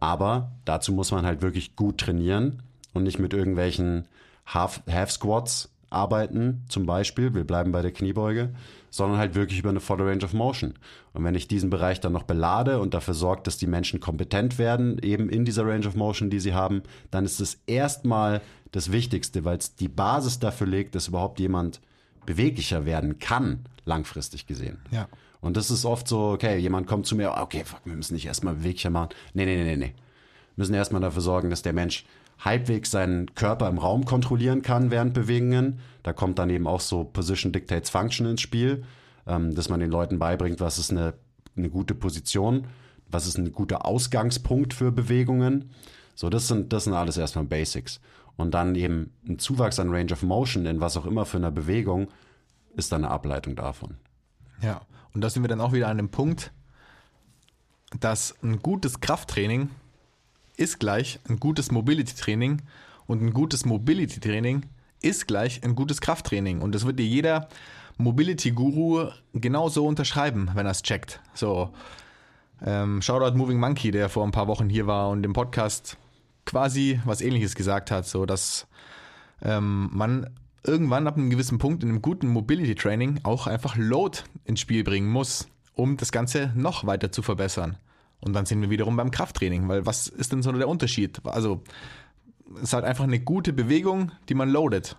Aber 0.00 0.52
dazu 0.64 0.92
muss 0.92 1.10
man 1.10 1.26
halt 1.26 1.42
wirklich 1.42 1.76
gut 1.76 1.98
trainieren 1.98 2.62
und 2.92 3.04
nicht 3.04 3.18
mit 3.18 3.34
irgendwelchen 3.34 4.06
Half, 4.46 4.82
Half 4.88 5.10
Squats 5.10 5.70
arbeiten, 5.90 6.64
zum 6.68 6.86
Beispiel, 6.86 7.34
wir 7.34 7.44
bleiben 7.44 7.72
bei 7.72 7.82
der 7.82 7.92
Kniebeuge, 7.92 8.54
sondern 8.90 9.18
halt 9.18 9.34
wirklich 9.34 9.58
über 9.58 9.70
eine 9.70 9.80
volle 9.80 10.06
Range 10.06 10.24
of 10.24 10.32
Motion. 10.32 10.74
Und 11.12 11.24
wenn 11.24 11.34
ich 11.34 11.48
diesen 11.48 11.70
Bereich 11.70 12.00
dann 12.00 12.12
noch 12.12 12.24
belade 12.24 12.80
und 12.80 12.94
dafür 12.94 13.14
sorge, 13.14 13.42
dass 13.42 13.58
die 13.58 13.66
Menschen 13.66 14.00
kompetent 14.00 14.58
werden, 14.58 14.98
eben 15.00 15.28
in 15.28 15.44
dieser 15.44 15.66
Range 15.66 15.86
of 15.86 15.94
Motion, 15.94 16.30
die 16.30 16.40
sie 16.40 16.54
haben, 16.54 16.82
dann 17.10 17.24
ist 17.24 17.40
es 17.40 17.60
erstmal 17.66 18.40
das 18.72 18.92
Wichtigste, 18.92 19.44
weil 19.44 19.58
es 19.58 19.76
die 19.76 19.88
Basis 19.88 20.38
dafür 20.38 20.66
legt, 20.66 20.94
dass 20.94 21.08
überhaupt 21.08 21.40
jemand 21.40 21.80
beweglicher 22.24 22.84
werden 22.84 23.18
kann, 23.18 23.60
langfristig 23.84 24.46
gesehen. 24.46 24.78
Ja. 24.90 25.08
Und 25.40 25.56
das 25.56 25.70
ist 25.70 25.84
oft 25.84 26.08
so, 26.08 26.30
okay, 26.30 26.58
jemand 26.58 26.86
kommt 26.86 27.06
zu 27.06 27.14
mir, 27.14 27.34
okay, 27.36 27.62
fuck, 27.64 27.80
wir 27.84 27.94
müssen 27.94 28.14
nicht 28.14 28.26
erstmal 28.26 28.54
beweglicher 28.54 28.90
machen. 28.90 29.10
Nee, 29.32 29.44
nee, 29.44 29.56
nee, 29.56 29.64
nee, 29.64 29.76
nee. 29.76 29.94
Wir 29.94 30.62
müssen 30.62 30.74
erstmal 30.74 31.00
dafür 31.00 31.22
sorgen, 31.22 31.50
dass 31.50 31.62
der 31.62 31.72
Mensch 31.72 32.04
halbwegs 32.38 32.90
seinen 32.90 33.34
Körper 33.34 33.68
im 33.68 33.78
Raum 33.78 34.04
kontrollieren 34.04 34.62
kann 34.62 34.90
während 34.90 35.14
Bewegungen. 35.14 35.80
Da 36.02 36.12
kommt 36.12 36.38
dann 36.38 36.50
eben 36.50 36.66
auch 36.66 36.80
so 36.80 37.04
Position 37.04 37.52
Dictates 37.52 37.90
Function 37.90 38.26
ins 38.26 38.40
Spiel, 38.40 38.84
ähm, 39.26 39.54
dass 39.54 39.68
man 39.68 39.80
den 39.80 39.90
Leuten 39.90 40.18
beibringt, 40.18 40.60
was 40.60 40.78
ist 40.78 40.90
eine, 40.90 41.14
eine 41.56 41.70
gute 41.70 41.94
Position, 41.94 42.66
was 43.08 43.26
ist 43.26 43.38
ein 43.38 43.52
guter 43.52 43.86
Ausgangspunkt 43.86 44.74
für 44.74 44.92
Bewegungen. 44.92 45.70
So, 46.14 46.30
das 46.30 46.48
sind, 46.48 46.72
das 46.72 46.84
sind 46.84 46.94
alles 46.94 47.16
erstmal 47.16 47.44
Basics. 47.44 48.00
Und 48.36 48.52
dann 48.52 48.74
eben 48.74 49.12
ein 49.26 49.38
Zuwachs 49.38 49.78
an 49.78 49.90
Range 49.90 50.12
of 50.12 50.22
Motion 50.22 50.66
in 50.66 50.80
was 50.80 50.96
auch 50.96 51.06
immer 51.06 51.24
für 51.24 51.38
eine 51.38 51.50
Bewegung 51.50 52.08
ist 52.76 52.92
dann 52.92 53.04
eine 53.04 53.12
Ableitung 53.12 53.56
davon. 53.56 53.96
Ja, 54.60 54.82
und 55.14 55.22
da 55.22 55.30
sind 55.30 55.42
wir 55.42 55.48
dann 55.48 55.60
auch 55.60 55.72
wieder 55.72 55.88
an 55.88 55.96
dem 55.96 56.10
Punkt, 56.10 56.52
dass 58.00 58.34
ein 58.42 58.60
gutes 58.60 59.00
Krafttraining 59.00 59.70
ist 60.56 60.80
gleich 60.80 61.18
ein 61.28 61.38
gutes 61.38 61.70
Mobility-Training 61.70 62.62
und 63.06 63.22
ein 63.22 63.32
gutes 63.32 63.64
Mobility-Training 63.64 64.66
ist 65.00 65.26
gleich 65.26 65.62
ein 65.62 65.74
gutes 65.74 66.00
Krafttraining. 66.00 66.60
Und 66.60 66.74
das 66.74 66.86
wird 66.86 66.98
dir 66.98 67.06
jeder 67.06 67.48
Mobility-Guru 67.98 69.10
genauso 69.34 69.86
unterschreiben, 69.86 70.50
wenn 70.54 70.66
er 70.66 70.72
es 70.72 70.82
checkt. 70.82 71.20
So, 71.34 71.70
ähm, 72.64 73.02
Shoutout 73.02 73.36
Moving 73.36 73.58
Monkey, 73.58 73.90
der 73.90 74.08
vor 74.08 74.24
ein 74.24 74.32
paar 74.32 74.48
Wochen 74.48 74.68
hier 74.68 74.86
war 74.86 75.10
und 75.10 75.24
im 75.24 75.32
Podcast 75.32 75.96
quasi 76.44 77.00
was 77.04 77.20
ähnliches 77.20 77.54
gesagt 77.54 77.90
hat, 77.90 78.06
so 78.06 78.24
dass 78.24 78.66
ähm, 79.42 79.90
man 79.92 80.30
irgendwann 80.64 81.06
ab 81.06 81.16
einem 81.16 81.30
gewissen 81.30 81.58
Punkt 81.58 81.82
in 81.82 81.90
einem 81.90 82.02
guten 82.02 82.28
Mobility 82.28 82.74
Training 82.74 83.20
auch 83.22 83.46
einfach 83.46 83.76
Load 83.76 84.20
ins 84.44 84.60
Spiel 84.60 84.84
bringen 84.84 85.10
muss, 85.10 85.48
um 85.74 85.96
das 85.96 86.12
Ganze 86.12 86.52
noch 86.54 86.86
weiter 86.86 87.12
zu 87.12 87.22
verbessern. 87.22 87.76
Und 88.20 88.32
dann 88.32 88.46
sind 88.46 88.60
wir 88.60 88.70
wiederum 88.70 88.96
beim 88.96 89.10
Krafttraining, 89.10 89.68
weil 89.68 89.86
was 89.86 90.08
ist 90.08 90.32
denn 90.32 90.42
so 90.42 90.52
der 90.52 90.68
Unterschied? 90.68 91.20
Also 91.24 91.62
es 92.56 92.64
ist 92.64 92.72
halt 92.72 92.84
einfach 92.84 93.04
eine 93.04 93.20
gute 93.20 93.52
Bewegung, 93.52 94.12
die 94.28 94.34
man 94.34 94.50
loadet. 94.50 94.96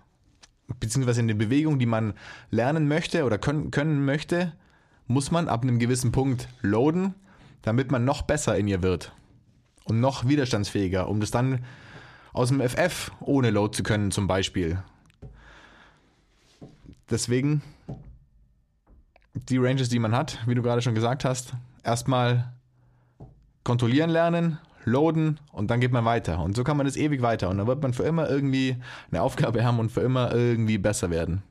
Beziehungsweise 0.80 1.22
eine 1.22 1.36
Bewegung, 1.36 1.80
die 1.80 1.86
man 1.86 2.14
lernen 2.52 2.88
möchte 2.88 3.24
oder 3.24 3.38
können, 3.38 3.72
können 3.72 4.04
möchte, 4.06 4.54
muss 5.08 5.32
man 5.32 5.48
ab 5.48 5.64
einem 5.64 5.80
gewissen 5.80 6.12
Punkt 6.12 6.50
loaden, 6.62 7.16
damit 7.62 7.92
man 7.92 8.06
noch 8.06 8.22
besser 8.22 8.58
in 8.58 8.68
ihr 8.68 8.84
wird. 8.84 9.14
Und 9.86 10.02
noch 10.02 10.28
widerstandsfähiger, 10.28 11.08
um 11.08 11.22
das 11.22 11.32
dann 11.32 11.64
aus 12.34 12.50
dem 12.50 12.62
FF 12.62 13.12
ohne 13.22 13.50
Load 13.50 13.76
zu 13.76 13.84
können, 13.84 14.12
zum 14.12 14.28
Beispiel. 14.28 14.84
Deswegen 17.10 17.62
die 19.34 19.58
Ranges, 19.58 19.88
die 19.88 20.00
man 20.00 20.14
hat, 20.14 20.40
wie 20.46 20.56
du 20.56 20.62
gerade 20.62 20.82
schon 20.82 20.96
gesagt 20.96 21.24
hast, 21.24 21.54
erstmal 21.84 22.54
kontrollieren 23.68 24.10
lernen, 24.10 24.60
loaden 24.86 25.42
und 25.52 25.70
dann 25.70 25.82
geht 25.82 25.92
man 25.92 26.06
weiter. 26.06 26.40
Und 26.40 26.56
so 26.56 26.64
kann 26.64 26.78
man 26.78 26.86
das 26.86 26.96
ewig 26.96 27.22
weiter. 27.22 27.50
Und 27.50 27.58
dann 27.58 27.68
wird 27.68 27.82
man 27.82 27.92
für 27.92 28.04
immer 28.04 28.30
irgendwie 28.30 28.78
eine 29.12 29.22
Aufgabe 29.22 29.66
haben 29.66 29.78
und 29.80 29.92
für 29.92 30.00
immer 30.00 30.34
irgendwie 30.34 30.78
besser 30.78 31.10
werden. 31.10 31.44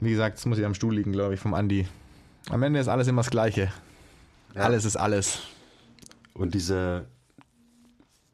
Wie 0.00 0.10
gesagt, 0.10 0.36
das 0.36 0.44
muss 0.44 0.58
ich 0.58 0.66
am 0.66 0.74
Stuhl 0.74 0.94
liegen, 0.94 1.12
glaube 1.12 1.32
ich, 1.32 1.40
vom 1.40 1.54
Andi. 1.54 1.88
Am 2.50 2.62
Ende 2.62 2.80
ist 2.80 2.88
alles 2.88 3.08
immer 3.08 3.22
das 3.22 3.30
Gleiche. 3.30 3.72
Ja. 4.54 4.64
Alles 4.64 4.84
ist 4.84 4.96
alles. 4.96 5.40
Und 6.34 6.52
diese, 6.52 7.06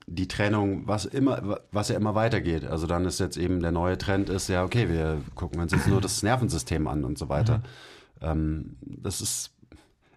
die 0.08 0.26
Trennung, 0.26 0.88
was 0.88 1.04
immer, 1.04 1.60
was 1.70 1.88
ja 1.88 1.94
immer 1.94 2.16
weitergeht. 2.16 2.64
Also 2.64 2.88
dann 2.88 3.04
ist 3.04 3.20
jetzt 3.20 3.36
eben 3.36 3.60
der 3.60 3.70
neue 3.70 3.96
Trend 3.96 4.28
ist, 4.28 4.48
ja, 4.48 4.64
okay, 4.64 4.88
wir 4.88 5.22
gucken 5.36 5.60
uns 5.60 5.70
jetzt 5.70 5.86
nur 5.86 6.00
das 6.00 6.24
Nervensystem 6.24 6.88
an 6.88 7.04
und 7.04 7.16
so 7.16 7.28
weiter. 7.28 7.58
Mhm. 7.58 7.62
Ähm, 8.22 8.76
das 8.80 9.20
ist, 9.20 9.52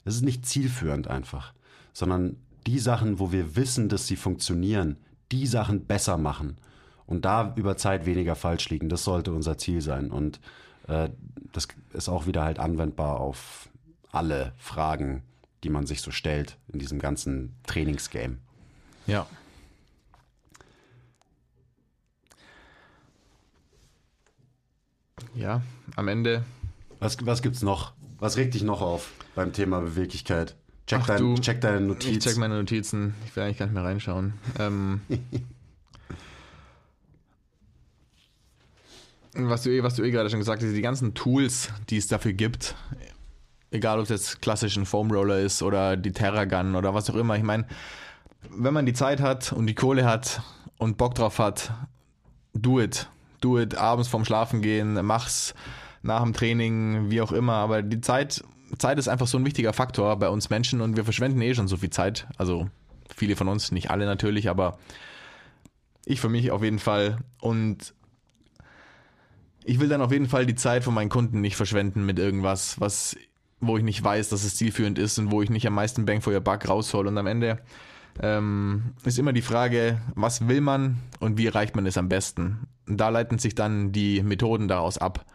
das 0.06 0.16
ist 0.16 0.24
nicht 0.24 0.45
zielführend 0.45 1.08
einfach, 1.08 1.54
sondern 1.93 2.38
die 2.68 2.80
Sachen, 2.80 3.20
wo 3.20 3.32
wir 3.32 3.56
wissen, 3.56 3.89
dass 3.89 4.08
sie 4.08 4.16
funktionieren, 4.16 4.97
die 5.32 5.47
Sachen 5.47 5.86
besser 5.86 6.18
machen 6.18 6.58
und 7.06 7.26
da 7.26 7.54
über 7.56 7.78
Zeit 7.78 8.06
weniger 8.06 8.36
falsch 8.36 8.70
liegen. 8.70 8.89
Das 8.89 9.04
sollte 9.04 9.34
unser 9.34 9.58
Ziel 9.58 9.82
sein. 9.82 10.12
Und 10.12 10.39
äh, 10.88 11.10
das 11.51 11.68
ist 11.93 12.10
auch 12.10 12.26
wieder 12.26 12.43
halt 12.43 12.60
anwendbar 12.60 13.20
auf 13.20 13.70
alle 14.12 14.54
Fragen, 14.58 15.24
die 15.64 15.70
man 15.70 15.86
sich 15.86 16.01
so 16.01 16.12
stellt 16.12 16.58
in 16.72 16.80
diesem 16.80 16.99
ganzen 16.99 17.56
Trainingsgame. 17.66 18.38
Ja. 19.08 19.28
Ja, 25.36 25.62
am 25.95 26.08
Ende. 26.08 26.43
Was, 26.99 27.18
was 27.26 27.41
gibt's 27.41 27.64
noch? 27.64 27.93
Was 28.24 28.38
regt 28.38 28.53
dich 28.53 28.63
noch 28.63 28.82
auf 28.82 29.11
beim 29.36 29.51
Thema 29.51 29.82
Beweglichkeit? 29.82 30.55
Check, 30.88 30.99
Ach 31.01 31.07
dein, 31.07 31.17
du, 31.17 31.36
check 31.36 31.59
deine 31.59 31.82
Notiz. 31.82 32.09
Ich 32.09 32.19
check 32.19 32.38
meine 32.38 32.55
Notizen. 32.55 33.15
Ich 33.26 33.36
will 33.36 33.43
eigentlich 33.43 33.57
gar 33.57 33.65
nicht 33.65 33.74
mehr 33.76 33.84
reinschauen. 33.84 34.32
Ähm, 34.59 35.01
was, 39.34 39.63
du, 39.63 39.71
eh- 39.71 39.84
was 39.84 39.95
du 39.95 40.03
eh 40.03 40.11
gerade 40.11 40.30
schon 40.30 40.39
gesagt 40.39 40.63
hast, 40.63 40.71
die 40.71 40.82
ganzen 40.82 41.13
Tools, 41.13 41.67
die 41.89 41.97
es 41.97 42.07
dafür 42.07 42.32
gibt, 42.32 42.76
egal 43.71 43.97
ob 43.99 44.03
es 44.05 44.09
jetzt 44.09 44.41
klassisch 44.41 44.78
ein 44.78 44.86
Foam 44.86 45.11
Roller 45.11 45.39
ist 45.41 45.61
oder 45.61 45.97
die 45.97 46.13
Terragun 46.13 46.78
oder 46.78 46.93
was 46.93 47.09
auch 47.09 47.15
immer. 47.15 47.36
Ich 47.36 47.43
meine, 47.43 47.67
wenn 48.49 48.74
man 48.74 48.86
die 48.86 48.93
Zeit 48.93 49.19
hat 49.19 49.51
und 49.51 49.67
die 49.67 49.76
Kohle 49.76 50.05
hat 50.05 50.41
und 50.78 50.97
Bock 50.97 51.15
drauf 51.15 51.39
hat, 51.39 51.74
do 52.53 52.80
it. 52.80 53.09
Do 53.41 53.59
it 53.59 53.76
abends 53.76 54.07
vorm 54.07 54.24
Schlafen 54.24 54.61
gehen, 54.61 54.93
mach's 55.05 55.53
nach 56.04 56.22
dem 56.22 56.34
Training, 56.34 57.10
wie 57.10 57.22
auch 57.22 57.32
immer. 57.32 57.54
Aber 57.54 57.82
die 57.82 58.01
Zeit 58.01 58.43
Zeit 58.78 58.97
ist 58.97 59.08
einfach 59.08 59.28
so 59.28 59.38
ein 59.38 59.45
wichtiger 59.45 59.74
Faktor 59.74 60.18
bei 60.18 60.30
uns 60.30 60.49
Menschen 60.49 60.82
und 60.82 60.95
wir 60.95 61.04
verschwenden 61.04 61.41
eh 61.41 61.54
schon 61.54 61.68
so 61.68 61.78
viel 61.78 61.89
Zeit. 61.89 62.28
Also 62.38 62.70
viele 63.16 63.36
von 63.36 63.47
uns, 63.47 63.72
nicht 63.72 63.91
alle 63.91 64.06
natürlich, 64.06 64.49
aber 64.49 64.78
ich 66.06 66.20
für 66.20 66.30
mich 66.30 66.51
auf 66.51 66.64
jeden 66.64 66.80
Fall. 66.80 67.18
Und 67.39 67.93
ich 69.64 69.80
will 69.80 69.89
dann 69.89 70.01
auf 70.01 70.12
jeden 70.12 70.28
Fall 70.28 70.45
die 70.45 70.56
Zeit 70.56 70.84
von 70.84 70.93
meinen 70.93 71.10
Kunden 71.10 71.41
nicht 71.41 71.56
verschwenden 71.56 72.06
mit 72.06 72.20
irgendwas, 72.20 72.80
was, 72.80 73.16
wo 73.60 73.78
ich 73.78 73.84
nicht 73.84 74.04
weiß, 74.04 74.30
dass 74.30 74.43
es 74.43 74.56
zielführend 74.56 74.99
ist 74.99 75.18
und 75.20 75.32
wo 75.32 75.41
ich 75.41 75.49
nicht 75.49 75.68
am 75.68 75.74
meisten 75.74 76.06
Bang 76.06 76.22
for 76.22 76.34
your 76.34 76.41
Buck 76.41 76.68
raushol. 76.68 77.08
Und 77.08 77.18
am 77.18 77.28
Ende 77.28 77.60
ähm, 78.22 78.93
ist 79.06 79.20
immer 79.20 79.34
die 79.34 79.41
Frage, 79.41 80.01
was 80.16 80.47
will 80.47 80.62
man 80.62 80.97
und 81.20 81.38
wie 81.38 81.47
erreicht 81.47 81.76
man 81.76 81.86
es 81.86 81.97
am 81.97 82.10
besten? 82.10 82.68
Und 82.88 82.97
da 82.97 83.10
leiten 83.10 83.39
sich 83.39 83.56
dann 83.56 83.91
die 83.91 84.22
Methoden 84.24 84.68
daraus 84.68 84.97
ab. 84.97 85.26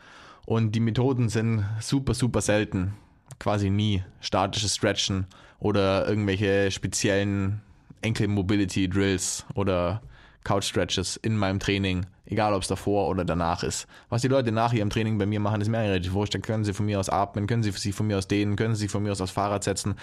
Und 0.48 0.72
die 0.72 0.80
Methoden 0.80 1.28
sind 1.28 1.62
super, 1.78 2.14
super 2.14 2.40
selten 2.40 2.94
quasi 3.38 3.68
nie 3.68 4.02
statisches 4.22 4.76
Stretchen 4.76 5.26
oder 5.58 6.08
irgendwelche 6.08 6.70
speziellen 6.70 7.60
Ankle 8.02 8.28
Mobility 8.28 8.88
Drills 8.88 9.44
oder 9.54 10.00
Couch 10.44 10.64
Stretches 10.64 11.18
in 11.18 11.36
meinem 11.36 11.60
Training, 11.60 12.06
egal 12.24 12.54
ob 12.54 12.62
es 12.62 12.68
davor 12.68 13.08
oder 13.10 13.26
danach 13.26 13.62
ist. 13.62 13.86
Was 14.08 14.22
die 14.22 14.28
Leute 14.28 14.50
nach 14.50 14.72
ihrem 14.72 14.88
Training 14.88 15.18
bei 15.18 15.26
mir 15.26 15.38
machen, 15.38 15.60
ist 15.60 15.68
mir 15.68 15.80
relativ 15.80 16.14
wurscht. 16.14 16.34
Dann 16.34 16.40
können 16.40 16.64
sie 16.64 16.72
von 16.72 16.86
mir 16.86 16.98
aus 16.98 17.10
atmen, 17.10 17.46
können 17.46 17.62
sie 17.62 17.70
sich 17.72 17.94
von 17.94 18.06
mir 18.06 18.16
aus 18.16 18.26
dehnen, 18.26 18.56
können 18.56 18.74
sie 18.74 18.84
sich 18.84 18.90
von 18.90 19.02
mir 19.02 19.12
aus 19.12 19.20
aufs 19.20 19.32
Fahrrad 19.32 19.64
setzen. 19.64 19.96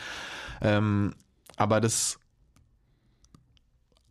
Ähm, 0.61 1.15
aber 1.57 1.81
das 1.81 2.19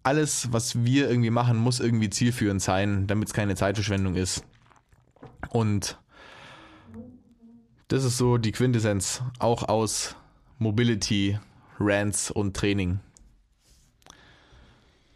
alles, 0.02 0.52
was 0.52 0.84
wir 0.84 1.08
irgendwie 1.08 1.30
machen, 1.30 1.58
muss 1.58 1.78
irgendwie 1.78 2.10
zielführend 2.10 2.60
sein, 2.60 3.06
damit 3.06 3.28
es 3.28 3.34
keine 3.34 3.54
Zeitverschwendung 3.54 4.16
ist. 4.16 4.44
Und 5.50 5.96
das 7.88 8.04
ist 8.04 8.18
so 8.18 8.38
die 8.38 8.52
Quintessenz, 8.52 9.22
auch 9.38 9.68
aus 9.68 10.16
Mobility, 10.58 11.38
Rants 11.78 12.30
und 12.30 12.56
Training. 12.56 13.00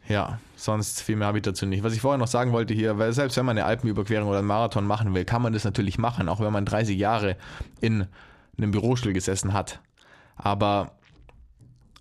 Ja, 0.08 0.38
sonst 0.56 1.02
viel 1.02 1.16
mehr 1.16 1.26
habe 1.28 1.38
ich 1.38 1.42
dazu 1.42 1.66
nicht. 1.66 1.82
Was 1.82 1.92
ich 1.92 2.00
vorher 2.00 2.18
noch 2.18 2.28
sagen 2.28 2.52
wollte 2.52 2.72
hier, 2.72 2.98
weil 2.98 3.12
selbst 3.12 3.36
wenn 3.36 3.44
man 3.44 3.58
eine 3.58 3.66
Alpenüberquerung 3.66 4.28
oder 4.28 4.38
einen 4.38 4.46
Marathon 4.46 4.86
machen 4.86 5.14
will, 5.14 5.26
kann 5.26 5.42
man 5.42 5.52
das 5.52 5.64
natürlich 5.64 5.98
machen, 5.98 6.28
auch 6.28 6.40
wenn 6.40 6.52
man 6.52 6.64
30 6.64 6.98
Jahre 6.98 7.36
in 7.80 8.06
einem 8.56 8.70
Bürostuhl 8.70 9.12
gesessen 9.12 9.52
hat. 9.52 9.80
Aber 10.36 10.92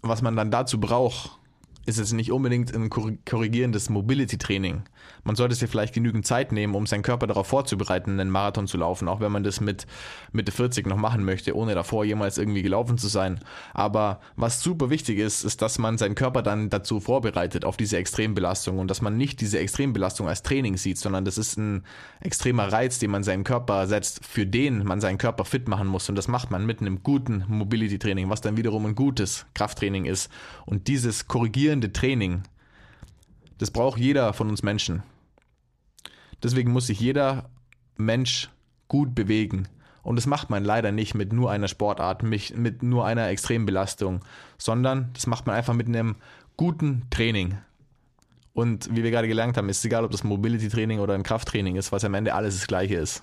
was 0.01 0.21
man 0.21 0.37
dann 0.37 0.51
dazu 0.51 0.79
braucht, 0.79 1.31
ist 1.85 1.97
es 1.97 2.13
nicht 2.13 2.31
unbedingt 2.31 2.73
ein 2.73 2.89
korrigierendes 2.89 3.89
Mobility-Training. 3.89 4.83
Man 5.23 5.35
sollte 5.35 5.55
sich 5.55 5.69
vielleicht 5.69 5.93
genügend 5.93 6.25
Zeit 6.25 6.51
nehmen, 6.51 6.75
um 6.75 6.85
seinen 6.85 7.03
Körper 7.03 7.27
darauf 7.27 7.47
vorzubereiten, 7.47 8.19
einen 8.19 8.31
Marathon 8.31 8.67
zu 8.67 8.77
laufen, 8.77 9.07
auch 9.07 9.19
wenn 9.19 9.31
man 9.31 9.43
das 9.43 9.61
mit 9.61 9.85
Mitte 10.31 10.51
40 10.51 10.87
noch 10.87 10.97
machen 10.97 11.23
möchte, 11.23 11.55
ohne 11.55 11.75
davor 11.75 12.03
jemals 12.03 12.37
irgendwie 12.37 12.63
gelaufen 12.63 12.97
zu 12.97 13.07
sein. 13.07 13.39
Aber 13.73 14.19
was 14.35 14.61
super 14.61 14.89
wichtig 14.89 15.19
ist, 15.19 15.43
ist, 15.43 15.61
dass 15.61 15.77
man 15.77 15.97
seinen 15.97 16.15
Körper 16.15 16.41
dann 16.41 16.69
dazu 16.69 16.99
vorbereitet, 16.99 17.63
auf 17.63 17.77
diese 17.77 17.97
Extrembelastung 17.97 18.79
und 18.79 18.89
dass 18.89 19.01
man 19.01 19.17
nicht 19.17 19.39
diese 19.41 19.59
Extrembelastung 19.59 20.27
als 20.27 20.43
Training 20.43 20.77
sieht, 20.77 20.97
sondern 20.97 21.25
das 21.25 21.37
ist 21.37 21.57
ein 21.57 21.83
extremer 22.21 22.71
Reiz, 22.71 22.99
den 22.99 23.11
man 23.11 23.23
seinem 23.23 23.43
Körper 23.43 23.87
setzt, 23.87 24.25
für 24.25 24.45
den 24.45 24.83
man 24.83 24.99
seinen 24.99 25.17
Körper 25.17 25.45
fit 25.45 25.67
machen 25.67 25.87
muss. 25.87 26.09
Und 26.09 26.15
das 26.15 26.27
macht 26.27 26.51
man 26.51 26.65
mit 26.65 26.81
einem 26.81 27.03
guten 27.03 27.45
Mobility-Training, 27.47 28.29
was 28.29 28.41
dann 28.41 28.57
wiederum 28.57 28.85
ein 28.85 28.95
gutes 28.95 29.45
Krafttraining 29.53 30.05
ist. 30.05 30.29
Und 30.65 30.87
dieses 30.87 31.27
korrigieren 31.27 31.67
rollierende 31.67 31.91
Training, 31.91 32.43
das 33.57 33.71
braucht 33.71 33.99
jeder 33.99 34.33
von 34.33 34.49
uns 34.49 34.63
Menschen. 34.63 35.03
Deswegen 36.43 36.71
muss 36.71 36.87
sich 36.87 36.99
jeder 36.99 37.49
Mensch 37.97 38.49
gut 38.87 39.15
bewegen. 39.15 39.67
Und 40.03 40.15
das 40.15 40.25
macht 40.25 40.49
man 40.49 40.63
leider 40.63 40.91
nicht 40.91 41.15
mit 41.15 41.33
nur 41.33 41.51
einer 41.51 41.67
Sportart, 41.67 42.23
mit 42.23 42.81
nur 42.83 43.05
einer 43.05 43.27
Extrembelastung, 43.27 44.23
sondern 44.57 45.09
das 45.13 45.27
macht 45.27 45.47
man 45.47 45.55
einfach 45.55 45.73
mit 45.73 45.87
einem 45.87 46.15
guten 46.55 47.03
Training. 47.09 47.57
Und 48.53 48.89
wie 48.95 49.03
wir 49.03 49.11
gerade 49.11 49.27
gelernt 49.27 49.57
haben, 49.57 49.69
ist 49.69 49.79
es 49.79 49.85
egal, 49.85 50.05
ob 50.05 50.11
das 50.11 50.23
Mobility-Training 50.23 50.99
oder 50.99 51.13
ein 51.13 51.23
Krafttraining 51.23 51.75
ist, 51.75 51.91
was 51.91 52.03
am 52.05 52.13
Ende 52.13 52.33
alles 52.33 52.55
das 52.55 52.67
Gleiche 52.67 52.95
ist. 52.95 53.21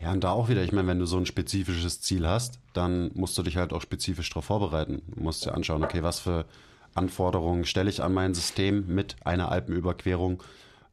Ja, 0.00 0.12
und 0.12 0.24
da 0.24 0.30
auch 0.30 0.48
wieder, 0.48 0.64
ich 0.64 0.72
meine, 0.72 0.88
wenn 0.88 0.98
du 0.98 1.04
so 1.04 1.18
ein 1.18 1.26
spezifisches 1.26 2.00
Ziel 2.00 2.26
hast, 2.26 2.58
dann 2.72 3.10
musst 3.14 3.36
du 3.36 3.42
dich 3.42 3.58
halt 3.58 3.72
auch 3.72 3.82
spezifisch 3.82 4.30
darauf 4.30 4.46
vorbereiten. 4.46 5.02
Du 5.14 5.22
musst 5.22 5.44
dir 5.44 5.52
anschauen, 5.52 5.84
okay, 5.84 6.02
was 6.02 6.20
für 6.20 6.46
Anforderungen 6.94 7.64
stelle 7.64 7.90
ich 7.90 8.02
an 8.02 8.12
mein 8.12 8.34
System 8.34 8.86
mit 8.86 9.16
einer 9.24 9.50
Alpenüberquerung. 9.50 10.42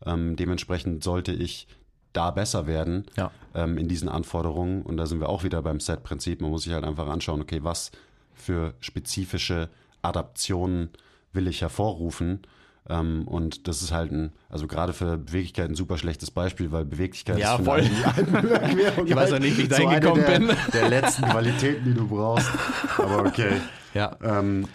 Ähm, 0.06 0.36
dementsprechend 0.36 1.04
sollte 1.04 1.32
ich 1.32 1.68
da 2.14 2.32
besser 2.32 2.68
werden 2.68 3.06
ja. 3.16 3.32
ähm, 3.54 3.78
in 3.78 3.88
diesen 3.88 4.10
Anforderungen. 4.10 4.82
Und 4.82 4.98
da 4.98 5.06
sind 5.06 5.20
wir 5.20 5.30
auch 5.30 5.44
wieder 5.44 5.62
beim 5.62 5.80
Set-Prinzip. 5.80 6.42
Man 6.42 6.52
muss 6.52 6.64
sich 6.64 6.74
halt 6.74 6.84
einfach 6.84 7.08
anschauen, 7.08 7.42
okay, 7.42 7.64
was 7.64 7.92
für 8.34 8.74
spezifische 8.80 9.70
Adaptionen 10.02 10.90
will 11.34 11.48
ich 11.48 11.62
hervorrufen. 11.62 12.42
Ähm, 12.90 13.28
und 13.28 13.68
das 13.68 13.82
ist 13.82 13.92
halt 13.92 14.12
ein, 14.12 14.32
also 14.50 14.68
gerade 14.68 14.94
für 14.94 15.18
Beweglichkeit 15.18 15.70
ein 15.70 15.76
super 15.76 15.98
schlechtes 15.98 16.32
Beispiel, 16.32 16.72
weil 16.72 16.86
Beweglichkeit 16.86 17.38
ja, 17.38 17.56
ist 17.56 17.66
voll. 17.66 17.82
die 17.82 18.06
Alpenüberquerung. 18.06 19.08
ich 19.08 19.16
weiß 19.16 19.34
auch 19.34 19.40
nicht, 19.40 19.58
wie 19.58 19.64
ich 19.64 19.70
da 19.70 19.76
so 19.76 19.90
hingekommen 19.90 20.26
der, 20.26 20.40
bin. 20.40 20.52
Der 20.74 20.90
letzten 20.90 21.24
Qualitäten, 21.24 21.86
die 21.86 21.94
du 21.94 22.08
brauchst. 22.08 22.50
Aber 22.98 23.26
okay. 23.26 23.62
Ja. 23.94 24.16
Ähm, 24.24 24.68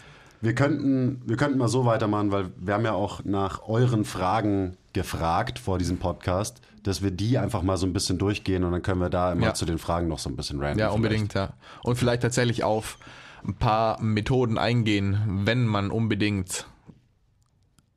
wir 0.43 0.55
könnten, 0.55 1.23
wir 1.25 1.37
könnten 1.37 1.57
mal 1.59 1.69
so 1.69 1.87
weitermachen, 1.87 2.31
weil 2.33 2.51
wir 2.59 2.75
haben 2.75 2.85
ja 2.85 2.93
auch 2.93 3.25
nach 3.25 3.63
euren 3.67 4.05
Fragen 4.05 4.77
gefragt 4.93 5.59
vor 5.59 5.79
diesem 5.79 5.97
Podcast, 5.99 6.61
dass 6.83 7.01
wir 7.03 7.11
die 7.13 7.39
einfach 7.39 7.63
mal 7.63 7.77
so 7.77 7.87
ein 7.87 7.93
bisschen 7.93 8.19
durchgehen 8.19 8.65
und 8.65 8.73
dann 8.73 8.83
können 8.83 9.01
wir 9.01 9.09
da 9.09 9.33
immer 9.33 9.47
Ja. 9.47 9.55
zu 9.55 9.65
den 9.65 9.79
Fragen 9.79 10.09
noch 10.09 10.19
so 10.19 10.29
ein 10.29 10.37
bisschen 10.37 10.61
random. 10.61 10.79
Ja, 10.81 10.91
unbedingt, 10.91 11.33
ja. 11.35 11.55
Und 11.85 11.97
vielleicht 11.97 12.23
tatsächlich 12.23 12.65
auf 12.65 12.99
ein 13.47 13.55
paar 13.55 14.01
Methoden 14.03 14.59
eingehen, 14.59 15.43
wenn 15.47 15.65
man 15.67 15.91
unbedingt 15.91 16.67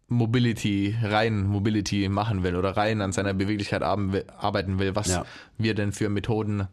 Mobility, 0.08 0.96
rein 1.02 1.48
Mobility 1.48 2.08
machen 2.10 2.44
will 2.44 2.56
oder 2.56 2.78
rein 2.78 3.02
an 3.02 3.12
seiner 3.12 3.34
Beweglichkeit 3.34 3.82
arbeiten 3.82 4.78
will, 4.78 4.96
was 4.96 5.08
Ja. 5.08 5.26
wir 5.58 5.74
denn 5.74 5.92
für 5.92 6.10
Methoden 6.10 6.68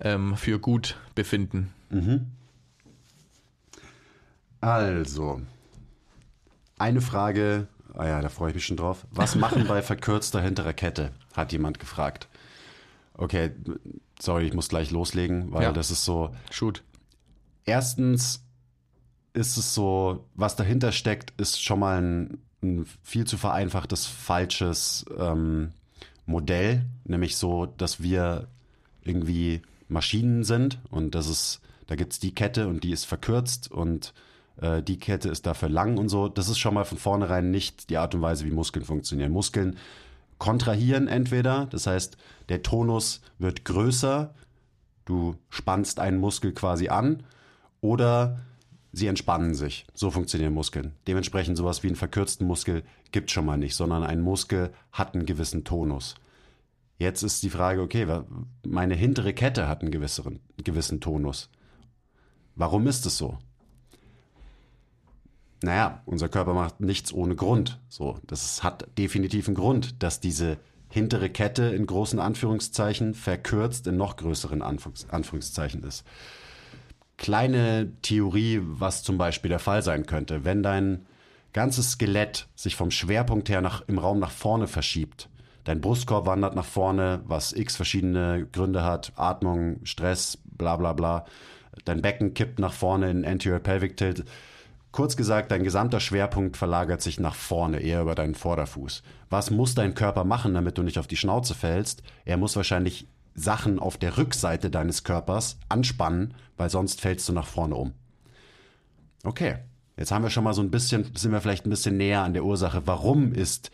ähm, 0.00 0.36
für 0.36 0.58
gut 0.60 0.96
befinden. 1.14 1.72
Also, 4.62 5.40
eine 6.78 7.00
Frage, 7.00 7.66
ah 7.94 8.06
ja, 8.06 8.20
da 8.22 8.28
freue 8.28 8.50
ich 8.50 8.54
mich 8.54 8.64
schon 8.64 8.76
drauf. 8.76 9.04
Was 9.10 9.34
machen 9.34 9.66
bei 9.66 9.82
verkürzter 9.82 10.40
hinterer 10.40 10.72
Kette? 10.72 11.10
Hat 11.34 11.52
jemand 11.52 11.80
gefragt. 11.80 12.28
Okay, 13.14 13.50
sorry, 14.20 14.46
ich 14.46 14.54
muss 14.54 14.68
gleich 14.68 14.90
loslegen, 14.92 15.52
weil 15.52 15.64
Ja. 15.64 15.72
das 15.72 15.90
ist 15.90 16.04
so, 16.04 16.34
Shoot. 16.50 16.82
erstens 17.64 18.44
ist 19.34 19.56
es 19.56 19.74
so, 19.74 20.28
was 20.34 20.54
dahinter 20.56 20.92
steckt, 20.92 21.38
ist 21.40 21.60
schon 21.62 21.80
mal 21.80 22.00
ein, 22.00 22.38
ein 22.62 22.86
viel 23.02 23.26
zu 23.26 23.36
vereinfachtes, 23.38 24.06
falsches 24.06 25.04
ähm, 25.18 25.72
Modell, 26.24 26.86
nämlich 27.04 27.36
so, 27.36 27.66
dass 27.66 28.00
wir 28.02 28.46
irgendwie 29.02 29.60
Maschinen 29.88 30.44
sind 30.44 30.78
und 30.90 31.14
das 31.16 31.26
ist, 31.26 31.60
da 31.88 31.96
gibt 31.96 32.12
es 32.12 32.20
die 32.20 32.34
Kette 32.34 32.68
und 32.68 32.84
die 32.84 32.92
ist 32.92 33.06
verkürzt 33.06 33.70
und 33.70 34.14
äh, 34.60 34.82
die 34.82 34.98
Kette 34.98 35.28
ist 35.28 35.46
dafür 35.46 35.68
lang 35.68 35.98
und 35.98 36.08
so. 36.08 36.28
Das 36.28 36.48
ist 36.48 36.58
schon 36.58 36.74
mal 36.74 36.84
von 36.84 36.98
vornherein 36.98 37.50
nicht 37.50 37.90
die 37.90 37.98
Art 37.98 38.14
und 38.14 38.22
Weise, 38.22 38.44
wie 38.44 38.50
Muskeln 38.50 38.84
funktionieren. 38.84 39.32
Muskeln 39.32 39.76
kontrahieren 40.38 41.08
entweder, 41.08 41.66
das 41.66 41.86
heißt, 41.86 42.16
der 42.48 42.62
Tonus 42.62 43.20
wird 43.38 43.64
größer, 43.64 44.34
du 45.04 45.36
spannst 45.50 46.00
einen 46.00 46.18
Muskel 46.18 46.52
quasi 46.52 46.88
an 46.88 47.22
oder 47.80 48.40
sie 48.92 49.06
entspannen 49.06 49.54
sich. 49.54 49.86
So 49.94 50.10
funktionieren 50.10 50.52
Muskeln. 50.52 50.92
Dementsprechend 51.06 51.56
sowas 51.56 51.82
wie 51.82 51.88
einen 51.88 51.96
verkürzten 51.96 52.46
Muskel 52.46 52.82
gibt 53.10 53.30
schon 53.30 53.46
mal 53.46 53.56
nicht, 53.56 53.74
sondern 53.74 54.02
ein 54.02 54.20
Muskel 54.20 54.72
hat 54.90 55.14
einen 55.14 55.26
gewissen 55.26 55.64
Tonus. 55.64 56.16
Jetzt 56.98 57.22
ist 57.22 57.42
die 57.42 57.50
Frage, 57.50 57.80
okay, 57.80 58.06
meine 58.64 58.94
hintere 58.94 59.32
Kette 59.34 59.66
hat 59.66 59.82
einen 59.82 59.90
gewisseren, 59.90 60.40
gewissen 60.62 61.00
Tonus. 61.00 61.50
Warum 62.54 62.86
ist 62.86 63.06
es 63.06 63.16
so? 63.16 63.38
Naja, 65.62 66.02
unser 66.06 66.28
Körper 66.28 66.54
macht 66.54 66.80
nichts 66.80 67.12
ohne 67.12 67.36
Grund. 67.36 67.78
So, 67.88 68.18
das 68.26 68.62
hat 68.62 68.86
definitiv 68.98 69.46
einen 69.46 69.54
Grund, 69.54 70.02
dass 70.02 70.20
diese 70.20 70.58
hintere 70.88 71.30
Kette 71.30 71.64
in 71.64 71.86
großen 71.86 72.18
Anführungszeichen 72.18 73.14
verkürzt 73.14 73.86
in 73.86 73.96
noch 73.96 74.16
größeren 74.16 74.60
Anführungs 74.60 75.08
Anführungszeichen 75.08 75.82
ist. 75.84 76.04
Kleine 77.16 77.92
Theorie, 78.02 78.60
was 78.62 79.02
zum 79.02 79.16
Beispiel 79.16 79.48
der 79.48 79.58
Fall 79.58 79.82
sein 79.82 80.06
könnte, 80.06 80.44
wenn 80.44 80.62
dein 80.62 81.06
ganzes 81.52 81.92
Skelett 81.92 82.48
sich 82.56 82.76
vom 82.76 82.90
Schwerpunkt 82.90 83.48
her 83.48 83.60
nach, 83.60 83.82
im 83.86 83.98
Raum 83.98 84.18
nach 84.18 84.30
vorne 84.30 84.66
verschiebt. 84.66 85.28
Dein 85.64 85.80
Brustkorb 85.80 86.26
wandert 86.26 86.56
nach 86.56 86.64
vorne, 86.64 87.22
was 87.24 87.52
x 87.52 87.76
verschiedene 87.76 88.48
Gründe 88.50 88.82
hat, 88.82 89.12
Atmung, 89.16 89.80
Stress, 89.84 90.38
bla 90.44 90.76
bla 90.76 90.92
bla. 90.92 91.24
Dein 91.84 92.02
Becken 92.02 92.34
kippt 92.34 92.58
nach 92.58 92.72
vorne 92.72 93.10
in 93.10 93.24
Anterior 93.24 93.60
Pelvic 93.60 93.96
Tilt. 93.96 94.24
Kurz 94.92 95.16
gesagt, 95.16 95.50
dein 95.50 95.64
gesamter 95.64 96.00
Schwerpunkt 96.00 96.58
verlagert 96.58 97.00
sich 97.00 97.18
nach 97.18 97.34
vorne, 97.34 97.80
eher 97.80 98.02
über 98.02 98.14
deinen 98.14 98.34
Vorderfuß. 98.34 99.02
Was 99.30 99.50
muss 99.50 99.74
dein 99.74 99.94
Körper 99.94 100.24
machen, 100.24 100.52
damit 100.52 100.76
du 100.76 100.82
nicht 100.82 100.98
auf 100.98 101.06
die 101.06 101.16
Schnauze 101.16 101.54
fällst? 101.54 102.02
Er 102.26 102.36
muss 102.36 102.56
wahrscheinlich 102.56 103.08
Sachen 103.34 103.78
auf 103.78 103.96
der 103.96 104.18
Rückseite 104.18 104.70
deines 104.70 105.02
Körpers 105.02 105.58
anspannen, 105.70 106.34
weil 106.58 106.68
sonst 106.68 107.00
fällst 107.00 107.26
du 107.26 107.32
nach 107.32 107.46
vorne 107.46 107.74
um. 107.74 107.94
Okay, 109.24 109.56
jetzt 109.96 110.12
haben 110.12 110.24
wir 110.24 110.30
schon 110.30 110.44
mal 110.44 110.52
so 110.52 110.60
ein 110.60 110.70
bisschen, 110.70 111.10
sind 111.14 111.32
wir 111.32 111.40
vielleicht 111.40 111.64
ein 111.66 111.70
bisschen 111.70 111.96
näher 111.96 112.22
an 112.22 112.34
der 112.34 112.44
Ursache. 112.44 112.82
Warum 112.86 113.32
ist, 113.32 113.70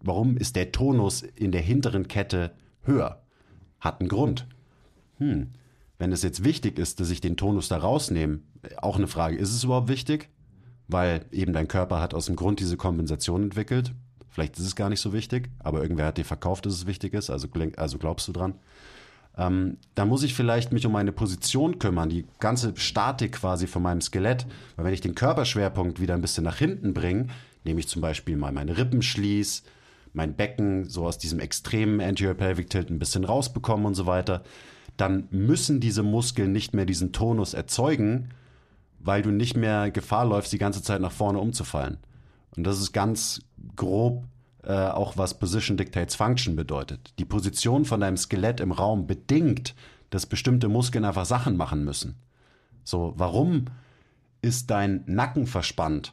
warum 0.00 0.36
ist 0.36 0.54
der 0.54 0.70
Tonus 0.70 1.22
in 1.22 1.50
der 1.50 1.62
hinteren 1.62 2.06
Kette 2.06 2.52
höher? 2.82 3.20
Hat 3.80 3.98
einen 4.00 4.08
Grund. 4.08 4.46
Hm. 5.18 5.50
Wenn 5.98 6.12
es 6.12 6.22
jetzt 6.22 6.44
wichtig 6.44 6.78
ist, 6.78 7.00
dass 7.00 7.10
ich 7.10 7.20
den 7.20 7.36
Tonus 7.36 7.66
da 7.66 7.78
rausnehme, 7.78 8.40
auch 8.76 8.96
eine 8.96 9.08
Frage, 9.08 9.36
ist 9.36 9.52
es 9.52 9.64
überhaupt 9.64 9.88
wichtig? 9.88 10.28
Weil 10.88 11.24
eben 11.32 11.52
dein 11.52 11.68
Körper 11.68 12.00
hat 12.00 12.14
aus 12.14 12.26
dem 12.26 12.36
Grund 12.36 12.60
diese 12.60 12.76
Kompensation 12.76 13.42
entwickelt. 13.42 13.92
Vielleicht 14.28 14.58
ist 14.58 14.66
es 14.66 14.76
gar 14.76 14.88
nicht 14.88 15.00
so 15.00 15.12
wichtig, 15.12 15.48
aber 15.58 15.82
irgendwer 15.82 16.06
hat 16.06 16.18
dir 16.18 16.24
verkauft, 16.24 16.66
dass 16.66 16.74
es 16.74 16.86
wichtig 16.86 17.14
ist, 17.14 17.30
also, 17.30 17.48
also 17.76 17.98
glaubst 17.98 18.28
du 18.28 18.32
dran. 18.32 18.54
Ähm, 19.38 19.76
da 19.94 20.04
muss 20.04 20.22
ich 20.22 20.34
vielleicht 20.34 20.72
mich 20.72 20.86
um 20.86 20.92
meine 20.92 21.12
Position 21.12 21.78
kümmern, 21.78 22.08
die 22.08 22.26
ganze 22.38 22.74
Statik 22.76 23.32
quasi 23.32 23.66
von 23.66 23.82
meinem 23.82 24.00
Skelett. 24.00 24.46
Weil 24.76 24.86
wenn 24.86 24.94
ich 24.94 25.00
den 25.00 25.14
Körperschwerpunkt 25.14 26.00
wieder 26.00 26.14
ein 26.14 26.20
bisschen 26.20 26.44
nach 26.44 26.56
hinten 26.56 26.94
bringe, 26.94 27.28
nehme 27.64 27.80
ich 27.80 27.88
zum 27.88 28.00
Beispiel 28.00 28.36
mal 28.36 28.52
meine 28.52 28.76
Rippen 28.78 29.02
schließ, 29.02 29.64
mein 30.12 30.34
Becken 30.34 30.84
so 30.88 31.04
aus 31.06 31.18
diesem 31.18 31.40
extremen 31.40 32.00
Anterior 32.00 32.34
Pelvic 32.34 32.70
Tilt 32.70 32.90
ein 32.90 32.98
bisschen 32.98 33.24
rausbekommen 33.24 33.84
und 33.84 33.94
so 33.94 34.06
weiter, 34.06 34.42
dann 34.96 35.28
müssen 35.30 35.80
diese 35.80 36.02
Muskeln 36.02 36.52
nicht 36.52 36.72
mehr 36.72 36.86
diesen 36.86 37.12
Tonus 37.12 37.52
erzeugen, 37.52 38.30
weil 39.06 39.22
du 39.22 39.30
nicht 39.30 39.56
mehr 39.56 39.90
Gefahr 39.90 40.24
läufst, 40.24 40.52
die 40.52 40.58
ganze 40.58 40.82
Zeit 40.82 41.00
nach 41.00 41.12
vorne 41.12 41.38
umzufallen. 41.38 41.98
Und 42.56 42.64
das 42.64 42.80
ist 42.80 42.92
ganz 42.92 43.40
grob 43.76 44.24
äh, 44.64 44.72
auch 44.72 45.16
was 45.16 45.38
Position 45.38 45.76
Dictates 45.76 46.16
Function 46.16 46.56
bedeutet. 46.56 47.14
Die 47.20 47.24
Position 47.24 47.84
von 47.84 48.00
deinem 48.00 48.16
Skelett 48.16 48.58
im 48.58 48.72
Raum 48.72 49.06
bedingt, 49.06 49.76
dass 50.10 50.26
bestimmte 50.26 50.68
Muskeln 50.68 51.04
einfach 51.04 51.24
Sachen 51.24 51.56
machen 51.56 51.84
müssen. 51.84 52.16
So, 52.82 53.14
warum 53.16 53.66
ist 54.42 54.70
dein 54.70 55.04
Nacken 55.06 55.46
verspannt? 55.46 56.12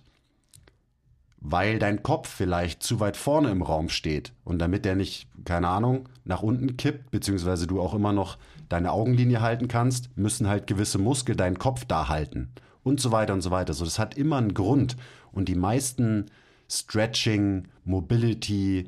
Weil 1.40 1.80
dein 1.80 2.04
Kopf 2.04 2.30
vielleicht 2.30 2.84
zu 2.84 3.00
weit 3.00 3.18
vorne 3.18 3.50
im 3.50 3.64
Raum 3.64 3.90
steht 3.90 4.34
und 4.44 4.60
damit 4.60 4.86
der 4.86 4.96
nicht, 4.96 5.28
keine 5.46 5.68
Ahnung, 5.68 6.08
nach 6.24 6.44
unten 6.44 6.78
kippt, 6.78 7.10
beziehungsweise 7.10 7.66
du 7.66 7.82
auch 7.82 7.96
immer 7.96 8.14
noch 8.14 8.38
deine 8.70 8.92
Augenlinie 8.92 9.42
halten 9.42 9.68
kannst, 9.68 10.16
müssen 10.16 10.48
halt 10.48 10.68
gewisse 10.68 11.00
Muskeln 11.00 11.38
deinen 11.38 11.58
Kopf 11.58 11.86
da 11.86 12.08
halten 12.08 12.54
und 12.84 13.00
so 13.00 13.12
weiter 13.12 13.34
und 13.34 13.42
so 13.42 13.52
weiter. 13.52 13.74
So, 13.74 13.86
das 13.86 14.00
hat 14.00 14.18
immer 14.18 14.38
einen 14.38 14.54
Grund 14.54 14.98
und 15.32 15.50
die 15.50 15.56
meisten 15.56 16.28
Stretching, 16.70 17.68
Mobility, 17.86 18.88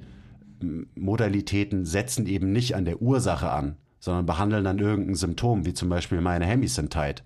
Modalitäten 0.95 1.85
setzen 1.85 2.25
eben 2.27 2.51
nicht 2.51 2.75
an 2.75 2.85
der 2.85 3.01
Ursache 3.01 3.51
an, 3.51 3.75
sondern 3.99 4.25
behandeln 4.25 4.63
dann 4.63 4.79
irgendein 4.79 5.15
Symptom, 5.15 5.65
wie 5.65 5.73
zum 5.73 5.89
Beispiel 5.89 6.21
meine 6.21 6.45
Hemmys 6.45 6.75
sind 6.75 6.91
tight. 6.91 7.23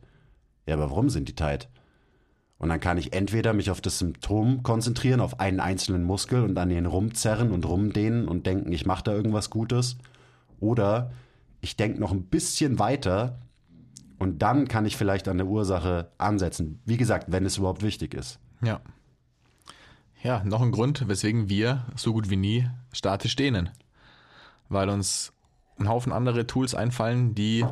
Ja, 0.66 0.76
aber 0.76 0.90
warum 0.90 1.10
sind 1.10 1.28
die 1.28 1.36
tight? 1.36 1.70
Und 2.58 2.70
dann 2.70 2.82
kann 2.82 2.98
ich 2.98 3.14
entweder 3.14 3.54
mich 3.54 3.72
auf 3.72 3.80
das 3.80 4.00
Symptom 4.00 4.64
konzentrieren, 4.64 5.22
auf 5.22 5.40
einen 5.40 5.62
einzelnen 5.62 6.04
Muskel 6.04 6.44
und 6.44 6.58
an 6.58 6.70
den 6.70 6.86
rumzerren 6.86 7.52
und 7.52 7.66
rumdehnen 7.66 8.28
und 8.28 8.46
denken, 8.46 8.72
ich 8.74 8.86
mache 8.86 9.04
da 9.04 9.14
irgendwas 9.14 9.50
Gutes. 9.50 9.98
Oder 10.60 11.12
ich 11.62 11.78
denke 11.78 12.02
noch 12.02 12.12
ein 12.12 12.24
bisschen 12.24 12.78
weiter 12.78 13.40
und 14.20 14.40
dann 14.42 14.68
kann 14.68 14.86
ich 14.86 14.98
vielleicht 14.98 15.28
an 15.28 15.38
der 15.38 15.48
Ursache 15.48 16.12
ansetzen. 16.18 16.82
Wie 16.86 16.98
gesagt, 16.98 17.32
wenn 17.32 17.46
es 17.46 17.58
überhaupt 17.58 17.82
wichtig 17.82 18.14
ist. 18.14 18.40
Ja. 18.62 18.82
Ja, 20.22 20.44
noch 20.44 20.62
ein 20.62 20.72
Grund, 20.72 21.08
weswegen 21.08 21.48
wir 21.48 21.86
so 21.96 22.12
gut 22.12 22.30
wie 22.30 22.36
nie 22.36 22.70
statisch 22.92 23.38
dehnen. 23.38 23.70
Weil 24.68 24.90
uns 24.90 25.32
ein 25.80 25.88
Haufen 25.88 26.12
andere 26.12 26.46
Tools 26.46 26.76
einfallen, 26.76 27.34
die 27.34 27.66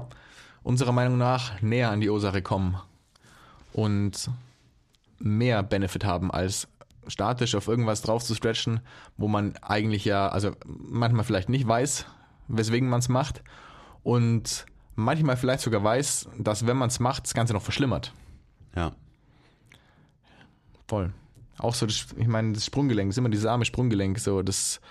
unserer 0.64 0.94
Meinung 0.94 1.18
nach 1.18 1.62
näher 1.62 1.92
an 1.92 2.00
die 2.00 2.10
Ursache 2.10 2.42
kommen 2.42 2.78
und 3.74 4.30
mehr 5.20 5.62
Benefit 5.64 6.06
haben, 6.06 6.32
als 6.32 6.70
statisch 7.08 7.56
auf 7.56 7.68
irgendwas 7.68 8.02
drauf 8.02 8.24
zu 8.24 8.36
stretchen, 8.36 8.80
wo 9.18 9.28
man 9.28 9.58
eigentlich 9.62 10.06
ja, 10.06 10.30
also 10.30 10.52
manchmal 10.66 11.26
vielleicht 11.26 11.50
nicht 11.50 11.68
weiß, 11.68 12.06
weswegen 12.48 12.88
man 12.88 13.00
es 13.00 13.10
macht 13.10 13.44
und 14.04 14.66
manchmal 14.98 15.38
vielleicht 15.38 15.62
sogar 15.62 15.84
weiß, 15.84 16.28
dass 16.38 16.68
wenn 16.68 16.76
man 16.76 16.90
es 16.90 17.00
macht, 17.00 17.24
das 17.24 17.34
Ganze 17.34 17.54
noch 17.54 17.62
verschlimmert. 17.62 18.12
Ja. 18.76 18.92
Voll. 20.88 21.14
Auch 21.58 21.74
so, 21.74 21.86
das, 21.86 22.08
ich 22.18 22.28
meine, 22.28 22.54
das 22.54 22.66
Sprunggelenk, 22.66 23.10
ist 23.10 23.18
immer 23.18 23.30
dieses 23.30 23.46
arme 23.46 23.64
Sprunggelenk, 23.64 24.20
so 24.20 24.42
das. 24.42 24.82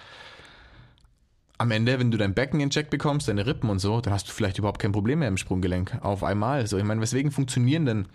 Am 1.59 1.71
Ende, 1.71 1.99
wenn 1.99 2.11
du 2.11 2.19
dein 2.19 2.35
Becken 2.35 2.61
in 2.61 2.69
Check 2.69 2.91
bekommst, 2.91 3.29
deine 3.29 3.47
Rippen 3.47 3.71
und 3.71 3.79
so, 3.79 4.03
dann 4.03 4.13
hast 4.13 4.29
du 4.29 4.33
vielleicht 4.33 4.59
überhaupt 4.59 4.79
kein 4.79 4.93
Problem 4.93 5.21
mehr 5.21 5.29
im 5.29 5.39
Sprunggelenk. 5.39 5.99
Auf 6.03 6.23
einmal. 6.23 6.67
So, 6.67 6.77
ich 6.77 6.85
meine, 6.85 7.01
weswegen 7.01 7.31
funktionieren 7.31 7.87
denn, 7.87 8.09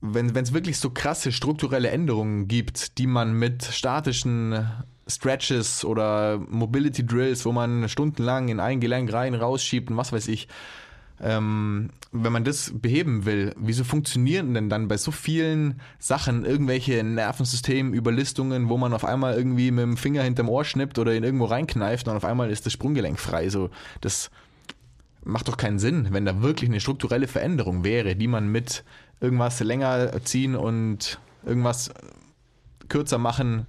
wenn 0.00 0.36
es 0.36 0.52
wirklich 0.52 0.78
so 0.78 0.90
krasse 0.90 1.32
strukturelle 1.32 1.90
Änderungen 1.90 2.46
gibt, 2.46 2.98
die 2.98 3.08
man 3.08 3.32
mit 3.32 3.64
statischen 3.64 4.70
Stretches 5.08 5.84
oder 5.84 6.38
Mobility 6.38 7.04
Drills, 7.04 7.44
wo 7.44 7.50
man 7.50 7.88
stundenlang 7.88 8.48
in 8.48 8.60
ein 8.60 8.78
Gelenk 8.78 9.12
rein, 9.12 9.34
rausschiebt 9.34 9.90
und 9.90 9.96
was 9.96 10.12
weiß 10.12 10.28
ich, 10.28 10.46
ähm, 11.22 11.90
wenn 12.12 12.32
man 12.32 12.44
das 12.44 12.72
beheben 12.74 13.24
will, 13.24 13.54
wieso 13.58 13.84
funktionieren 13.84 14.54
denn 14.54 14.68
dann 14.68 14.88
bei 14.88 14.96
so 14.96 15.10
vielen 15.10 15.80
Sachen 15.98 16.44
irgendwelche 16.44 17.04
Nervensystemüberlistungen, 17.04 18.68
wo 18.68 18.76
man 18.76 18.92
auf 18.92 19.04
einmal 19.04 19.34
irgendwie 19.36 19.70
mit 19.70 19.82
dem 19.82 19.96
Finger 19.96 20.22
hinterm 20.22 20.48
Ohr 20.48 20.64
schnippt 20.64 20.98
oder 20.98 21.14
ihn 21.14 21.22
irgendwo 21.24 21.44
reinkneift 21.44 22.08
und 22.08 22.16
auf 22.16 22.24
einmal 22.24 22.50
ist 22.50 22.66
das 22.66 22.72
Sprunggelenk 22.72 23.18
frei? 23.18 23.48
So, 23.48 23.70
das 24.00 24.30
macht 25.22 25.48
doch 25.48 25.56
keinen 25.56 25.78
Sinn, 25.78 26.08
wenn 26.10 26.24
da 26.24 26.42
wirklich 26.42 26.70
eine 26.70 26.80
strukturelle 26.80 27.28
Veränderung 27.28 27.84
wäre, 27.84 28.16
die 28.16 28.28
man 28.28 28.48
mit 28.48 28.84
irgendwas 29.20 29.60
länger 29.60 30.10
ziehen 30.24 30.56
und 30.56 31.20
irgendwas 31.44 31.90
kürzer 32.88 33.18
machen 33.18 33.66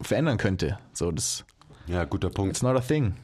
verändern 0.00 0.36
könnte. 0.38 0.78
So, 0.92 1.10
das 1.12 1.44
Ja, 1.86 2.04
guter 2.04 2.30
Punkt. 2.30 2.50
it's 2.52 2.62
not 2.62 2.76
a 2.76 2.80
thing. 2.80 3.14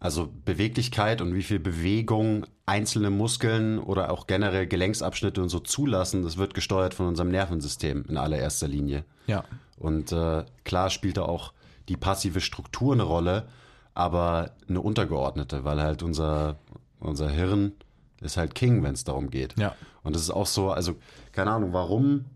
Also 0.00 0.28
Beweglichkeit 0.44 1.20
und 1.20 1.34
wie 1.34 1.42
viel 1.42 1.60
Bewegung 1.60 2.44
einzelne 2.66 3.10
Muskeln 3.10 3.78
oder 3.78 4.10
auch 4.10 4.26
generell 4.26 4.66
Gelenksabschnitte 4.66 5.42
und 5.42 5.48
so 5.48 5.58
zulassen, 5.58 6.22
das 6.22 6.36
wird 6.36 6.54
gesteuert 6.54 6.94
von 6.94 7.06
unserem 7.06 7.30
Nervensystem 7.30 8.04
in 8.08 8.16
allererster 8.16 8.68
Linie. 8.68 9.04
Ja. 9.26 9.44
Und 9.76 10.12
äh, 10.12 10.44
klar 10.64 10.90
spielt 10.90 11.16
da 11.16 11.22
auch 11.22 11.52
die 11.88 11.96
passive 11.96 12.40
Struktur 12.40 12.92
eine 12.92 13.02
Rolle, 13.02 13.48
aber 13.94 14.52
eine 14.68 14.80
untergeordnete, 14.80 15.64
weil 15.64 15.82
halt 15.82 16.02
unser, 16.02 16.56
unser 17.00 17.28
Hirn 17.28 17.72
ist 18.20 18.36
halt 18.36 18.54
King, 18.54 18.82
wenn 18.84 18.94
es 18.94 19.04
darum 19.04 19.30
geht. 19.30 19.58
Ja. 19.58 19.74
Und 20.04 20.14
das 20.14 20.22
ist 20.22 20.30
auch 20.30 20.46
so, 20.46 20.70
also 20.70 20.94
keine 21.32 21.50
Ahnung, 21.50 21.72
warum, 21.72 22.26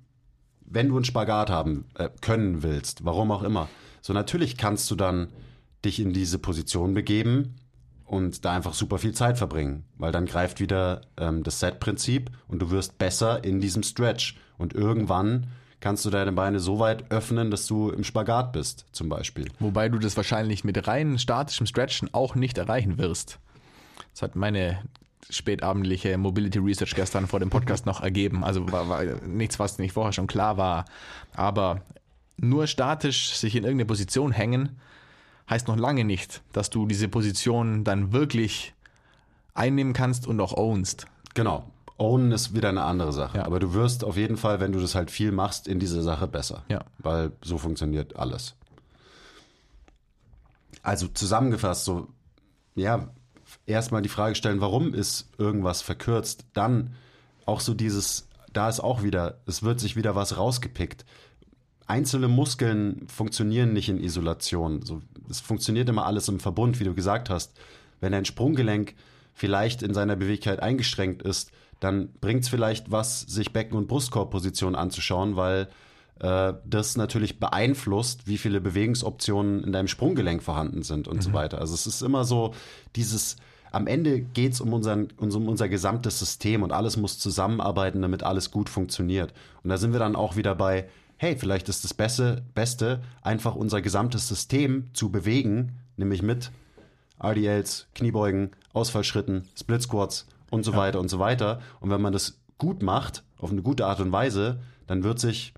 wenn 0.60 0.88
du 0.88 0.96
einen 0.96 1.04
Spagat 1.04 1.50
haben 1.50 1.86
äh, 1.94 2.08
können 2.20 2.64
willst, 2.64 3.04
warum 3.04 3.30
auch 3.30 3.44
immer, 3.44 3.68
so 4.02 4.12
natürlich 4.12 4.56
kannst 4.56 4.90
du 4.90 4.96
dann 4.96 5.28
dich 5.84 6.00
in 6.00 6.12
diese 6.12 6.38
Position 6.38 6.94
begeben 6.94 7.54
und 8.06 8.44
da 8.44 8.54
einfach 8.54 8.74
super 8.74 8.98
viel 8.98 9.12
Zeit 9.12 9.36
verbringen, 9.36 9.84
weil 9.96 10.12
dann 10.12 10.26
greift 10.26 10.60
wieder 10.60 11.02
ähm, 11.16 11.42
das 11.42 11.60
Set-Prinzip 11.60 12.30
und 12.48 12.60
du 12.60 12.70
wirst 12.70 12.98
besser 12.98 13.44
in 13.44 13.60
diesem 13.60 13.82
Stretch 13.82 14.38
und 14.58 14.74
irgendwann 14.74 15.48
kannst 15.80 16.04
du 16.04 16.10
deine 16.10 16.32
Beine 16.32 16.60
so 16.60 16.78
weit 16.78 17.10
öffnen, 17.10 17.50
dass 17.50 17.66
du 17.66 17.90
im 17.90 18.04
Spagat 18.04 18.52
bist, 18.52 18.86
zum 18.92 19.08
Beispiel. 19.08 19.50
Wobei 19.58 19.88
du 19.88 19.98
das 19.98 20.16
wahrscheinlich 20.16 20.64
mit 20.64 20.88
rein 20.88 21.18
statischem 21.18 21.66
Stretchen 21.66 22.12
auch 22.14 22.34
nicht 22.34 22.58
erreichen 22.58 22.98
wirst. 22.98 23.38
Das 24.12 24.22
hat 24.22 24.36
meine 24.36 24.82
spätabendliche 25.28 26.16
Mobility 26.16 26.58
Research 26.58 26.94
gestern 26.94 27.26
vor 27.26 27.40
dem 27.40 27.50
Podcast 27.50 27.84
noch 27.84 28.00
ergeben. 28.00 28.44
Also 28.44 28.70
war, 28.70 28.88
war 28.88 29.04
nichts, 29.26 29.58
was 29.58 29.78
nicht 29.78 29.92
vorher 29.92 30.12
schon 30.12 30.28
klar 30.28 30.56
war. 30.56 30.84
Aber 31.34 31.82
nur 32.36 32.66
statisch 32.66 33.34
sich 33.34 33.56
in 33.56 33.64
irgendeine 33.64 33.86
Position 33.86 34.32
hängen, 34.32 34.78
heißt 35.48 35.68
noch 35.68 35.76
lange 35.76 36.04
nicht, 36.04 36.42
dass 36.52 36.70
du 36.70 36.86
diese 36.86 37.08
Position 37.08 37.84
dann 37.84 38.12
wirklich 38.12 38.74
einnehmen 39.54 39.92
kannst 39.92 40.26
und 40.26 40.40
auch 40.40 40.52
ownst. 40.52 41.06
Genau. 41.34 41.70
Ownen 41.98 42.30
ist 42.32 42.54
wieder 42.54 42.68
eine 42.68 42.82
andere 42.82 43.12
Sache. 43.12 43.38
Ja. 43.38 43.46
Aber 43.46 43.58
du 43.58 43.72
wirst 43.72 44.04
auf 44.04 44.16
jeden 44.16 44.36
Fall, 44.36 44.60
wenn 44.60 44.72
du 44.72 44.80
das 44.80 44.94
halt 44.94 45.10
viel 45.10 45.32
machst, 45.32 45.66
in 45.66 45.78
dieser 45.78 46.02
Sache 46.02 46.26
besser. 46.26 46.64
Ja. 46.68 46.84
Weil 46.98 47.32
so 47.42 47.56
funktioniert 47.56 48.16
alles. 48.16 48.54
Also 50.82 51.08
zusammengefasst, 51.08 51.84
so, 51.84 52.08
ja, 52.74 53.08
erstmal 53.64 54.02
die 54.02 54.10
Frage 54.10 54.34
stellen, 54.34 54.60
warum 54.60 54.92
ist 54.92 55.30
irgendwas 55.38 55.80
verkürzt? 55.80 56.44
Dann 56.52 56.94
auch 57.46 57.60
so 57.60 57.72
dieses, 57.72 58.28
da 58.52 58.68
ist 58.68 58.80
auch 58.80 59.02
wieder, 59.02 59.40
es 59.46 59.62
wird 59.62 59.80
sich 59.80 59.96
wieder 59.96 60.14
was 60.14 60.36
rausgepickt. 60.36 61.04
Einzelne 61.86 62.28
Muskeln 62.28 63.06
funktionieren 63.08 63.72
nicht 63.72 63.88
in 63.88 64.02
Isolation. 64.02 64.82
So, 64.82 65.00
es 65.30 65.40
funktioniert 65.40 65.88
immer 65.88 66.06
alles 66.06 66.28
im 66.28 66.40
Verbund, 66.40 66.80
wie 66.80 66.84
du 66.84 66.94
gesagt 66.94 67.30
hast. 67.30 67.58
Wenn 68.00 68.14
ein 68.14 68.24
Sprunggelenk 68.24 68.94
vielleicht 69.32 69.82
in 69.82 69.94
seiner 69.94 70.16
Beweglichkeit 70.16 70.60
eingeschränkt 70.60 71.22
ist, 71.22 71.52
dann 71.80 72.10
bringt 72.20 72.44
es 72.44 72.48
vielleicht 72.48 72.90
was, 72.90 73.20
sich 73.22 73.52
Becken- 73.52 73.76
und 73.76 73.86
Brustkorbposition 73.86 74.74
anzuschauen, 74.74 75.36
weil 75.36 75.68
äh, 76.20 76.54
das 76.64 76.96
natürlich 76.96 77.38
beeinflusst, 77.38 78.26
wie 78.26 78.38
viele 78.38 78.60
Bewegungsoptionen 78.60 79.62
in 79.62 79.72
deinem 79.72 79.88
Sprunggelenk 79.88 80.42
vorhanden 80.42 80.82
sind 80.82 81.08
und 81.08 81.22
so 81.22 81.32
weiter. 81.32 81.58
Also 81.58 81.74
es 81.74 81.86
ist 81.86 82.00
immer 82.00 82.24
so 82.24 82.54
dieses, 82.96 83.36
am 83.72 83.86
Ende 83.86 84.20
geht 84.20 84.54
es 84.54 84.62
um, 84.62 84.72
unseren, 84.72 85.08
um 85.18 85.48
unser 85.48 85.68
gesamtes 85.68 86.18
System 86.18 86.62
und 86.62 86.72
alles 86.72 86.96
muss 86.96 87.18
zusammenarbeiten, 87.18 88.00
damit 88.00 88.22
alles 88.22 88.50
gut 88.50 88.70
funktioniert. 88.70 89.34
Und 89.62 89.68
da 89.68 89.76
sind 89.76 89.92
wir 89.92 89.98
dann 89.98 90.16
auch 90.16 90.36
wieder 90.36 90.54
bei, 90.54 90.88
hey, 91.16 91.36
vielleicht 91.36 91.68
ist 91.68 91.84
das 91.84 91.94
Beste, 91.94 92.44
Beste 92.54 93.02
einfach 93.22 93.54
unser 93.54 93.80
gesamtes 93.80 94.28
System 94.28 94.92
zu 94.92 95.10
bewegen, 95.10 95.78
nämlich 95.96 96.22
mit 96.22 96.50
RDLs, 97.22 97.88
Kniebeugen, 97.94 98.50
Ausfallschritten, 98.72 99.48
Split 99.58 99.82
Squats 99.82 100.26
und 100.50 100.64
so 100.64 100.76
weiter 100.76 101.00
und 101.00 101.08
so 101.08 101.18
weiter. 101.18 101.60
Und 101.80 101.90
wenn 101.90 102.02
man 102.02 102.12
das 102.12 102.38
gut 102.58 102.82
macht, 102.82 103.24
auf 103.38 103.50
eine 103.50 103.62
gute 103.62 103.86
Art 103.86 104.00
und 104.00 104.12
Weise, 104.12 104.60
dann 104.86 105.02
wird 105.02 105.18
sich 105.18 105.54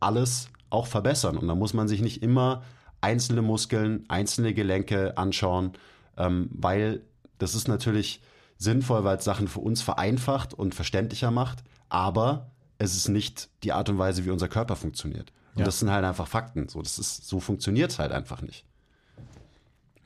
alles 0.00 0.48
auch 0.70 0.86
verbessern. 0.86 1.36
Und 1.36 1.48
dann 1.48 1.58
muss 1.58 1.74
man 1.74 1.88
sich 1.88 2.00
nicht 2.00 2.22
immer 2.22 2.62
einzelne 3.00 3.42
Muskeln, 3.42 4.04
einzelne 4.08 4.54
Gelenke 4.54 5.16
anschauen, 5.16 5.72
ähm, 6.16 6.48
weil 6.52 7.02
das 7.38 7.54
ist 7.54 7.68
natürlich 7.68 8.22
sinnvoll, 8.58 9.04
weil 9.04 9.18
es 9.18 9.24
Sachen 9.24 9.48
für 9.48 9.60
uns 9.60 9.82
vereinfacht 9.82 10.54
und 10.54 10.74
verständlicher 10.74 11.30
macht, 11.30 11.62
aber 11.88 12.50
es 12.78 12.94
ist 12.96 13.08
nicht 13.08 13.48
die 13.62 13.72
Art 13.72 13.88
und 13.88 13.98
Weise, 13.98 14.24
wie 14.24 14.30
unser 14.30 14.48
Körper 14.48 14.76
funktioniert. 14.76 15.32
Und 15.54 15.60
Ja. 15.60 15.64
das 15.64 15.78
sind 15.80 15.90
halt 15.90 16.04
einfach 16.04 16.26
Fakten. 16.28 16.68
So, 16.68 16.82
das 16.82 16.98
ist, 16.98 17.26
so 17.26 17.40
funktioniert 17.40 17.90
es 17.90 17.98
halt 17.98 18.12
einfach 18.12 18.42
nicht. 18.42 18.64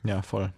Ja, 0.03 0.21
voll. 0.21 0.51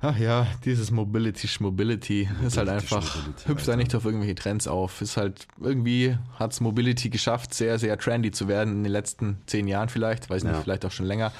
Ach 0.00 0.16
ja, 0.18 0.46
dieses 0.64 0.90
Mobility 0.90 1.48
Schmobility 1.48 2.28
ist 2.46 2.58
halt 2.58 2.68
einfach, 2.68 3.02
Schmobility, 3.02 3.48
hüpft 3.48 3.66
da 3.66 3.76
nicht 3.76 3.94
auf 3.94 4.04
irgendwelche 4.04 4.34
Trends 4.34 4.68
auf. 4.68 5.00
Ist 5.00 5.16
halt, 5.16 5.48
irgendwie 5.58 6.18
hat's 6.38 6.60
Mobility 6.60 7.08
geschafft, 7.08 7.54
sehr, 7.54 7.78
sehr 7.78 7.96
trendy 7.98 8.30
zu 8.30 8.46
werden 8.46 8.74
in 8.74 8.84
den 8.84 8.92
letzten 8.92 9.38
zehn 9.46 9.66
Jahren 9.66 9.88
vielleicht, 9.88 10.28
weiß 10.28 10.44
nicht, 10.44 10.52
Ja. 10.52 10.60
vielleicht 10.60 10.84
auch 10.84 10.90
schon 10.90 11.06
länger. 11.06 11.32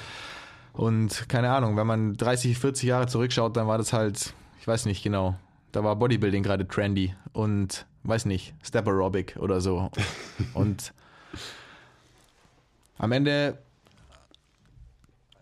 Und 0.73 1.29
keine 1.29 1.51
Ahnung, 1.51 1.77
wenn 1.77 1.85
man 1.87 2.13
30, 2.17 2.57
40 2.57 2.87
Jahre 2.89 3.07
zurückschaut, 3.07 3.55
dann 3.55 3.67
war 3.67 3.77
das 3.77 3.93
halt, 3.93 4.33
ich 4.59 4.67
weiß 4.67 4.85
nicht 4.85 5.03
genau, 5.03 5.35
da 5.71 5.83
war 5.83 5.95
Bodybuilding 5.95 6.41
gerade 6.41 6.67
trendy 6.67 7.13
und 7.33 7.85
weiß 8.07 8.25
nicht, 8.25 8.53
Step 8.63 8.87
Aerobic 8.87 9.35
oder 9.37 9.61
so. 9.61 9.91
und 10.53 10.93
am 12.97 13.11
Ende 13.11 13.57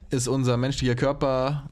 ist 0.10 0.28
unser 0.28 0.58
menschlicher 0.58 0.96
Körper 0.96 1.70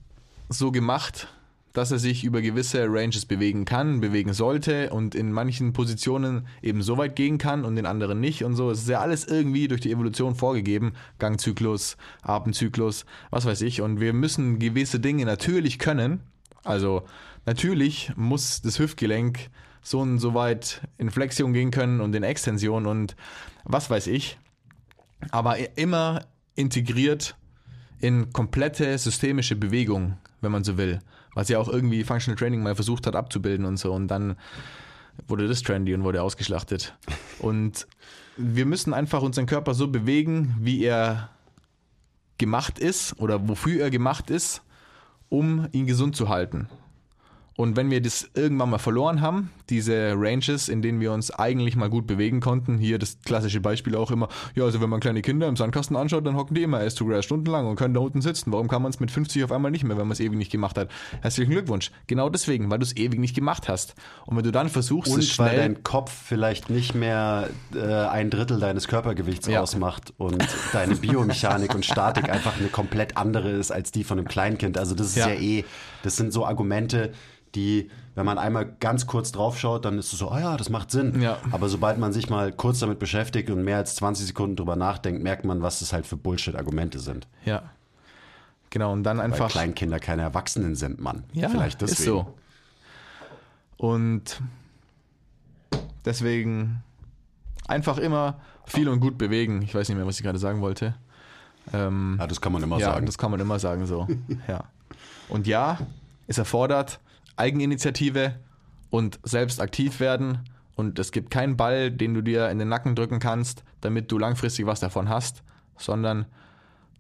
so 0.50 0.72
gemacht, 0.72 1.28
dass 1.74 1.92
er 1.92 1.98
sich 1.98 2.24
über 2.24 2.42
gewisse 2.42 2.86
Ranges 2.88 3.26
bewegen 3.26 3.66
kann, 3.66 4.00
bewegen 4.00 4.34
sollte 4.34 4.92
und 4.92 5.16
in 5.16 5.32
manchen 5.32 5.74
Positionen 5.74 6.48
eben 6.62 6.84
so 6.84 6.98
weit 6.98 7.16
gehen 7.16 7.40
kann 7.40 7.66
und 7.66 7.76
in 7.78 7.88
anderen 7.88 8.20
nicht 8.20 8.44
und 8.44 8.56
so. 8.56 8.70
Es 8.70 8.82
ist 8.84 8.90
ja 8.90 9.00
alles 9.00 9.26
irgendwie 9.26 9.68
durch 9.68 9.82
die 9.82 9.92
Evolution 9.92 10.36
vorgegeben. 10.36 10.94
Gangzyklus, 11.18 11.98
Atemzyklus, 12.22 13.06
was 13.32 13.46
weiß 13.46 13.62
ich. 13.62 13.82
Und 13.82 14.00
wir 14.00 14.14
müssen 14.14 14.60
gewisse 14.60 15.00
Dinge 15.00 15.26
natürlich 15.26 15.80
können. 15.80 16.20
Also 16.64 17.04
natürlich 17.48 18.12
muss 18.16 18.62
das 18.62 18.78
Hüftgelenk 18.78 19.50
so 19.84 20.00
und 20.00 20.20
so 20.20 20.34
weit 20.34 20.82
in 20.98 21.12
Flexion 21.12 21.54
gehen 21.54 21.72
können 21.72 22.02
und 22.02 22.16
in 22.16 22.24
Extension 22.24 22.86
und 22.86 23.16
was 23.66 23.90
weiß 23.90 24.08
ich. 24.08 24.40
Aber 25.30 25.58
immer 25.78 26.26
integriert 26.56 27.36
in 28.00 28.34
komplette 28.34 28.98
systemische 28.98 29.56
Bewegung, 29.56 30.18
wenn 30.42 30.52
man 30.52 30.64
so 30.64 30.78
will. 30.78 31.00
Was 31.36 31.50
ja 31.50 31.60
auch 31.60 31.70
irgendwie 31.70 32.04
Functional 32.04 32.38
Training 32.38 32.62
mal 32.62 32.76
versucht 32.76 33.08
hat 33.08 33.16
abzubilden 33.16 33.66
und 33.66 33.78
so. 33.78 33.94
Und 33.94 34.08
dann 34.08 34.36
wurde 35.28 35.48
das 35.48 35.62
trendy 35.62 35.94
und 35.94 36.04
wurde 36.04 36.22
ausgeschlachtet. 36.22 36.96
Und 37.40 37.88
wir 38.38 38.66
müssen 38.66 38.94
einfach 38.94 39.22
unseren 39.22 39.46
Körper 39.46 39.74
so 39.74 39.88
bewegen, 39.88 40.56
wie 40.60 40.84
er 40.84 41.30
gemacht 42.38 42.80
ist 42.80 43.20
oder 43.20 43.48
wofür 43.48 43.82
er 43.82 43.90
gemacht 43.90 44.30
ist, 44.30 44.62
um 45.30 45.68
ihn 45.72 45.86
gesund 45.86 46.16
zu 46.16 46.30
halten. 46.30 46.68
Und 47.56 47.76
wenn 47.78 47.92
wir 47.92 48.02
das 48.02 48.30
irgendwann 48.34 48.72
mal 48.72 48.80
verloren 48.80 49.22
haben, 49.22 49.52
diese 49.70 50.14
Ranges, 50.18 50.70
in 50.70 50.82
denen 50.82 51.00
wir 51.00 51.12
uns 51.12 51.30
eigentlich 51.30 51.76
mal 51.76 51.90
gut 51.90 52.08
bewegen 52.08 52.40
konnten, 52.40 52.80
hier 52.80 52.98
das 52.98 53.18
klassische 53.26 53.62
Beispiel 53.62 53.96
auch 53.96 54.10
immer, 54.10 54.28
ja, 54.56 54.64
also 54.64 54.82
wenn 54.82 54.90
man 54.90 55.00
kleine 55.00 55.22
Kinder 55.22 55.48
im 55.48 55.56
Sandkasten 55.56 55.96
anschaut, 55.96 56.26
dann 56.26 56.36
hocken 56.36 56.56
die 56.56 56.64
immer 56.64 56.82
erst 56.82 56.98
sogar 56.98 57.22
stundenlang 57.22 57.68
und 57.68 57.76
können 57.76 57.94
da 57.94 58.00
unten 58.00 58.22
sitzen. 58.22 58.52
Warum 58.52 58.68
kann 58.68 58.82
man 58.82 58.90
es 58.92 59.00
mit 59.00 59.12
50 59.12 59.44
auf 59.44 59.52
einmal 59.52 59.70
nicht 59.72 59.84
mehr, 59.84 59.98
wenn 59.98 60.08
man 60.08 60.14
es 60.14 60.20
ewig 60.20 60.38
nicht 60.38 60.52
gemacht 60.52 60.78
hat? 60.78 60.90
Herzlichen 61.22 61.52
Glückwunsch. 61.52 61.92
Genau 62.08 62.30
deswegen, 62.30 62.72
weil 62.72 62.80
du 62.80 62.86
es 62.86 62.96
ewig 62.98 63.20
nicht 63.20 63.36
gemacht 63.36 63.68
hast. 63.70 63.94
Und 64.26 64.36
wenn 64.36 64.44
du 64.44 64.52
dann 64.52 64.70
versuchst, 64.70 65.12
es 65.12 65.14
Und 65.16 65.40
weil 65.40 65.50
schnell... 65.52 65.58
dein 65.58 65.84
Kopf 65.84 66.12
vielleicht 66.12 66.72
nicht 66.72 66.96
mehr 66.96 67.50
äh, 67.76 67.80
ein 67.84 68.32
Drittel 68.32 68.60
deines 68.60 68.88
Körpergewichts 68.88 69.48
Ja. 69.48 69.62
ausmacht 69.62 70.14
und 70.18 70.44
deine 70.74 70.96
Biomechanik 70.96 71.76
und 71.76 71.86
Statik 71.86 72.30
einfach 72.30 72.58
eine 72.58 72.70
komplett 72.70 73.16
andere 73.16 73.50
ist 73.52 73.72
als 73.72 73.92
die 73.92 74.04
von 74.04 74.18
einem 74.18 74.28
Kleinkind. 74.28 74.78
Also 74.78 74.96
das 74.96 75.08
ist 75.08 75.18
ja, 75.18 75.30
Ja. 75.30 75.36
eh, 75.40 75.66
das 76.04 76.16
sind 76.16 76.32
so 76.32 76.46
Argumente, 76.46 77.12
die, 77.56 77.90
wenn 78.16 78.26
man 78.26 78.38
einmal 78.38 78.66
ganz 78.80 79.08
kurz 79.08 79.32
drauf 79.32 79.60
schaut, 79.60 79.86
dann 79.86 79.98
ist 79.98 80.14
es 80.14 80.20
so, 80.20 80.32
oh 80.32 80.38
ja, 80.38 80.58
das 80.58 80.70
macht 80.70 80.92
Sinn. 80.92 81.22
Ja. 81.22 81.38
Aber 81.52 81.70
sobald 81.70 81.98
man 81.98 82.14
sich 82.14 82.30
mal 82.30 82.52
kurz 82.52 82.80
damit 82.80 83.00
beschäftigt 83.00 83.50
und 83.50 83.64
mehr 83.64 83.78
als 83.78 83.96
20 83.96 84.28
Sekunden 84.28 84.56
drüber 84.56 84.76
nachdenkt, 84.76 85.24
merkt 85.24 85.46
man, 85.46 85.62
was 85.62 85.80
das 85.80 85.94
halt 85.94 86.06
für 86.06 86.18
Bullshit-Argumente 86.18 87.00
sind. 87.00 87.28
Ja. 87.46 87.64
Genau, 88.70 88.92
und 88.92 89.04
dann 89.04 89.18
Weil 89.18 89.26
einfach... 89.26 89.50
Kleinkinder 89.50 90.00
keine 90.00 90.24
Erwachsenen 90.24 90.76
sind, 90.76 91.00
Mann. 91.00 91.24
Ja, 91.34 91.50
Vielleicht 91.50 91.82
deswegen. 91.82 92.00
ist 92.00 92.06
so. 92.06 92.34
Und 93.78 94.42
deswegen 96.06 96.84
einfach 97.68 97.98
immer 97.98 98.40
viel 98.66 98.90
und 98.90 99.00
gut 99.00 99.18
bewegen. 99.18 99.62
Ich 99.62 99.76
weiß 99.76 99.88
nicht 99.90 99.98
mehr, 99.98 100.08
was 100.08 100.18
ich 100.18 100.24
gerade 100.24 100.40
sagen 100.40 100.62
wollte. 100.62 100.96
Ähm, 101.72 102.18
Ja, 102.20 102.28
das 102.28 102.42
kann 102.42 102.52
man 102.52 102.64
immer 102.64 102.80
ja, 102.80 102.94
sagen. 102.94 103.06
das 103.06 103.18
kann 103.18 103.32
man 103.32 103.40
immer 103.40 103.60
sagen 103.60 103.86
so. 103.86 104.08
ja. 104.48 104.64
Und 105.30 105.48
ja, 105.48 105.80
es 106.28 106.38
erfordert 106.38 107.00
Eigeninitiative 107.36 108.40
und 108.90 109.20
selbst 109.24 109.60
aktiv 109.60 110.00
werden. 110.00 110.40
Und 110.76 110.98
es 111.00 111.12
gibt 111.12 111.30
keinen 111.30 111.58
Ball, 111.58 111.92
den 111.92 112.14
du 112.14 112.22
dir 112.22 112.50
in 112.50 112.60
den 112.60 112.70
Nacken 112.70 112.96
drücken 112.96 113.20
kannst, 113.20 113.64
damit 113.82 114.12
du 114.12 114.18
langfristig 114.18 114.66
was 114.66 114.80
davon 114.80 115.10
hast, 115.10 115.44
sondern 115.78 116.26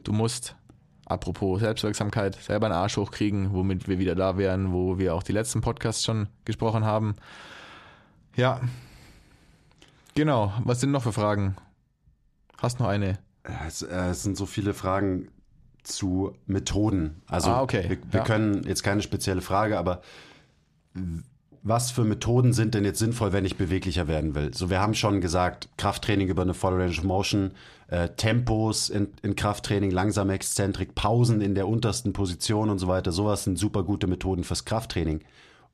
du 0.03 0.11
musst, 0.11 0.55
apropos 1.05 1.59
Selbstwirksamkeit, 1.59 2.35
selber 2.35 2.67
einen 2.67 2.75
Arsch 2.75 2.97
hochkriegen, 2.97 3.53
womit 3.53 3.87
wir 3.87 3.99
wieder 3.99 4.15
da 4.15 4.37
wären, 4.37 4.73
wo 4.73 4.97
wir 4.99 5.15
auch 5.15 5.23
die 5.23 5.31
letzten 5.31 5.61
Podcasts 5.61 6.03
schon 6.03 6.29
gesprochen 6.45 6.85
haben. 6.85 7.15
Ja. 8.35 8.61
Genau. 10.15 10.53
Was 10.63 10.79
sind 10.79 10.91
noch 10.91 11.03
für 11.03 11.13
Fragen? 11.13 11.55
Hast 12.61 12.79
noch 12.79 12.87
eine? 12.87 13.17
Es, 13.67 13.81
äh, 13.81 14.09
es 14.09 14.23
sind 14.23 14.37
so 14.37 14.45
viele 14.45 14.73
Fragen 14.73 15.29
zu 15.83 16.33
Methoden. 16.45 17.21
Also 17.27 17.49
Ah, 17.51 17.61
okay. 17.61 17.85
wir, 17.89 17.97
wir 18.11 18.19
Ja. 18.21 18.25
können 18.25 18.63
jetzt 18.65 18.83
keine 18.83 19.01
spezielle 19.01 19.41
Frage, 19.41 19.77
aber 19.77 20.01
was 21.65 21.91
für 21.91 22.03
Methoden 22.03 22.51
sind 22.53 22.73
denn 22.75 22.83
jetzt 22.83 22.99
sinnvoll, 22.99 23.31
wenn 23.31 23.45
ich 23.45 23.55
beweglicher 23.55 24.07
werden 24.07 24.35
will? 24.35 24.53
So, 24.53 24.69
wir 24.69 24.81
haben 24.81 24.93
schon 24.93 25.21
gesagt, 25.21 25.69
Krafttraining 25.77 26.27
über 26.27 26.41
eine 26.41 26.53
Voll 26.53 26.73
Range 26.73 26.91
of 26.97 27.03
Motion, 27.03 27.51
äh, 27.87 28.09
Tempos 28.09 28.89
in, 28.89 29.07
in 29.21 29.35
Krafttraining, 29.35 29.89
langsame 29.91 30.33
Exzentrik, 30.33 30.93
Pausen 30.93 31.39
in 31.41 31.55
der 31.55 31.67
untersten 31.67 32.11
Position 32.11 32.69
und 32.69 32.79
so 32.79 32.87
weiter. 32.87 33.11
Sowas 33.11 33.45
sind 33.45 33.57
super 33.57 33.83
gute 33.83 34.07
Methoden 34.07 34.43
fürs 34.43 34.65
Krafttraining. 34.65 35.21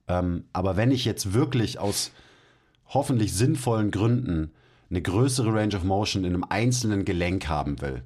Ähm, 0.07 0.45
aber 0.53 0.77
wenn 0.77 0.91
ich 0.91 1.05
jetzt 1.05 1.33
wirklich 1.33 1.79
aus 1.79 2.11
hoffentlich 2.87 3.33
sinnvollen 3.33 3.89
Gründen 3.91 4.51
eine 4.91 5.01
größere 5.01 5.53
Range 5.53 5.75
of 5.75 5.83
Motion 5.83 6.23
in 6.23 6.33
einem 6.33 6.45
einzelnen 6.47 7.03
Gelenk 7.05 7.47
haben 7.47 7.81
will, 7.81 8.03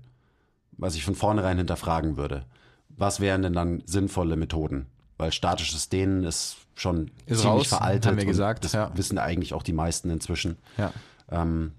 was 0.84 0.96
ich 0.96 1.04
von 1.06 1.16
vornherein 1.16 1.58
hinterfragen 1.58 2.18
würde, 2.18 2.44
was 2.90 3.20
wären 3.20 3.42
denn 3.42 3.54
dann 3.54 3.82
sinnvolle 3.86 4.36
Methoden? 4.36 4.86
Weil 5.18 5.32
statisches 5.32 5.90
Dehnen 5.90 6.24
ist 6.24 6.58
schon 6.76 7.08
Ist 7.26 7.42
ziemlich 7.42 7.46
raus, 7.46 7.68
veraltet. 7.70 8.06
haben 8.08 8.18
wir 8.18 8.26
gesagt, 8.26 8.66
Das 8.66 8.74
ja. 8.74 8.92
wissen 8.96 9.18
eigentlich 9.18 9.54
auch 9.54 9.64
die 9.64 9.74
meisten 9.74 10.10
inzwischen. 10.10 10.58
Ja. 10.78 10.92
Ähm, 11.32 11.72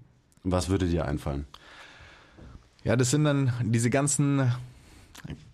was 0.43 0.69
würde 0.69 0.87
dir 0.87 1.05
einfallen? 1.05 1.47
Ja, 2.83 2.97
das 2.97 3.11
sind 3.11 3.25
dann 3.25 3.53
diese 3.63 3.91
ganzen 3.91 4.53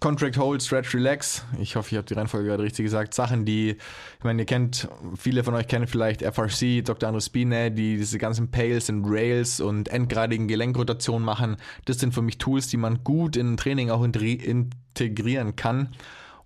Contract 0.00 0.36
Hold, 0.36 0.62
Stretch, 0.62 0.94
Relax. 0.94 1.44
Ich 1.60 1.76
hoffe, 1.76 1.90
ich 1.90 1.96
habe 1.96 2.06
die 2.06 2.14
Reihenfolge 2.14 2.48
gerade 2.48 2.62
richtig 2.62 2.84
gesagt. 2.84 3.14
Sachen, 3.14 3.44
die, 3.44 3.70
ich 3.70 4.24
meine, 4.24 4.42
ihr 4.42 4.46
kennt, 4.46 4.88
viele 5.16 5.44
von 5.44 5.54
euch 5.54 5.68
kennen 5.68 5.86
vielleicht 5.86 6.22
FRC, 6.22 6.84
Dr. 6.84 7.08
Andres 7.08 7.26
Spine, 7.26 7.70
die 7.70 7.96
diese 7.96 8.18
ganzen 8.18 8.50
Pales 8.50 8.88
und 8.88 9.04
Rails 9.06 9.60
und 9.60 9.88
endgradigen 9.88 10.48
Gelenkrotationen 10.48 11.24
machen. 11.24 11.56
Das 11.84 11.98
sind 11.98 12.14
für 12.14 12.22
mich 12.22 12.38
Tools, 12.38 12.68
die 12.68 12.78
man 12.78 13.04
gut 13.04 13.36
in 13.36 13.56
Training 13.56 13.90
auch 13.90 14.02
integrieren 14.02 15.54
kann, 15.54 15.90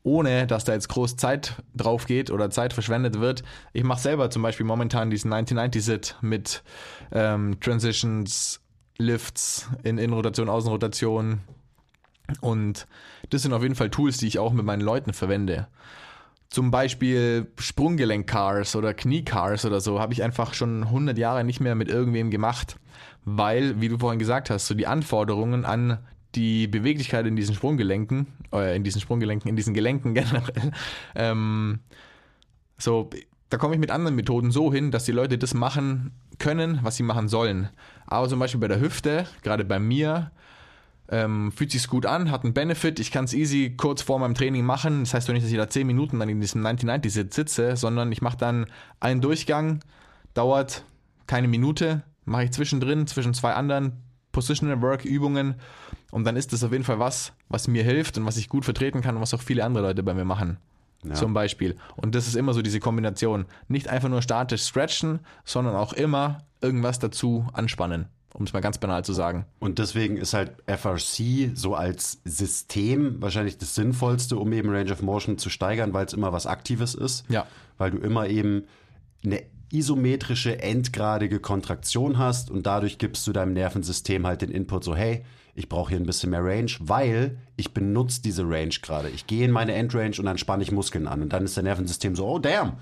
ohne 0.02 0.46
dass 0.46 0.64
da 0.64 0.74
jetzt 0.74 0.88
groß 0.88 1.16
Zeit 1.16 1.62
drauf 1.74 2.06
geht 2.06 2.30
oder 2.30 2.50
Zeit 2.50 2.72
verschwendet 2.72 3.20
wird. 3.20 3.42
Ich 3.72 3.84
mache 3.84 4.02
selber 4.02 4.30
zum 4.30 4.42
Beispiel 4.42 4.66
momentan 4.66 5.10
diesen 5.10 5.32
1990-Sit 5.32 6.16
mit 6.20 6.62
ähm, 7.12 7.58
Transitions, 7.60 8.60
Lifts, 8.98 9.68
in 9.82 9.98
Innenrotation, 9.98 10.48
Außenrotation, 10.48 11.40
und 12.40 12.86
das 13.34 13.42
sind 13.42 13.52
auf 13.52 13.62
jeden 13.62 13.74
Fall 13.74 13.90
Tools, 13.90 14.18
die 14.18 14.28
ich 14.28 14.38
auch 14.38 14.52
mit 14.52 14.64
meinen 14.64 14.80
Leuten 14.80 15.12
verwende. 15.12 15.66
Zum 16.48 16.70
Beispiel 16.70 17.48
Sprunggelenk-Cars 17.58 18.76
oder 18.76 18.94
Knie-Cars 18.94 19.64
oder 19.64 19.80
so 19.80 19.98
habe 19.98 20.12
ich 20.12 20.22
einfach 20.22 20.54
schon 20.54 20.84
100 20.84 21.18
Jahre 21.18 21.42
nicht 21.42 21.60
mehr 21.60 21.74
mit 21.74 21.88
irgendwem 21.88 22.30
gemacht, 22.30 22.76
weil, 23.24 23.80
wie 23.80 23.88
du 23.88 23.98
vorhin 23.98 24.20
gesagt 24.20 24.50
hast, 24.50 24.66
so 24.68 24.74
die 24.74 24.86
Anforderungen 24.86 25.64
an 25.64 25.98
die 26.36 26.68
Beweglichkeit 26.68 27.26
in 27.26 27.34
diesen 27.34 27.54
Sprunggelenken, 27.54 28.28
äh, 28.52 28.76
in 28.76 28.84
diesen 28.84 29.00
Sprunggelenken, 29.00 29.48
in 29.48 29.56
diesen 29.56 29.74
Gelenken 29.74 30.14
generell, 30.14 30.72
ähm, 31.16 31.80
so, 32.78 33.10
da 33.50 33.58
komme 33.58 33.74
ich 33.74 33.80
mit 33.80 33.90
anderen 33.90 34.14
Methoden 34.14 34.52
so 34.52 34.72
hin, 34.72 34.90
dass 34.90 35.04
die 35.04 35.12
Leute 35.12 35.38
das 35.38 35.54
machen 35.54 36.12
können, 36.38 36.78
was 36.82 36.96
sie 36.96 37.02
machen 37.02 37.28
sollen. 37.28 37.68
Aber 38.06 38.28
zum 38.28 38.38
Beispiel 38.38 38.60
bei 38.60 38.68
der 38.68 38.80
Hüfte, 38.80 39.26
gerade 39.42 39.64
bei 39.64 39.78
mir, 39.78 40.30
ähm, 41.08 41.52
fühlt 41.52 41.70
sich 41.70 41.86
gut 41.86 42.06
an, 42.06 42.30
hat 42.30 42.44
einen 42.44 42.54
Benefit, 42.54 42.98
ich 42.98 43.10
kann 43.10 43.24
es 43.24 43.34
easy 43.34 43.74
kurz 43.76 44.02
vor 44.02 44.18
meinem 44.18 44.34
Training 44.34 44.64
machen. 44.64 45.00
Das 45.00 45.14
heißt 45.14 45.28
doch 45.28 45.34
nicht, 45.34 45.44
dass 45.44 45.52
ich 45.52 45.58
da 45.58 45.68
10 45.68 45.86
Minuten 45.86 46.18
dann 46.18 46.28
in 46.28 46.40
diesem 46.40 46.64
90-90-Sitz 46.64 47.34
sitze, 47.34 47.76
sondern 47.76 48.10
ich 48.10 48.22
mache 48.22 48.38
dann 48.38 48.66
einen 49.00 49.20
Durchgang, 49.20 49.80
dauert 50.32 50.84
keine 51.26 51.48
Minute, 51.48 52.02
mache 52.24 52.44
ich 52.44 52.52
zwischendrin, 52.52 53.06
zwischen 53.06 53.34
zwei 53.34 53.54
anderen 53.54 53.92
Positional 54.32 54.82
Work 54.82 55.04
Übungen 55.04 55.54
und 56.10 56.24
dann 56.24 56.36
ist 56.36 56.52
das 56.52 56.64
auf 56.64 56.72
jeden 56.72 56.84
Fall 56.84 56.98
was, 56.98 57.32
was 57.48 57.68
mir 57.68 57.84
hilft 57.84 58.18
und 58.18 58.26
was 58.26 58.36
ich 58.36 58.48
gut 58.48 58.64
vertreten 58.64 59.00
kann 59.00 59.16
und 59.16 59.22
was 59.22 59.34
auch 59.34 59.42
viele 59.42 59.64
andere 59.64 59.84
Leute 59.84 60.02
bei 60.02 60.14
mir 60.14 60.24
machen. 60.24 60.58
Zum 61.12 61.34
Beispiel. 61.34 61.76
Und 61.96 62.14
das 62.14 62.26
ist 62.26 62.34
immer 62.34 62.54
so 62.54 62.62
diese 62.62 62.80
Kombination. 62.80 63.44
Nicht 63.68 63.88
einfach 63.88 64.08
nur 64.08 64.22
statisch 64.22 64.64
stretchen, 64.64 65.20
sondern 65.44 65.76
auch 65.76 65.92
immer 65.92 66.44
irgendwas 66.62 66.98
dazu 66.98 67.46
anspannen, 67.52 68.06
um 68.34 68.44
es 68.44 68.52
mal 68.52 68.60
ganz 68.60 68.78
banal 68.78 69.04
zu 69.04 69.12
sagen. 69.12 69.46
Und 69.60 69.78
deswegen 69.78 70.16
ist 70.16 70.34
halt 70.34 70.52
FRC 70.66 71.52
so 71.54 71.74
als 71.74 72.20
System 72.24 73.22
wahrscheinlich 73.22 73.58
das 73.58 73.76
Sinnvollste, 73.76 74.36
um 74.36 74.52
eben 74.52 74.70
Range 74.70 74.92
of 74.92 75.02
Motion 75.02 75.38
zu 75.38 75.50
steigern, 75.50 75.94
weil 75.94 76.04
es 76.04 76.12
immer 76.12 76.32
was 76.32 76.46
Aktives 76.46 76.94
ist. 76.94 77.24
Ja. 77.30 77.46
Weil 77.78 77.92
du 77.92 77.98
immer 77.98 78.26
eben 78.28 78.64
eine 79.24 79.42
isometrische, 79.70 80.60
endgradige 80.60 81.38
Kontraktion 81.38 82.18
hast 82.18 82.50
und 82.50 82.66
dadurch 82.66 82.98
gibst 82.98 83.26
du 83.26 83.32
deinem 83.32 83.52
Nervensystem 83.52 84.26
halt 84.26 84.42
den 84.42 84.50
Input 84.50 84.82
so, 84.82 84.96
hey, 84.96 85.24
ich 85.54 85.68
brauche 85.68 85.90
hier 85.90 86.00
ein 86.00 86.06
bisschen 86.06 86.30
mehr 86.30 86.44
Range, 86.44 86.70
weil 86.80 87.38
ich 87.56 87.72
benutze 87.72 88.20
diese 88.20 88.42
Range 88.42 88.74
gerade. 88.82 89.10
Ich 89.10 89.28
gehe 89.28 89.44
in 89.44 89.52
meine 89.52 89.74
Endrange 89.74 90.16
und 90.18 90.24
dann 90.24 90.38
spanne 90.38 90.64
ich 90.64 90.72
Muskeln 90.72 91.06
an. 91.06 91.22
Und 91.22 91.32
dann 91.32 91.44
ist 91.44 91.56
der 91.56 91.62
Nervensystem 91.62 92.16
so, 92.16 92.26
oh 92.26 92.38
damn, 92.40 92.78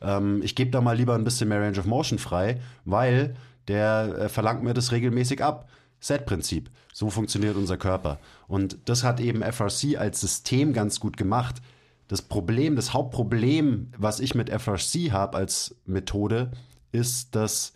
ähm, 0.00 0.40
ich 0.44 0.54
gebe 0.54 0.70
da 0.70 0.80
mal 0.80 0.96
lieber 0.96 1.14
ein 1.16 1.24
bisschen 1.24 1.48
mehr 1.48 1.60
Range 1.60 1.78
of 1.78 1.86
Motion 1.86 2.20
frei, 2.20 2.60
weil 2.84 3.34
der 3.68 4.16
äh, 4.18 4.28
verlangt 4.28 4.62
mir 4.62 4.74
das 4.74 4.92
regelmäßig 4.92 5.42
ab. 5.42 5.68
Set-Prinzip. 6.00 6.70
So 6.92 7.10
funktioniert 7.10 7.56
unser 7.56 7.76
Körper. 7.76 8.18
Und 8.48 8.78
das 8.86 9.04
hat 9.04 9.20
eben 9.20 9.42
FRC 9.42 9.96
als 9.98 10.20
System 10.20 10.72
ganz 10.72 10.98
gut 10.98 11.16
gemacht. 11.16 11.62
Das 12.08 12.22
Problem, 12.22 12.76
das 12.76 12.92
Hauptproblem, 12.92 13.92
was 13.96 14.20
ich 14.20 14.34
mit 14.34 14.50
FRC 14.50 15.12
habe 15.12 15.38
als 15.38 15.76
Methode, 15.86 16.50
ist, 16.90 17.34
dass 17.34 17.74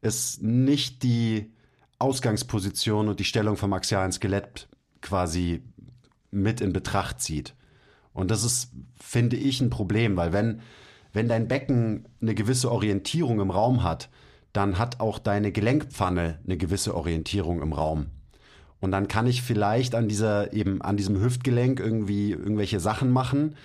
es 0.00 0.40
nicht 0.40 1.02
die 1.02 1.52
Ausgangsposition 1.98 3.08
und 3.08 3.20
die 3.20 3.24
Stellung 3.24 3.56
vom 3.56 3.72
axialen 3.72 4.12
Skelett 4.12 4.68
quasi 5.00 5.62
mit 6.30 6.60
in 6.60 6.72
Betracht 6.72 7.20
zieht. 7.20 7.54
Und 8.12 8.30
das 8.30 8.44
ist, 8.44 8.70
finde 9.00 9.36
ich, 9.36 9.60
ein 9.60 9.70
Problem, 9.70 10.16
weil 10.16 10.32
wenn, 10.32 10.60
wenn 11.12 11.28
dein 11.28 11.48
Becken 11.48 12.06
eine 12.20 12.34
gewisse 12.34 12.70
Orientierung 12.70 13.40
im 13.40 13.50
Raum 13.50 13.82
hat, 13.82 14.08
dann 14.54 14.78
hat 14.78 15.00
auch 15.00 15.18
deine 15.18 15.52
Gelenkpfanne 15.52 16.38
eine 16.44 16.56
gewisse 16.56 16.94
Orientierung 16.94 17.60
im 17.60 17.74
Raum. 17.74 18.06
Und 18.80 18.92
dann 18.92 19.08
kann 19.08 19.26
ich 19.26 19.42
vielleicht 19.42 19.94
an 19.94 20.08
dieser, 20.08 20.52
eben 20.52 20.80
an 20.80 20.96
diesem 20.96 21.20
Hüftgelenk 21.20 21.80
irgendwie 21.80 22.30
irgendwelche 22.30 22.80
Sachen 22.80 23.10
machen. 23.10 23.56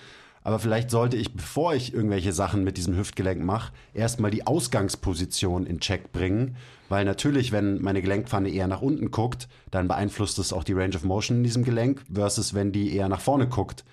Aber 0.44 0.58
vielleicht 0.58 0.90
sollte 0.90 1.16
ich, 1.16 1.34
bevor 1.34 1.76
ich 1.76 1.94
irgendwelche 1.94 2.34
Sachen 2.34 2.64
mit 2.64 2.78
diesem 2.78 2.98
Hüftgelenk 2.98 3.44
mache, 3.44 3.72
erstmal 3.94 4.32
die 4.32 4.48
Ausgangsposition 4.48 5.68
in 5.68 5.80
Check 5.80 6.12
bringen. 6.12 6.56
Weil 6.88 7.06
natürlich, 7.06 7.52
wenn 7.52 7.82
meine 7.82 8.02
Gelenkpfanne 8.02 8.50
eher 8.50 8.68
nach 8.68 8.82
unten 8.82 9.12
guckt, 9.12 9.48
dann 9.70 9.88
beeinflusst 9.88 10.40
es 10.40 10.54
auch 10.54 10.64
die 10.64 10.74
Range 10.74 10.96
of 10.96 11.04
Motion 11.04 11.38
in 11.38 11.44
diesem 11.44 11.64
Gelenk, 11.64 12.02
versus 12.12 12.56
wenn 12.56 12.72
die 12.72 12.96
eher 12.96 13.10
nach 13.10 13.22
vorne 13.22 13.48
guckt, 13.48 13.84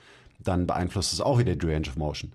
dann 0.42 0.66
beeinflusst 0.66 1.12
es 1.12 1.20
auch 1.20 1.38
wieder 1.38 1.56
die 1.56 1.66
Range 1.66 1.88
of 1.88 1.96
Motion. 1.96 2.32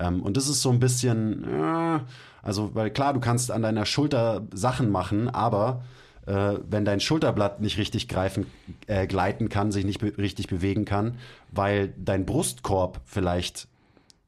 Ähm, 0.00 0.22
und 0.22 0.36
das 0.36 0.48
ist 0.48 0.62
so 0.62 0.70
ein 0.70 0.80
bisschen, 0.80 1.44
äh, 1.44 2.00
also, 2.42 2.74
weil 2.74 2.90
klar, 2.90 3.12
du 3.12 3.20
kannst 3.20 3.50
an 3.50 3.62
deiner 3.62 3.86
Schulter 3.86 4.46
Sachen 4.52 4.90
machen, 4.90 5.28
aber 5.28 5.82
äh, 6.26 6.54
wenn 6.68 6.84
dein 6.84 7.00
Schulterblatt 7.00 7.60
nicht 7.60 7.78
richtig 7.78 8.08
greifen, 8.08 8.46
äh, 8.86 9.06
gleiten 9.06 9.48
kann, 9.48 9.72
sich 9.72 9.84
nicht 9.84 10.00
be 10.00 10.16
richtig 10.18 10.48
bewegen 10.48 10.84
kann, 10.84 11.18
weil 11.50 11.92
dein 11.96 12.26
Brustkorb 12.26 13.00
vielleicht 13.04 13.68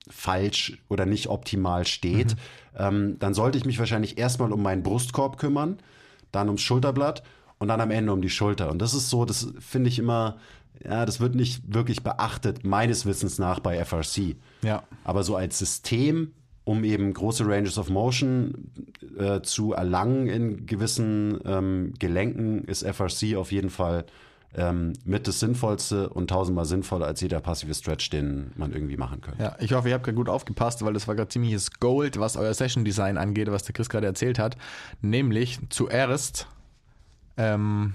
falsch 0.09 0.79
oder 0.89 1.07
nicht 1.07 1.29
optimal 1.29 1.87
steht, 1.87 2.37
ähm, 2.77 3.17
dann 3.19 3.35
sollte 3.35 3.59
ich 3.59 3.65
mich 3.65 3.79
wahrscheinlich 3.79 4.19
erstmal 4.19 4.53
um 4.53 4.63
meinen 4.63 4.83
Brustkorb 4.83 5.39
kümmern, 5.39 5.79
dann 6.33 6.49
ums 6.49 6.63
Schulterblatt 6.63 7.23
und 7.59 7.69
dann 7.69 7.81
am 7.81 7.91
Ende 7.91 8.13
um 8.13 8.23
die 8.23 8.31
Schulter. 8.31 8.71
Und 8.71 8.81
das 8.81 8.95
ist 8.95 9.11
so, 9.11 9.25
das 9.25 9.53
finde 9.61 9.89
ich 9.89 9.99
immer, 9.99 10.39
ja, 10.85 11.07
das 11.07 11.21
wird 11.21 11.35
nicht 11.35 11.63
wirklich 11.73 12.03
beachtet, 12.03 12.65
meines 12.65 13.07
Wissens 13.07 13.39
nach 13.39 13.61
bei 13.61 13.83
FRC. 13.85 14.37
Ja. 14.63 14.83
Aber 15.05 15.23
so 15.23 15.37
als 15.37 15.59
System, 15.59 16.33
um 16.65 16.85
eben 16.85 17.13
große 17.13 17.47
Ranges 17.47 17.79
of 17.79 17.91
Motion 17.91 18.71
äh, 19.19 19.41
zu 19.43 19.73
erlangen 19.73 20.29
in 20.29 20.67
gewissen 20.67 21.41
ähm, 21.45 21.95
Gelenken, 21.99 22.65
ist 22.65 22.85
FRC 22.85 23.37
auf 23.37 23.51
jeden 23.53 23.71
Fall 23.71 24.05
ähm, 24.55 24.93
mit 25.05 25.27
das 25.27 25.41
Sinnvollste 25.41 26.11
und 26.11 26.29
tausendmal 26.29 26.65
sinnvoller 26.65 27.07
als 27.07 27.21
jeder 27.21 27.41
passive 27.41 27.75
Stretch, 27.75 28.11
den 28.11 28.53
man 28.57 28.73
irgendwie 28.73 28.97
machen 28.97 29.21
könnte. 29.21 29.43
Ja, 29.43 29.57
ich 29.61 29.73
hoffe, 29.73 29.89
ihr 29.89 29.95
habt 29.95 30.05
gerade 30.05 30.17
gut 30.17 30.29
aufgepasst, 30.29 30.85
weil 30.85 30.93
das 30.93 31.09
war 31.09 31.15
gerade 31.15 31.29
ziemliches 31.29 31.81
Gold, 31.81 32.19
was 32.21 32.37
euer 32.37 32.53
Session 32.53 32.85
Design 32.85 33.17
angeht, 33.19 33.51
was 33.51 33.63
der 33.65 33.73
Chris 33.73 33.89
gerade 33.89 34.07
erzählt 34.07 34.39
hat. 34.39 34.57
Nämlich 35.01 35.59
zuerst 35.71 36.49
ähm, 37.37 37.95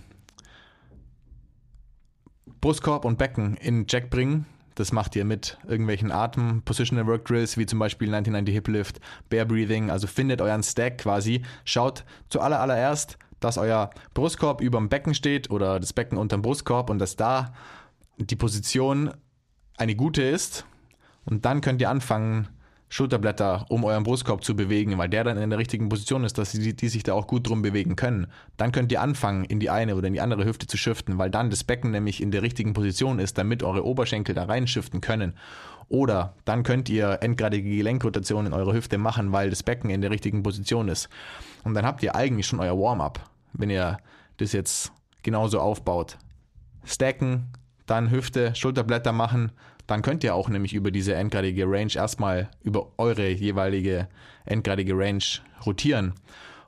Brustkorb 2.60 3.06
und 3.06 3.18
Becken 3.18 3.56
in 3.58 3.86
Check 3.88 4.10
bringen. 4.10 4.46
Das 4.78 4.92
macht 4.92 5.16
ihr 5.16 5.26
mit 5.26 5.58
irgendwelchen 5.68 6.12
Atem, 6.12 6.62
Positional 6.62 7.08
Work 7.08 7.26
Drills, 7.26 7.58
wie 7.58 7.66
zum 7.66 7.80
Beispiel 7.80 8.10
1990 8.10 8.54
Hip 8.54 8.68
Lift, 8.68 9.00
Bear 9.28 9.44
Breathing. 9.44 9.90
Also 9.90 10.06
findet 10.06 10.40
euren 10.40 10.62
Stack 10.62 11.00
quasi. 11.00 11.42
Schaut 11.66 12.06
zuallererst, 12.30 13.18
dass 13.40 13.58
euer 13.58 13.90
Brustkorb 14.14 14.62
über 14.62 14.78
dem 14.78 14.88
Becken 14.88 15.16
steht 15.16 15.50
oder 15.50 15.80
das 15.80 15.94
Becken 15.94 16.20
unterm 16.20 16.44
Brustkorb 16.44 16.92
und 16.92 17.00
dass 17.00 17.16
da 17.16 17.56
die 18.18 18.36
Position 18.36 19.10
eine 19.78 19.96
gute 19.96 20.22
ist. 20.22 20.68
Und 21.26 21.46
dann 21.46 21.62
könnt 21.62 21.82
ihr 21.82 21.90
anfangen, 21.90 22.48
Schulterblätter 22.90 23.66
um 23.70 23.84
euren 23.84 24.04
Brustkorb 24.04 24.44
zu 24.44 24.56
bewegen, 24.56 24.98
weil 24.98 25.10
der 25.10 25.26
dann 25.26 25.38
in 25.38 25.50
der 25.50 25.60
richtigen 25.60 25.90
Position 25.90 26.24
ist, 26.24 26.38
dass 26.38 26.52
die, 26.52 26.74
die 26.74 26.90
sich 26.90 27.04
da 27.04 27.14
auch 27.14 27.28
gut 27.28 27.48
drum 27.48 27.62
bewegen 27.62 27.96
können. 27.96 28.28
Dann 28.56 28.72
könnt 28.72 28.92
ihr 28.92 29.02
anfangen, 29.02 29.44
in 29.44 29.60
die 29.60 29.70
eine 29.70 29.96
oder 29.96 30.08
in 30.08 30.14
die 30.14 30.22
andere 30.22 30.46
Hüfte 30.46 30.68
zu 30.68 30.78
shiften, 30.78 31.18
weil 31.18 31.30
dann 31.30 31.50
das 31.50 31.64
Becken 31.64 31.92
nämlich 31.92 32.22
in 32.22 32.32
der 32.32 32.44
richtigen 32.44 32.74
Position 32.74 33.20
ist, 33.20 33.38
damit 33.38 33.62
eure 33.62 33.86
Oberschenkel 33.86 34.34
da 34.36 34.46
reinschiften 34.46 35.02
können. 35.02 35.34
Oder 35.90 36.36
dann 36.46 36.64
könnt 36.64 36.90
ihr 36.90 37.20
endgradige 37.22 37.70
Gelenkrotation 37.70 38.46
in 38.46 38.54
eure 38.54 38.74
Hüfte 38.74 38.98
machen, 38.98 39.32
weil 39.32 39.50
das 39.50 39.64
Becken 39.64 39.90
in 39.90 40.02
der 40.02 40.12
richtigen 40.12 40.44
Position 40.44 40.88
ist. 40.88 41.10
Und 41.64 41.74
dann 41.74 41.86
habt 41.86 42.04
ihr 42.04 42.16
eigentlich 42.16 42.48
schon 42.48 42.60
euer 42.60 42.78
Warm-up, 42.78 43.20
wenn 43.54 43.70
ihr 43.70 43.98
das 44.38 44.54
jetzt 44.54 44.92
genauso 45.24 45.60
aufbaut. 45.60 46.18
Stacken, 46.84 47.48
dann 47.86 48.12
Hüfte, 48.12 48.54
Schulterblätter 48.56 49.12
machen, 49.12 49.52
dann 49.88 50.02
könnt 50.02 50.24
ihr 50.24 50.36
auch 50.36 50.50
nämlich 50.50 50.74
über 50.74 50.92
diese 50.92 51.16
endgradige 51.16 51.66
Range 51.66 51.92
erstmal 51.96 52.50
über 52.62 52.92
eure 52.98 53.30
jeweilige 53.30 54.08
endgradige 54.46 54.98
Range 54.98 55.24
rotieren 55.66 56.14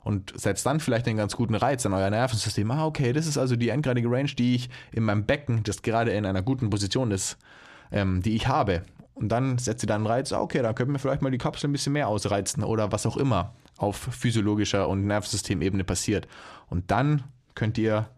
und 0.02 0.38
setzt 0.38 0.64
dann 0.66 0.80
vielleicht 0.80 1.06
einen 1.06 1.18
ganz 1.18 1.36
guten 1.36 1.54
Reiz 1.54 1.84
an 1.84 1.92
euer 1.92 2.10
Nervensystem. 2.10 2.70
Ah, 2.70 2.86
okay, 2.86 3.12
das 3.12 3.26
ist 3.26 3.38
also 3.38 3.56
die 3.56 3.68
endgradige 3.68 4.10
Range, 4.10 4.30
die 4.30 4.54
ich 4.54 4.70
in 4.92 5.04
meinem 5.04 5.26
Becken, 5.26 5.62
das 5.62 5.82
gerade 5.82 6.12
in 6.12 6.24
einer 6.26 6.42
guten 6.42 6.70
Position 6.70 7.10
ist, 7.10 7.36
ähm, 7.92 8.22
die 8.22 8.34
ich 8.34 8.48
habe. 8.48 8.82
Und 9.14 9.28
dann 9.28 9.58
setzt 9.58 9.84
ihr 9.84 9.86
dann 9.86 10.02
einen 10.02 10.06
Reiz, 10.06 10.32
ah, 10.32 10.40
okay, 10.40 10.62
dann 10.62 10.74
können 10.74 10.92
wir 10.92 10.98
vielleicht 10.98 11.20
mal 11.20 11.30
die 11.30 11.38
Kapsel 11.38 11.68
ein 11.68 11.72
bisschen 11.72 11.92
mehr 11.92 12.08
ausreizen 12.08 12.64
oder 12.64 12.90
was 12.90 13.04
auch 13.04 13.18
immer 13.18 13.54
auf 13.76 13.96
physiologischer 13.96 14.88
und 14.88 15.06
Nervensystemebene 15.06 15.84
passiert. 15.84 16.26
Und 16.68 16.90
dann 16.90 17.24
könnt 17.54 17.76
ihr 17.76 18.08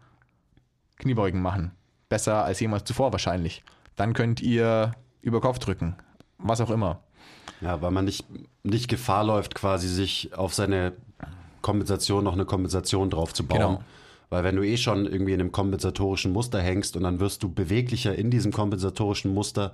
Kniebeugen 0.97 1.41
machen. 1.41 1.71
Besser 2.07 2.45
als 2.45 2.59
jemals 2.59 2.85
zuvor 2.85 3.11
wahrscheinlich 3.11 3.63
dann 3.95 4.13
könnt 4.13 4.41
ihr 4.41 4.93
über 5.21 5.41
Kopf 5.41 5.59
drücken. 5.59 5.95
Was 6.37 6.61
auch 6.61 6.69
immer. 6.69 7.01
Ja, 7.61 7.81
weil 7.81 7.91
man 7.91 8.05
nicht, 8.05 8.25
nicht 8.63 8.89
Gefahr 8.89 9.23
läuft, 9.23 9.55
quasi 9.55 9.87
sich 9.87 10.33
auf 10.35 10.53
seine 10.53 10.93
Kompensation 11.61 12.23
noch 12.23 12.33
eine 12.33 12.45
Kompensation 12.45 13.09
drauf 13.09 13.33
zu 13.33 13.45
bauen. 13.45 13.59
Genau. 13.59 13.83
Weil 14.29 14.43
wenn 14.43 14.55
du 14.55 14.63
eh 14.63 14.77
schon 14.77 15.05
irgendwie 15.05 15.33
in 15.33 15.39
einem 15.39 15.51
kompensatorischen 15.51 16.33
Muster 16.33 16.59
hängst 16.59 16.97
und 16.97 17.03
dann 17.03 17.19
wirst 17.19 17.43
du 17.43 17.53
beweglicher 17.53 18.15
in 18.15 18.31
diesem 18.31 18.51
kompensatorischen 18.51 19.33
Muster, 19.33 19.71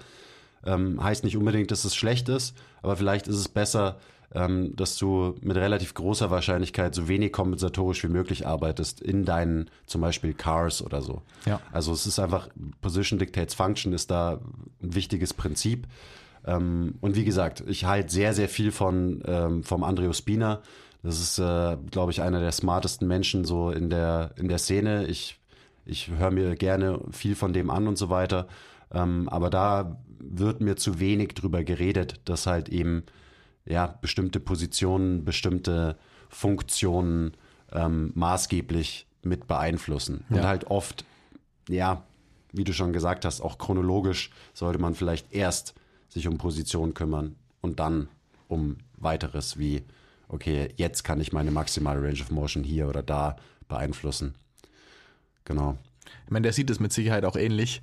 ähm, 0.65 1.01
heißt 1.01 1.23
nicht 1.23 1.37
unbedingt, 1.37 1.71
dass 1.71 1.85
es 1.85 1.95
schlecht 1.95 2.29
ist, 2.29 2.55
aber 2.81 2.97
vielleicht 2.97 3.27
ist 3.27 3.37
es 3.37 3.47
besser, 3.47 3.97
ähm, 4.33 4.75
dass 4.75 4.97
du 4.97 5.35
mit 5.41 5.57
relativ 5.57 5.93
großer 5.93 6.29
Wahrscheinlichkeit 6.29 6.93
so 6.93 7.07
wenig 7.07 7.31
kompensatorisch 7.31 8.03
wie 8.03 8.09
möglich 8.09 8.45
arbeitest 8.45 9.01
in 9.01 9.25
deinen 9.25 9.69
zum 9.85 10.01
Beispiel 10.01 10.33
Cars 10.33 10.83
oder 10.83 11.01
so. 11.01 11.21
Ja. 11.45 11.59
Also 11.71 11.91
es 11.93 12.05
ist 12.05 12.19
einfach, 12.19 12.49
Position 12.81 13.17
Dictates 13.17 13.55
Function 13.55 13.93
ist 13.93 14.11
da 14.11 14.39
ein 14.81 14.95
wichtiges 14.95 15.33
Prinzip. 15.33 15.87
Ähm, 16.45 16.95
und 17.01 17.15
wie 17.15 17.25
gesagt, 17.25 17.63
ich 17.67 17.85
halte 17.85 18.11
sehr, 18.11 18.33
sehr 18.33 18.49
viel 18.49 18.71
von 18.71 19.23
ähm, 19.25 19.63
vom 19.63 19.83
Andreo 19.83 20.13
Spina. 20.13 20.61
Das 21.01 21.19
ist, 21.19 21.39
äh, 21.39 21.77
glaube 21.91 22.11
ich, 22.11 22.21
einer 22.21 22.39
der 22.39 22.51
smartesten 22.51 23.07
Menschen 23.07 23.45
so 23.45 23.71
in 23.71 23.89
der, 23.89 24.31
in 24.35 24.47
der 24.47 24.57
Szene. 24.57 25.07
Ich, 25.07 25.39
ich 25.85 26.09
höre 26.09 26.31
mir 26.31 26.55
gerne 26.55 26.99
viel 27.11 27.35
von 27.35 27.53
dem 27.53 27.69
an 27.69 27.87
und 27.87 27.97
so 27.97 28.09
weiter. 28.09 28.47
Ähm, 28.91 29.29
aber 29.29 29.49
da 29.49 29.97
wird 30.19 30.61
mir 30.61 30.75
zu 30.75 30.99
wenig 30.99 31.29
drüber 31.29 31.63
geredet, 31.63 32.19
dass 32.25 32.47
halt 32.47 32.69
eben 32.69 33.03
ja, 33.65 33.97
bestimmte 34.01 34.39
Positionen, 34.39 35.25
bestimmte 35.25 35.97
Funktionen 36.29 37.33
ähm, 37.71 38.11
maßgeblich 38.15 39.07
mit 39.23 39.47
beeinflussen. 39.47 40.23
Ja. 40.29 40.37
Und 40.37 40.43
halt 40.43 40.67
oft, 40.67 41.05
ja, 41.67 42.03
wie 42.51 42.63
du 42.63 42.73
schon 42.73 42.93
gesagt 42.93 43.25
hast, 43.25 43.41
auch 43.41 43.57
chronologisch 43.57 44.31
sollte 44.53 44.79
man 44.79 44.95
vielleicht 44.95 45.33
erst 45.33 45.75
sich 46.07 46.27
um 46.27 46.37
Positionen 46.37 46.93
kümmern 46.93 47.35
und 47.61 47.79
dann 47.79 48.07
um 48.47 48.77
weiteres 48.97 49.59
wie, 49.59 49.83
okay, 50.27 50.73
jetzt 50.75 51.03
kann 51.03 51.21
ich 51.21 51.31
meine 51.31 51.51
maximale 51.51 52.01
Range 52.01 52.21
of 52.21 52.31
Motion 52.31 52.63
hier 52.63 52.87
oder 52.87 53.03
da 53.03 53.35
beeinflussen. 53.67 54.33
Genau. 55.45 55.77
Ich 56.25 56.31
meine, 56.31 56.43
der 56.43 56.53
sieht 56.53 56.69
es 56.69 56.79
mit 56.79 56.91
Sicherheit 56.91 57.25
auch 57.25 57.35
ähnlich. 57.35 57.81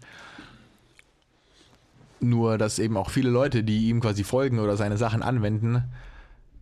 Nur, 2.21 2.59
dass 2.59 2.79
eben 2.79 2.97
auch 2.97 3.11
viele 3.11 3.31
Leute, 3.31 3.63
die 3.63 3.89
ihm 3.89 4.01
quasi 4.01 4.25
folgen 4.25 4.59
oder 4.59 4.77
seine 4.77 4.97
Sachen 4.97 5.23
anwenden, 5.23 5.85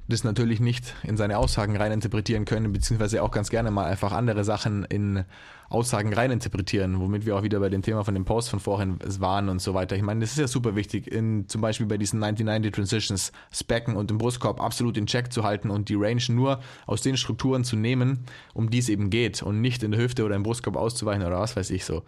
das 0.09 0.24
natürlich 0.24 0.61
nicht 0.61 0.94
in 1.02 1.16
seine 1.16 1.38
Aussagen 1.38 1.76
reininterpretieren 1.76 2.44
können, 2.44 2.72
beziehungsweise 2.72 3.22
auch 3.22 3.30
ganz 3.30 3.48
gerne 3.48 3.70
mal 3.70 3.86
einfach 3.86 4.12
andere 4.12 4.44
Sachen 4.44 4.84
in 4.84 5.24
Aussagen 5.70 6.12
reininterpretieren, 6.12 7.00
womit 7.00 7.24
wir 7.24 7.36
auch 7.36 7.42
wieder 7.42 7.59
bei 7.59 7.70
dem 7.70 7.80
Thema 7.80 8.05
von 8.05 8.14
dem 8.14 8.26
Post 8.26 8.50
von 8.50 8.61
vorhin 8.61 8.98
waren 9.18 9.48
und 9.48 9.62
so 9.62 9.72
weiter. 9.72 9.96
Ich 9.96 10.02
meine, 10.02 10.20
das 10.20 10.32
ist 10.32 10.38
ja 10.38 10.46
super 10.46 10.76
wichtig, 10.76 11.11
in, 11.11 11.48
zum 11.48 11.62
Beispiel 11.62 11.86
bei 11.86 11.96
diesen 11.96 12.22
1990 12.22 12.72
Transitions, 12.72 13.32
Specken 13.50 13.96
und 13.96 14.11
den 14.11 14.18
Brustkorb 14.18 14.61
absolut 14.61 14.98
in 14.98 15.07
Check 15.07 15.32
zu 15.32 15.42
halten 15.42 15.70
und 15.70 15.88
die 15.88 15.94
Range 15.94 16.22
nur 16.28 16.61
aus 16.86 17.00
den 17.00 17.16
Strukturen 17.16 17.64
zu 17.64 17.76
nehmen, 17.76 18.26
um 18.52 18.68
die 18.68 18.78
es 18.78 18.90
eben 18.90 19.09
geht 19.09 19.42
und 19.42 19.62
nicht 19.62 19.82
in 19.82 19.90
der 19.90 20.00
Hüfte 20.00 20.24
oder 20.24 20.36
im 20.36 20.42
Brustkorb 20.42 20.76
auszuweichen 20.76 21.24
oder 21.24 21.40
was 21.40 21.57
weiß 21.57 21.70
ich 21.70 21.84
so. 21.84 22.02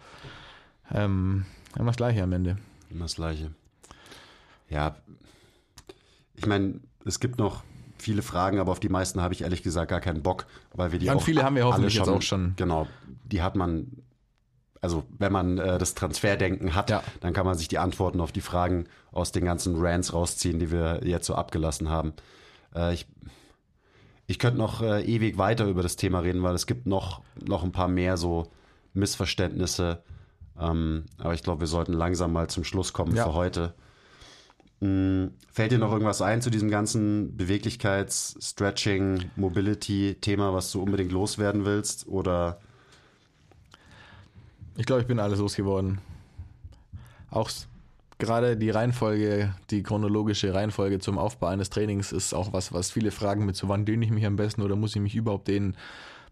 Ähm, 0.93 1.45
immer 1.75 1.87
das 1.87 1.97
Gleiche 1.97 2.21
am 2.21 2.31
Ende. 2.31 2.57
Immer 2.89 3.05
das 3.05 3.15
Gleiche. 3.15 3.51
Ja, 4.69 4.95
ich 6.35 6.45
meine, 6.45 6.79
es 7.05 7.19
gibt 7.19 7.37
noch 7.37 7.63
viele 7.97 8.21
Fragen, 8.21 8.59
aber 8.59 8.71
auf 8.71 8.79
die 8.79 8.89
meisten 8.89 9.21
habe 9.21 9.33
ich 9.33 9.41
ehrlich 9.41 9.63
gesagt 9.63 9.89
gar 9.89 10.01
keinen 10.01 10.21
Bock, 10.21 10.45
weil 10.73 10.91
wir 10.91 10.99
die 10.99 11.07
ja, 11.07 11.13
und 11.13 11.19
auch 11.19 11.23
viele 11.23 11.43
haben 11.43 11.55
wir 11.55 11.65
hoffentlich 11.65 11.95
schon, 11.95 12.05
jetzt 12.05 12.13
auch 12.13 12.21
schon. 12.21 12.53
Genau, 12.55 12.87
die 13.25 13.41
hat 13.41 13.55
man, 13.55 14.03
also 14.81 15.03
wenn 15.17 15.31
man 15.31 15.57
äh, 15.57 15.77
das 15.77 15.95
Transferdenken 15.95 16.75
hat, 16.75 16.89
ja. 16.89 17.03
dann 17.21 17.33
kann 17.33 17.45
man 17.45 17.57
sich 17.57 17.67
die 17.67 17.79
Antworten 17.79 18.21
auf 18.21 18.31
die 18.31 18.41
Fragen 18.41 18.85
aus 19.11 19.31
den 19.31 19.45
ganzen 19.45 19.75
Rants 19.77 20.13
rausziehen, 20.13 20.59
die 20.59 20.71
wir 20.71 21.01
jetzt 21.03 21.25
so 21.25 21.35
abgelassen 21.35 21.89
haben. 21.89 22.13
Äh, 22.75 22.93
ich, 22.93 23.07
ich 24.27 24.39
könnte 24.39 24.59
noch 24.59 24.81
äh, 24.81 25.01
ewig 25.03 25.37
weiter 25.37 25.65
über 25.65 25.81
das 25.81 25.95
Thema 25.95 26.19
reden, 26.19 26.43
weil 26.43 26.55
es 26.55 26.67
gibt 26.67 26.85
noch, 26.85 27.21
noch 27.45 27.63
ein 27.63 27.71
paar 27.71 27.87
mehr 27.87 28.17
so 28.17 28.51
Missverständnisse, 28.93 30.03
ähm, 30.59 31.05
aber 31.17 31.33
ich 31.33 31.43
glaube, 31.43 31.61
wir 31.61 31.67
sollten 31.67 31.93
langsam 31.93 32.33
mal 32.33 32.49
zum 32.49 32.63
Schluss 32.63 32.93
kommen 32.93 33.15
ja. 33.15 33.25
für 33.25 33.33
heute. 33.33 33.73
Hm, 34.79 35.31
fällt 35.51 35.71
dir 35.71 35.79
noch 35.79 35.91
irgendwas 35.91 36.21
ein 36.21 36.41
zu 36.41 36.49
diesem 36.49 36.69
ganzen 36.69 37.35
Beweglichkeits-, 37.35 38.37
Stretching-, 38.39 39.31
Mobility-Thema, 39.35 40.53
was 40.53 40.71
du 40.71 40.81
unbedingt 40.81 41.11
loswerden 41.11 41.65
willst? 41.65 42.07
Oder? 42.07 42.59
Ich 44.75 44.85
glaube, 44.85 45.01
ich 45.01 45.07
bin 45.07 45.19
alles 45.19 45.39
losgeworden. 45.39 45.99
Auch 47.31 47.49
gerade 48.19 48.55
die 48.55 48.69
Reihenfolge, 48.69 49.55
die 49.71 49.81
chronologische 49.81 50.53
Reihenfolge 50.53 50.99
zum 50.99 51.17
Aufbau 51.17 51.47
eines 51.47 51.69
Trainings 51.69 52.11
ist 52.11 52.33
auch 52.33 52.53
was, 52.53 52.71
was 52.71 52.91
viele 52.91 53.11
Fragen 53.11 53.45
mit 53.45 53.55
so, 53.55 53.67
wann 53.69 53.85
dehne 53.85 54.05
ich 54.05 54.11
mich 54.11 54.25
am 54.25 54.35
besten 54.35 54.61
oder 54.61 54.75
muss 54.75 54.95
ich 54.95 55.01
mich 55.01 55.15
überhaupt 55.15 55.47
dehnen, 55.47 55.75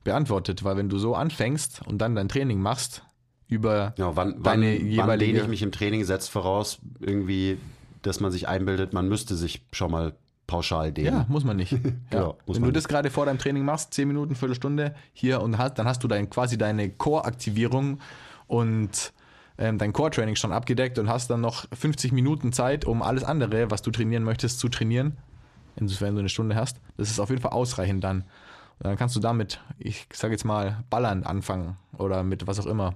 beantwortet. 0.03 0.63
Weil 0.63 0.77
wenn 0.77 0.89
du 0.89 0.99
so 0.99 1.15
anfängst 1.15 1.81
und 1.87 1.97
dann 1.97 2.15
dein 2.15 2.29
Training 2.29 2.59
machst, 2.59 3.03
über 3.47 3.93
ja, 3.97 4.15
wann, 4.15 4.41
deine 4.43 4.65
wann, 4.65 4.87
jeweilige... 4.87 5.07
Wann 5.07 5.19
dehne 5.19 5.39
ich 5.39 5.47
mich 5.47 5.61
im 5.61 5.71
Training, 5.71 6.03
setzt 6.03 6.29
voraus 6.29 6.79
irgendwie, 6.99 7.57
dass 8.01 8.19
man 8.19 8.31
sich 8.31 8.47
einbildet, 8.47 8.93
man 8.93 9.07
müsste 9.07 9.35
sich 9.35 9.65
schon 9.71 9.91
mal 9.91 10.13
pauschal 10.47 10.91
dehnen. 10.91 11.13
Ja, 11.13 11.25
muss 11.27 11.43
man 11.43 11.57
nicht. 11.57 11.71
genau, 12.09 12.37
muss 12.45 12.57
Wenn 12.57 12.63
du 12.63 12.67
nicht. 12.67 12.77
das 12.77 12.87
gerade 12.87 13.09
vor 13.09 13.25
deinem 13.25 13.39
Training 13.39 13.65
machst, 13.65 13.93
10 13.93 14.07
Minuten, 14.07 14.35
Viertelstunde 14.35 14.95
hier 15.13 15.41
und 15.41 15.57
hast, 15.57 15.79
dann 15.79 15.87
hast 15.87 16.03
du 16.03 16.07
dein, 16.07 16.29
quasi 16.29 16.57
deine 16.57 16.89
Core-Aktivierung 16.89 17.99
und 18.47 19.13
ähm, 19.57 19.77
dein 19.77 19.93
Core-Training 19.93 20.35
schon 20.35 20.51
abgedeckt 20.51 20.99
und 20.99 21.09
hast 21.09 21.29
dann 21.29 21.41
noch 21.41 21.65
50 21.73 22.11
Minuten 22.11 22.51
Zeit, 22.51 22.85
um 22.85 23.01
alles 23.01 23.23
andere, 23.23 23.71
was 23.71 23.81
du 23.81 23.91
trainieren 23.91 24.23
möchtest, 24.23 24.59
zu 24.59 24.69
trainieren. 24.69 25.17
Insofern 25.77 26.13
du 26.13 26.19
eine 26.19 26.29
Stunde 26.29 26.55
hast. 26.55 26.79
Das 26.97 27.09
ist 27.09 27.19
auf 27.19 27.29
jeden 27.29 27.41
Fall 27.41 27.51
ausreichend 27.51 28.03
dann. 28.03 28.21
Und 28.79 28.87
dann 28.87 28.97
kannst 28.97 29.15
du 29.15 29.19
damit, 29.19 29.61
ich 29.77 30.07
sage 30.13 30.33
jetzt 30.33 30.45
mal, 30.45 30.83
ballern 30.89 31.23
anfangen 31.23 31.77
oder 31.97 32.23
mit 32.23 32.47
was 32.47 32.59
auch 32.59 32.65
immer. 32.65 32.95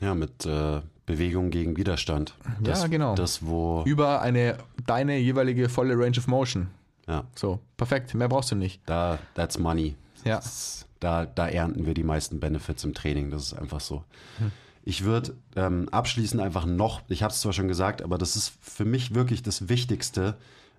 Ja, 0.00 0.14
mit 0.14 0.44
äh, 0.46 0.80
Bewegung 1.06 1.50
gegen 1.50 1.76
Widerstand. 1.76 2.34
Das, 2.60 2.82
ja, 2.82 2.88
genau. 2.88 3.14
Das, 3.14 3.46
wo 3.46 3.82
Über 3.86 4.20
eine, 4.20 4.58
deine 4.86 5.18
jeweilige 5.18 5.68
volle 5.68 5.94
Range 5.96 6.18
of 6.18 6.26
Motion. 6.26 6.68
Ja. 7.06 7.24
So, 7.34 7.60
perfekt. 7.76 8.14
Mehr 8.14 8.28
brauchst 8.28 8.50
du 8.50 8.56
nicht. 8.56 8.80
Da, 8.86 9.18
that's 9.34 9.58
money. 9.58 9.94
Ja. 10.24 10.36
Das, 10.36 10.86
da, 11.00 11.24
da 11.24 11.48
ernten 11.48 11.86
wir 11.86 11.94
die 11.94 12.02
meisten 12.02 12.40
Benefits 12.40 12.82
im 12.84 12.94
Training. 12.94 13.30
Das 13.30 13.42
ist 13.42 13.54
einfach 13.54 13.80
so. 13.80 14.04
Hm. 14.38 14.50
Ich 14.82 15.04
würde 15.04 15.34
ähm, 15.56 15.88
abschließend 15.88 16.40
einfach 16.40 16.64
noch, 16.64 17.02
ich 17.08 17.22
habe 17.22 17.32
es 17.32 17.40
zwar 17.40 17.52
schon 17.52 17.68
gesagt, 17.68 18.02
aber 18.02 18.18
das 18.18 18.36
ist 18.36 18.52
für 18.60 18.84
mich 18.84 19.14
wirklich 19.14 19.42
das 19.42 19.68
Wichtigste 19.68 20.36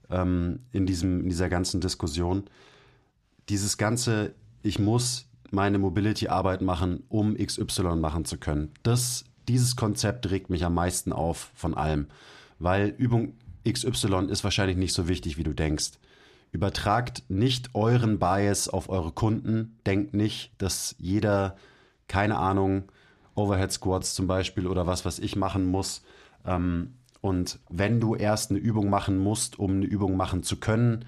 ähm, 0.10 0.60
in, 0.72 0.86
diesem, 0.86 1.22
in 1.22 1.30
dieser 1.30 1.50
ganzen 1.50 1.82
Diskussion. 1.82 2.46
Dieses 3.50 3.78
ganze, 3.78 4.34
ich 4.64 4.80
muss 4.80 5.27
meine 5.52 5.78
Mobility-Arbeit 5.78 6.62
machen, 6.62 7.04
um 7.10 7.36
XY 7.36 7.96
machen 7.98 8.26
zu 8.26 8.38
können. 8.38 8.72
Das, 8.84 9.26
dieses 9.48 9.76
Konzept 9.76 10.30
regt 10.30 10.50
mich 10.50 10.66
am 10.66 10.74
meisten 10.74 11.12
auf 11.12 11.52
von 11.56 11.74
allem, 11.74 12.08
weil 12.60 12.90
Übung 12.90 13.34
XY 13.68 14.28
ist 14.30 14.44
wahrscheinlich 14.44 14.78
nicht 14.78 14.94
so 14.94 15.08
wichtig, 15.08 15.38
wie 15.38 15.44
du 15.44 15.54
denkst. 15.54 15.92
Übertragt 16.52 17.24
nicht 17.28 17.76
euren 17.76 18.20
Bias 18.20 18.70
auf 18.70 18.90
eure 18.90 19.12
Kunden. 19.12 19.78
Denkt 19.86 20.14
nicht, 20.14 20.52
dass 20.58 20.96
jeder, 20.98 21.58
keine 22.08 22.38
Ahnung, 22.38 22.84
Overhead 23.36 23.72
Squats 23.72 24.16
zum 24.16 24.28
Beispiel 24.28 24.66
oder 24.66 24.88
was, 24.88 25.06
was 25.06 25.20
ich 25.20 25.36
machen 25.36 25.66
muss. 25.66 26.04
Ähm, 26.46 26.94
und 27.22 27.60
wenn 27.70 28.00
du 28.00 28.16
erst 28.16 28.52
eine 28.52 28.60
Übung 28.60 28.90
machen 28.90 29.18
musst, 29.18 29.60
um 29.60 29.72
eine 29.72 29.86
Übung 29.86 30.16
machen 30.16 30.44
zu 30.44 30.58
können, 30.58 31.06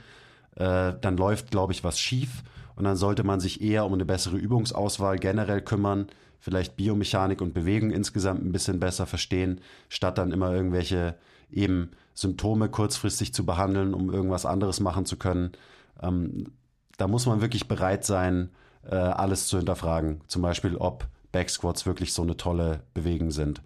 äh, 0.56 0.94
dann 1.00 1.18
läuft, 1.18 1.52
glaube 1.52 1.74
ich, 1.74 1.84
was 1.84 2.00
schief. 2.00 2.44
Und 2.80 2.86
dann 2.86 2.96
sollte 2.96 3.26
man 3.26 3.42
sich 3.42 3.62
eher 3.62 3.86
um 3.86 3.94
eine 3.94 4.06
bessere 4.06 4.38
Übungsauswahl 4.38 5.20
generell 5.20 5.62
kümmern, 5.62 6.08
vielleicht 6.40 6.78
Biomechanik 6.78 7.42
und 7.42 7.54
Bewegung 7.54 7.92
insgesamt 7.92 8.42
ein 8.42 8.54
bisschen 8.54 8.80
besser 8.80 9.06
verstehen, 9.06 9.60
statt 9.90 10.18
dann 10.18 10.32
immer 10.32 10.54
irgendwelche 10.54 11.16
eben 11.52 11.92
Symptome 12.14 12.70
kurzfristig 12.70 13.34
zu 13.34 13.46
behandeln, 13.46 13.94
um 13.94 14.10
irgendwas 14.10 14.46
anderes 14.46 14.80
machen 14.80 15.06
zu 15.06 15.18
können. 15.18 15.52
Ähm, 16.02 16.54
da 16.96 17.10
muss 17.10 17.26
man 17.26 17.42
wirklich 17.42 17.68
bereit 17.68 18.06
sein, 18.06 18.50
äh, 18.90 18.96
alles 18.96 19.48
zu 19.48 19.58
hinterfragen. 19.58 20.22
Zum 20.28 20.42
Beispiel, 20.42 20.78
ob 20.78 21.06
Backsquats 21.34 21.86
wirklich 21.86 22.14
so 22.14 22.22
eine 22.22 22.38
tolle 22.38 22.80
Bewegung 22.94 23.32
sind. 23.32 23.62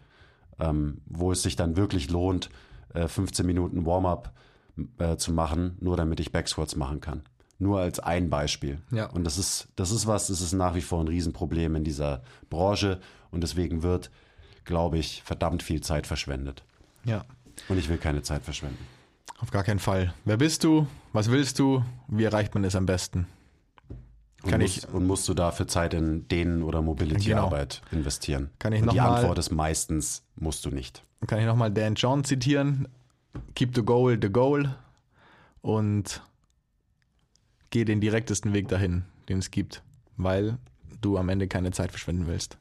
Ähm, 0.59 1.01
wo 1.05 1.32
es 1.32 1.43
sich 1.43 1.55
dann 1.55 1.78
wirklich 1.78 2.09
lohnt, 2.09 2.49
äh, 2.95 3.07
15 3.07 3.45
Minuten 3.45 3.86
Warm-up 3.86 4.34
äh, 4.97 5.18
zu 5.18 5.34
machen, 5.34 5.78
nur 5.82 5.97
damit 5.97 6.20
ich 6.20 6.32
Backsquats 6.32 6.76
machen 6.76 6.99
kann. 6.99 7.22
Nur 7.60 7.80
als 7.80 7.99
ein 7.99 8.30
Beispiel. 8.30 8.80
Ja. 8.91 9.06
Und 9.08 9.24
das 9.24 9.38
ist, 9.38 9.68
das 9.76 9.91
ist 9.91 10.08
was, 10.08 10.28
das 10.28 10.41
ist 10.41 10.54
nach 10.54 10.76
wie 10.76 10.82
vor 10.82 11.01
ein 11.01 11.08
Riesenproblem 11.08 11.76
in 11.76 11.84
dieser 11.84 12.22
Branche 12.49 12.99
und 13.32 13.41
deswegen 13.41 13.84
wird, 13.84 14.10
glaube 14.66 14.97
ich, 14.97 15.22
verdammt 15.24 15.64
viel 15.64 15.82
Zeit 15.82 16.08
verschwendet. 16.08 16.64
Ja. 17.06 17.24
Und 17.70 17.78
ich 17.78 17.88
will 17.89 17.97
keine 17.97 18.22
Zeit 18.24 18.43
verschwenden. 18.43 18.86
Auf 19.39 19.51
gar 19.51 19.64
keinen 19.64 19.80
Fall. 19.80 20.14
Wer 20.26 20.38
bist 20.38 20.64
du? 20.64 20.88
Was 21.14 21.30
willst 21.30 21.60
du? 21.60 21.84
Wie 22.08 22.24
erreicht 22.24 22.54
man 22.56 22.64
es 22.64 22.76
am 22.76 22.86
besten? 22.86 23.28
Und, 24.43 24.49
Kann 24.49 24.62
musst, 24.62 24.78
ich- 24.78 24.89
und 24.89 25.08
musst 25.08 25.30
du 25.30 25.34
dafür 25.34 25.68
Zeit 25.68 25.93
in 25.93 26.28
Dehnen- 26.28 26.64
oder 26.64 26.82
Mobility-Arbeit 26.82 27.82
investieren? 27.91 28.49
Kann 28.60 28.74
ich 28.74 28.82
und 28.82 28.88
noch 28.88 28.93
die 28.93 28.99
mal- 28.99 29.16
Antwort 29.20 29.38
ist 29.38 29.51
meistens, 29.51 30.24
musst 30.36 30.66
du 30.66 30.70
nicht. 30.70 31.04
Kann 31.28 31.39
ich 31.39 31.45
nochmal 31.45 31.72
Dan 31.72 31.95
John 31.95 32.24
zitieren? 32.26 32.88
Keep 33.56 33.76
the 33.76 33.84
goal 33.84 34.18
the 34.22 34.30
goal 34.30 34.76
und 35.62 36.22
geh 37.74 37.86
den 37.86 37.99
direktesten 37.99 38.53
Weg 38.53 38.67
dahin, 38.67 39.03
den 39.28 39.39
es 39.39 39.49
gibt, 39.49 39.82
weil 40.15 40.59
du 41.01 41.17
am 41.17 41.28
Ende 41.28 41.47
keine 41.47 41.71
Zeit 41.71 41.89
verschwenden 41.89 42.28
willst. 42.28 42.59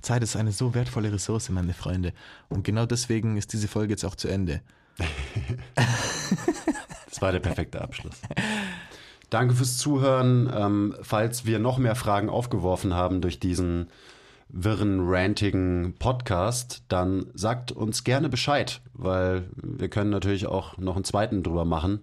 Zeit 0.00 0.22
ist 0.22 0.36
eine 0.36 0.52
so 0.52 0.74
wertvolle 0.74 1.12
Ressource, 1.12 1.50
meine 1.50 1.74
Freunde. 1.74 2.14
Und 2.48 2.64
genau 2.64 2.86
deswegen 2.86 3.36
ist 3.36 3.52
diese 3.52 3.68
Folge 3.68 3.92
jetzt 3.92 4.04
auch 4.04 4.16
zu 4.16 4.28
Ende. 4.28 4.62
Das 7.08 7.20
war 7.20 7.30
der 7.30 7.40
perfekte 7.40 7.82
Abschluss. 7.82 8.14
Danke 9.28 9.54
fürs 9.54 9.76
Zuhören. 9.76 10.50
Ähm, 10.56 10.94
falls 11.02 11.44
wir 11.44 11.58
noch 11.58 11.76
mehr 11.76 11.94
Fragen 11.94 12.30
aufgeworfen 12.30 12.94
haben 12.94 13.20
durch 13.20 13.38
diesen 13.38 13.90
wirren, 14.48 15.00
rantigen 15.02 15.94
Podcast, 15.98 16.84
dann 16.88 17.26
sagt 17.34 17.70
uns 17.70 18.04
gerne 18.04 18.30
Bescheid, 18.30 18.80
weil 18.94 19.44
wir 19.56 19.90
können 19.90 20.08
natürlich 20.08 20.46
auch 20.46 20.78
noch 20.78 20.96
einen 20.96 21.04
zweiten 21.04 21.42
drüber 21.42 21.66
machen. 21.66 22.00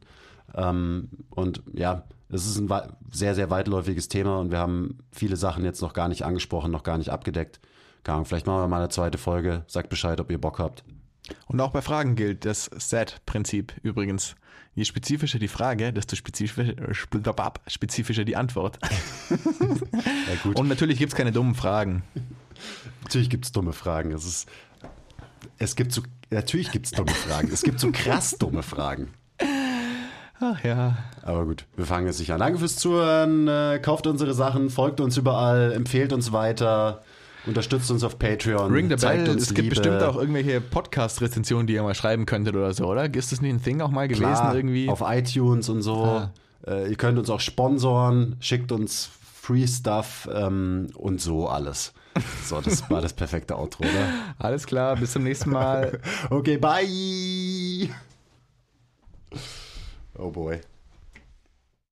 Ähm, 0.53 1.09
und 1.31 1.63
ja, 1.73 2.03
es 2.31 2.45
ist 2.45 2.57
ein 2.59 2.69
sehr, 3.11 3.33
sehr 3.35 3.49
weitläufiges 3.49 4.07
Thema 4.07 4.39
und 4.39 4.51
wir 4.51 4.59
haben 4.59 4.99
viele 5.11 5.35
Sachen 5.35 5.65
jetzt 5.65 5.81
noch 5.81 5.93
gar 5.93 6.07
nicht 6.07 6.23
angesprochen, 6.23 6.71
noch 6.71 6.83
gar 6.83 6.97
nicht 6.97 7.09
abgedeckt. 7.09 7.59
Keine 8.03 8.17
Ahnung, 8.17 8.25
vielleicht 8.25 8.45
machen 8.45 8.61
wir 8.61 8.67
mal 8.67 8.77
eine 8.77 8.89
zweite 8.89 9.17
Folge. 9.17 9.63
Sagt 9.67 9.89
Bescheid, 9.89 10.19
ob 10.21 10.31
ihr 10.31 10.39
Bock 10.39 10.59
habt. 10.59 10.83
Und 11.47 11.59
auch 11.59 11.71
bei 11.71 11.81
Fragen 11.81 12.15
gilt 12.15 12.45
das 12.45 12.69
SAT-Prinzip 12.75 13.73
übrigens. 13.83 14.35
Je 14.75 14.85
spezifischer 14.85 15.39
die 15.39 15.47
Frage, 15.47 15.91
desto 15.91 16.15
spezifischer, 16.15 16.73
spezifischer 17.67 18.25
die 18.25 18.35
Antwort. 18.35 18.79
Ja. 20.45 20.51
Und 20.53 20.67
natürlich 20.67 20.99
gibt 20.99 21.11
es 21.11 21.17
keine 21.17 21.31
dummen 21.31 21.55
Fragen. 21.55 22.03
Natürlich 23.03 23.29
gibt 23.29 23.45
es 23.45 23.51
dumme 23.51 23.73
Fragen. 23.73 24.11
Es 24.11 24.25
ist, 24.25 24.49
es 25.57 25.75
gibt 25.75 25.91
so, 25.91 26.03
natürlich 26.29 26.71
gibt 26.71 26.85
es 26.85 26.91
dumme 26.91 27.11
Fragen. 27.11 27.49
Es 27.51 27.63
gibt 27.63 27.79
so 27.79 27.91
krass 27.91 28.35
dumme 28.37 28.63
Fragen. 28.63 29.09
Ach 30.41 30.63
ja. 30.63 30.97
Aber 31.21 31.45
gut, 31.45 31.65
wir 31.75 31.85
fangen 31.85 32.07
jetzt 32.07 32.19
nicht 32.19 32.31
an. 32.31 32.39
Danke 32.39 32.59
fürs 32.59 32.77
Zuhören. 32.77 33.47
Äh, 33.47 33.79
kauft 33.81 34.07
unsere 34.07 34.33
Sachen, 34.33 34.69
folgt 34.69 35.01
uns 35.01 35.17
überall, 35.17 35.73
empfehlt 35.73 36.13
uns 36.13 36.31
weiter, 36.31 37.03
unterstützt 37.45 37.91
uns 37.91 38.03
auf 38.05 38.17
Patreon. 38.19 38.71
Ring 38.71 38.89
the 38.89 38.95
zeigt 38.95 39.25
Bell. 39.25 39.33
uns 39.33 39.43
Es 39.43 39.47
gibt 39.49 39.59
Liebe. 39.63 39.75
bestimmt 39.75 40.01
auch 40.03 40.15
irgendwelche 40.15 40.61
Podcast-Rezensionen, 40.61 41.67
die 41.67 41.73
ihr 41.73 41.83
mal 41.83 41.95
schreiben 41.95 42.25
könntet 42.25 42.55
oder 42.55 42.73
so, 42.73 42.85
oder? 42.85 43.13
Ist 43.13 43.31
das 43.33 43.41
nicht 43.41 43.51
ein 43.53 43.61
Thing 43.61 43.81
auch 43.81 43.91
mal 43.91 44.07
gewesen 44.07 44.23
Klar, 44.23 44.55
irgendwie? 44.55 44.87
auf 44.89 45.01
iTunes 45.05 45.67
und 45.67 45.81
so. 45.81 46.03
Ah. 46.05 46.31
Äh, 46.65 46.89
ihr 46.89 46.95
könnt 46.95 47.19
uns 47.19 47.29
auch 47.29 47.41
sponsoren, 47.41 48.37
schickt 48.39 48.71
uns 48.71 49.09
Free 49.41 49.67
Stuff 49.67 50.29
ähm, 50.33 50.87
und 50.95 51.19
so 51.19 51.47
alles. 51.49 51.93
So, 52.45 52.59
das 52.61 52.89
war 52.89 53.01
das 53.01 53.13
perfekte 53.13 53.57
Outro, 53.57 53.83
oder? 53.83 54.09
Alles 54.39 54.65
klar, 54.65 54.95
bis 54.97 55.13
zum 55.13 55.23
nächsten 55.23 55.51
Mal. 55.51 55.99
Okay, 56.29 56.57
bye. 56.57 57.89
Oh 60.19 60.29
boy. 60.31 60.61